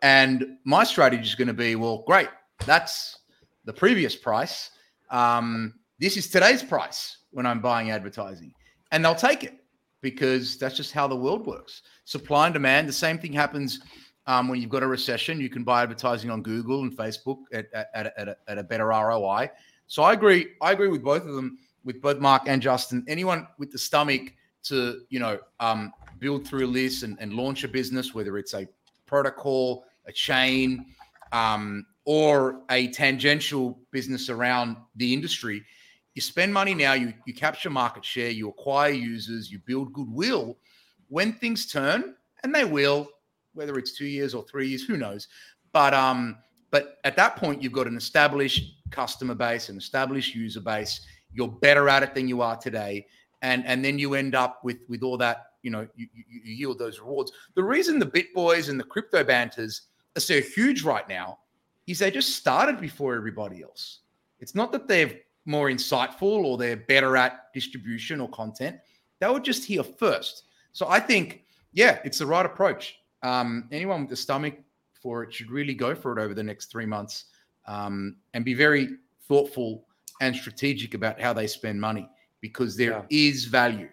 [0.00, 2.28] and my strategy is going to be well, great
[2.64, 3.18] that's
[3.64, 4.70] the previous price.
[5.10, 8.52] Um, this is today's price when I'm buying advertising,
[8.92, 9.54] and they'll take it
[10.00, 11.82] because that's just how the world works.
[12.04, 12.88] Supply and demand.
[12.88, 13.80] The same thing happens
[14.26, 15.40] um, when you've got a recession.
[15.40, 18.86] You can buy advertising on Google and Facebook at, at, at, a, at a better
[18.86, 19.50] ROI.
[19.86, 20.48] So I agree.
[20.60, 23.04] I agree with both of them, with both Mark and Justin.
[23.08, 24.32] Anyone with the stomach
[24.64, 28.66] to you know um, build through this and, and launch a business, whether it's a
[29.06, 30.86] protocol, a chain,
[31.32, 35.62] um, or a tangential business around the industry,
[36.14, 40.56] you spend money now, you, you capture market share, you acquire users, you build goodwill.
[41.08, 43.08] When things turn, and they will,
[43.52, 45.28] whether it's two years or three years, who knows?
[45.72, 46.38] But um,
[46.70, 51.00] but at that point, you've got an established customer base, an established user base.
[51.32, 53.06] You're better at it than you are today,
[53.42, 55.46] and and then you end up with with all that.
[55.62, 57.32] You know, you, you, yield those rewards.
[57.56, 59.82] The reason the BitBoys and the crypto banters
[60.16, 61.38] are so huge right now
[61.86, 64.00] is they just started before everybody else.
[64.40, 68.76] It's not that they're more insightful or they're better at distribution or content.
[69.20, 70.44] They were just here first.
[70.72, 72.98] So I think, yeah, it's the right approach.
[73.22, 74.58] Um, anyone with the stomach
[75.00, 77.26] for it should really go for it over the next three months
[77.66, 78.96] um, and be very
[79.28, 79.86] thoughtful
[80.20, 82.08] and strategic about how they spend money
[82.40, 83.02] because there yeah.
[83.10, 83.88] is value.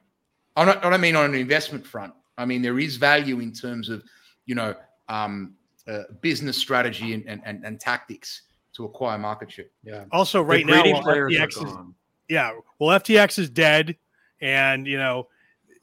[0.55, 2.13] I don't, I don't mean on an investment front.
[2.37, 4.03] I mean there is value in terms of,
[4.45, 4.75] you know,
[5.07, 5.53] um,
[5.87, 8.43] uh, business strategy and, and, and, tactics
[8.73, 9.65] to acquire market share.
[9.83, 10.05] Yeah.
[10.11, 11.73] Also, right now, FTX is,
[12.29, 13.97] yeah, well, FTX is dead,
[14.41, 15.27] and you know,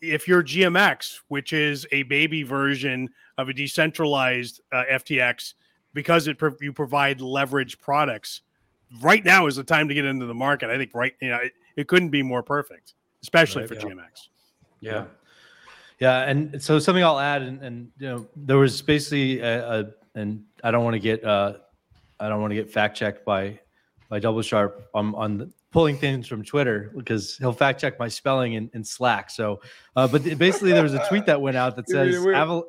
[0.00, 5.54] if you're GMX, which is a baby version of a decentralized uh, FTX,
[5.92, 8.42] because it pro- you provide leverage products,
[9.02, 10.70] right now is the time to get into the market.
[10.70, 13.82] I think right, you know, it, it couldn't be more perfect, especially right, for yeah.
[13.82, 14.28] GMX.
[14.80, 14.92] Yeah.
[14.92, 15.04] Yeah,
[16.00, 20.44] and so something I'll add, and, and you know, there was basically a, a and
[20.64, 21.54] I don't want to get uh,
[22.18, 23.58] I don't want to get fact checked by
[24.08, 28.08] by Double Sharp on on the, pulling things from Twitter because he'll fact check my
[28.08, 29.30] spelling in, in Slack.
[29.30, 29.60] So,
[29.94, 32.64] uh, but basically, there was a tweet that went out that says Aval-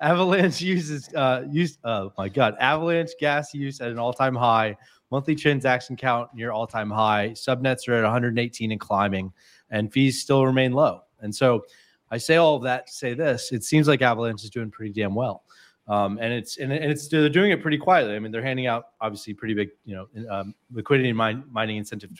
[0.00, 1.78] Avalanche uses uh, use.
[1.84, 4.76] Oh my God, Avalanche gas use at an all time high.
[5.10, 7.30] Monthly transaction count near all time high.
[7.30, 9.32] Subnets are at 118 and climbing,
[9.70, 11.02] and fees still remain low.
[11.20, 11.64] And so
[12.10, 14.92] I say all of that to say this: it seems like Avalanche is doing pretty
[14.92, 15.42] damn well,
[15.88, 18.14] um, and it's and, it's they're doing it pretty quietly.
[18.14, 21.76] I mean, they're handing out obviously pretty big, you know, um, liquidity and mine, mining
[21.76, 22.10] incentive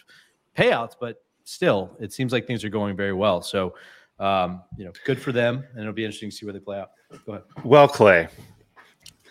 [0.57, 3.43] payouts, but still, it seems like things are going very well.
[3.43, 3.75] So,
[4.19, 6.79] um, you know, good for them, and it'll be interesting to see where they play
[6.79, 6.91] out.
[7.25, 7.45] Go ahead.
[7.65, 8.29] Well, Clay,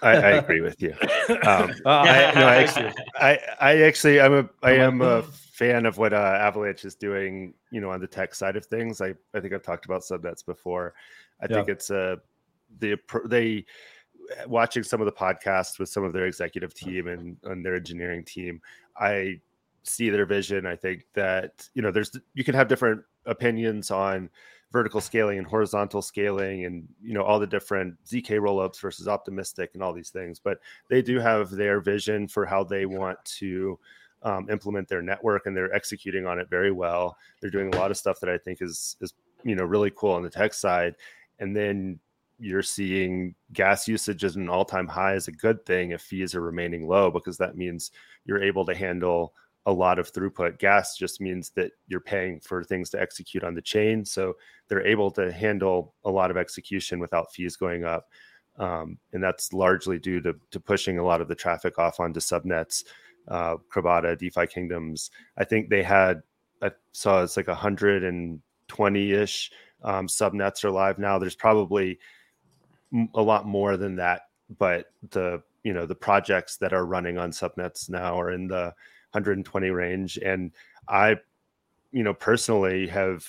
[0.02, 0.94] I, I agree with you.
[1.28, 5.24] Um, I, no, I actually, I, I actually, I'm a, I am a
[5.56, 9.00] fan of what uh, Avalanche is doing, you know, on the tech side of things.
[9.00, 10.94] I, I think I've talked about subnets before.
[11.42, 11.56] I yeah.
[11.56, 12.16] think it's a uh,
[12.80, 13.66] the they
[14.48, 18.26] watching some of the podcasts with some of their executive team and, and their engineering
[18.26, 18.62] team.
[19.00, 19.40] I
[19.84, 20.66] see their vision.
[20.66, 24.30] I think that you know, there's you can have different opinions on
[24.74, 29.72] vertical scaling and horizontal scaling and you know all the different zk rollups versus optimistic
[29.74, 30.60] and all these things but
[30.90, 33.80] they do have their vision for how they want to
[34.26, 37.16] um, implement their network and they're executing on it very well.
[37.40, 40.12] They're doing a lot of stuff that I think is is you know really cool
[40.12, 40.96] on the tech side.
[41.40, 42.00] And then
[42.38, 46.42] you're seeing gas usage as an all-time high is a good thing if fees are
[46.42, 47.92] remaining low because that means
[48.26, 49.34] you're able to handle
[49.68, 50.60] a lot of throughput.
[50.60, 54.04] Gas just means that you're paying for things to execute on the chain.
[54.04, 54.34] So
[54.68, 58.10] they're able to handle a lot of execution without fees going up.
[58.58, 62.20] Um, and that's largely due to, to pushing a lot of the traffic off onto
[62.20, 62.84] subnets
[63.28, 65.12] uh, Crabada, DeFi Kingdoms.
[65.38, 66.22] I think they had,
[66.62, 69.52] I saw it's like 120 ish
[69.84, 71.20] um, subnets are live now.
[71.20, 72.00] There's probably
[73.14, 74.22] a lot more than that,
[74.58, 78.74] but the you know the projects that are running on subnets now are in the
[79.12, 80.52] 120 range and
[80.88, 81.16] i
[81.92, 83.26] you know personally have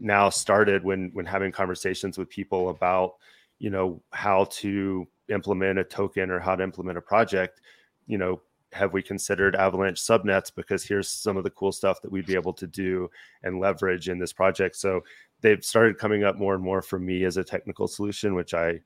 [0.00, 3.14] now started when when having conversations with people about
[3.58, 7.60] you know how to implement a token or how to implement a project
[8.06, 8.40] you know
[8.72, 10.54] have we considered avalanche subnets?
[10.54, 13.10] Because here's some of the cool stuff that we'd be able to do
[13.42, 14.76] and leverage in this project.
[14.76, 15.02] So
[15.40, 18.78] they've started coming up more and more for me as a technical solution which i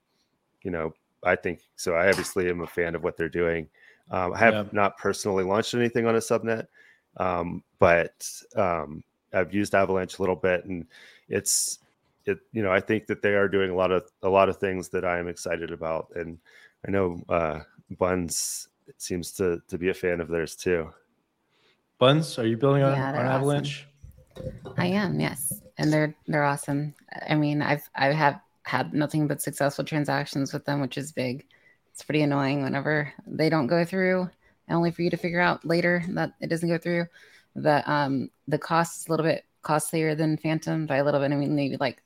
[0.63, 0.93] you know
[1.25, 3.69] i think so i obviously am a fan of what they're doing.
[4.11, 4.65] Um, i have yeah.
[4.73, 6.67] not personally launched anything on a subnet
[7.19, 9.03] um, but um,
[9.33, 10.87] i've used avalanche a little bit and
[11.29, 11.79] it's
[12.27, 14.57] it you know i think that they are doing a lot of a lot of
[14.59, 16.09] things that i am excited about.
[16.15, 16.39] And
[16.87, 17.61] i know uh
[17.99, 18.69] buns
[18.99, 20.91] seems to to be a fan of theirs too.
[21.99, 23.87] Buns, are you building on, yeah, on Avalanche?
[24.37, 24.75] Awesome.
[24.77, 26.95] I am, yes, and they're they're awesome.
[27.29, 31.47] I mean, I've I have had nothing but successful transactions with them, which is big.
[31.93, 34.31] It's pretty annoying whenever they don't go through,
[34.69, 37.07] only for you to figure out later that it doesn't go through.
[37.55, 41.33] The um the cost is a little bit costlier than Fantom by a little bit.
[41.33, 42.03] I mean, maybe like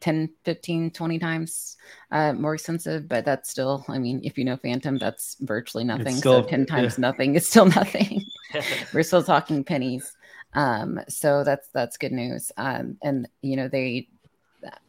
[0.00, 1.76] 10 15 20 times
[2.10, 6.16] uh, more expensive but that's still i mean if you know Fantom that's virtually nothing.
[6.16, 7.02] Still, so 10 times yeah.
[7.02, 8.24] nothing is still nothing.
[8.92, 10.16] We're still talking pennies.
[10.54, 12.50] Um, so that's that's good news.
[12.56, 14.08] Um, and you know they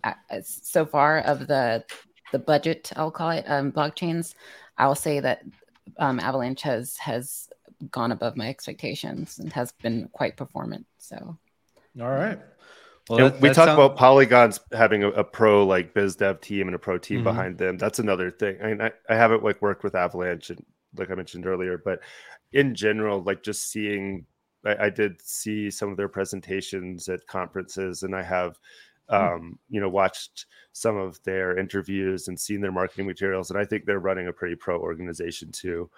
[0.03, 1.83] uh, so far of the
[2.31, 4.33] the budget i'll call it um, blockchains
[4.77, 5.43] i'll say that
[5.99, 7.47] um, avalanche has has
[7.91, 10.85] gone above my expectations and has been quite performant.
[10.97, 11.37] So
[11.99, 12.39] all right
[13.09, 13.69] well, that, we talk sounds...
[13.71, 17.23] about polygons having a, a, pro like biz dev team and a pro team mm-hmm.
[17.25, 17.77] behind them.
[17.77, 18.57] That's another thing.
[18.61, 20.63] I mean, I, I haven't like worked with Avalanche and
[20.97, 21.99] like I mentioned earlier, but
[22.53, 24.25] in general, like just seeing,
[24.65, 28.59] I, I did see some of their presentations at conferences, and I have,
[29.09, 29.15] hmm.
[29.15, 29.53] um, mm-hmm.
[29.69, 33.85] you know, watched some of their interviews and seen their marketing materials, and I think
[33.85, 35.89] they're running a pretty pro organization too.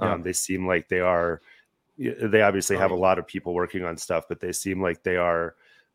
[0.00, 0.12] Yeah.
[0.12, 1.40] Um, they seem like they are.
[1.98, 5.16] They obviously have a lot of people working on stuff, but they seem like they
[5.16, 5.54] are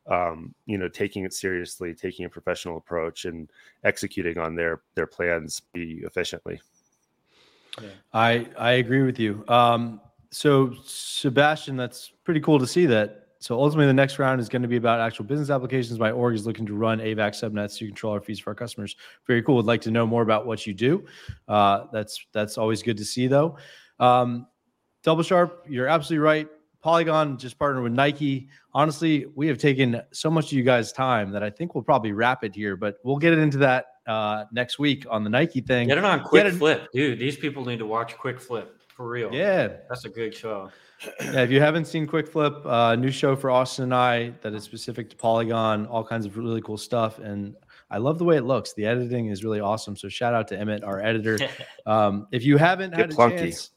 [0.09, 3.49] um, you know, taking it seriously, taking a professional approach, and
[3.83, 6.59] executing on their their plans be efficiently.
[7.81, 7.89] Yeah.
[8.13, 9.43] I I agree with you.
[9.47, 10.01] Um,
[10.31, 13.27] so Sebastian, that's pretty cool to see that.
[13.39, 15.99] So ultimately, the next round is going to be about actual business applications.
[15.99, 18.95] My org is looking to run AVAX subnets to control our fees for our customers.
[19.27, 19.55] Very cool.
[19.57, 21.05] Would like to know more about what you do.
[21.47, 23.57] Uh, that's that's always good to see, though.
[23.99, 24.47] Um,
[25.03, 26.47] Double Sharp, you're absolutely right.
[26.81, 28.47] Polygon just partnered with Nike.
[28.73, 32.11] Honestly, we have taken so much of you guys' time that I think we'll probably
[32.11, 35.61] wrap it here, but we'll get it into that uh, next week on the Nike
[35.61, 35.87] thing.
[35.87, 37.19] Get it on Quick it, Flip, dude.
[37.19, 39.33] These people need to watch Quick Flip for real.
[39.33, 40.71] Yeah, that's a good show.
[41.21, 44.53] Yeah, if you haven't seen Quick Flip, uh, new show for Austin and I that
[44.53, 47.55] is specific to Polygon, all kinds of really cool stuff, and
[47.89, 48.73] I love the way it looks.
[48.73, 49.95] The editing is really awesome.
[49.95, 51.39] So shout out to Emmett, our editor.
[51.85, 53.37] Um, if you haven't Get had a plunky.
[53.37, 53.69] chance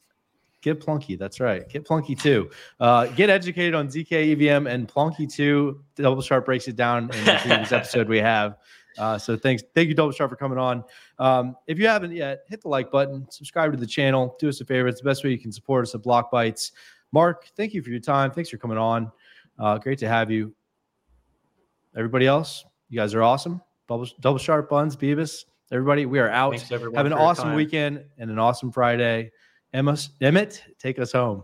[0.61, 1.17] Get Plonky.
[1.17, 1.67] That's right.
[1.67, 2.51] Get Plonky2.
[2.79, 5.79] Uh, get educated on ZK EVM and Plonky2.
[5.95, 8.57] Double Sharp breaks it down in the previous episode we have.
[8.97, 10.83] Uh, so thanks, thank you, Double Sharp, for coming on.
[11.17, 14.61] Um, if you haven't yet, hit the like button, subscribe to the channel, do us
[14.61, 14.87] a favor.
[14.87, 16.71] It's the best way you can support us at Blockbytes.
[17.11, 18.31] Mark, thank you for your time.
[18.31, 19.11] Thanks for coming on.
[19.57, 20.53] Uh, great to have you.
[21.95, 23.61] Everybody else, you guys are awesome.
[23.87, 26.59] Double, double Sharp Buns, Bebis, everybody, we are out.
[26.61, 29.31] Have an awesome weekend and an awesome Friday.
[29.73, 31.43] Emma, Emmett, take us home.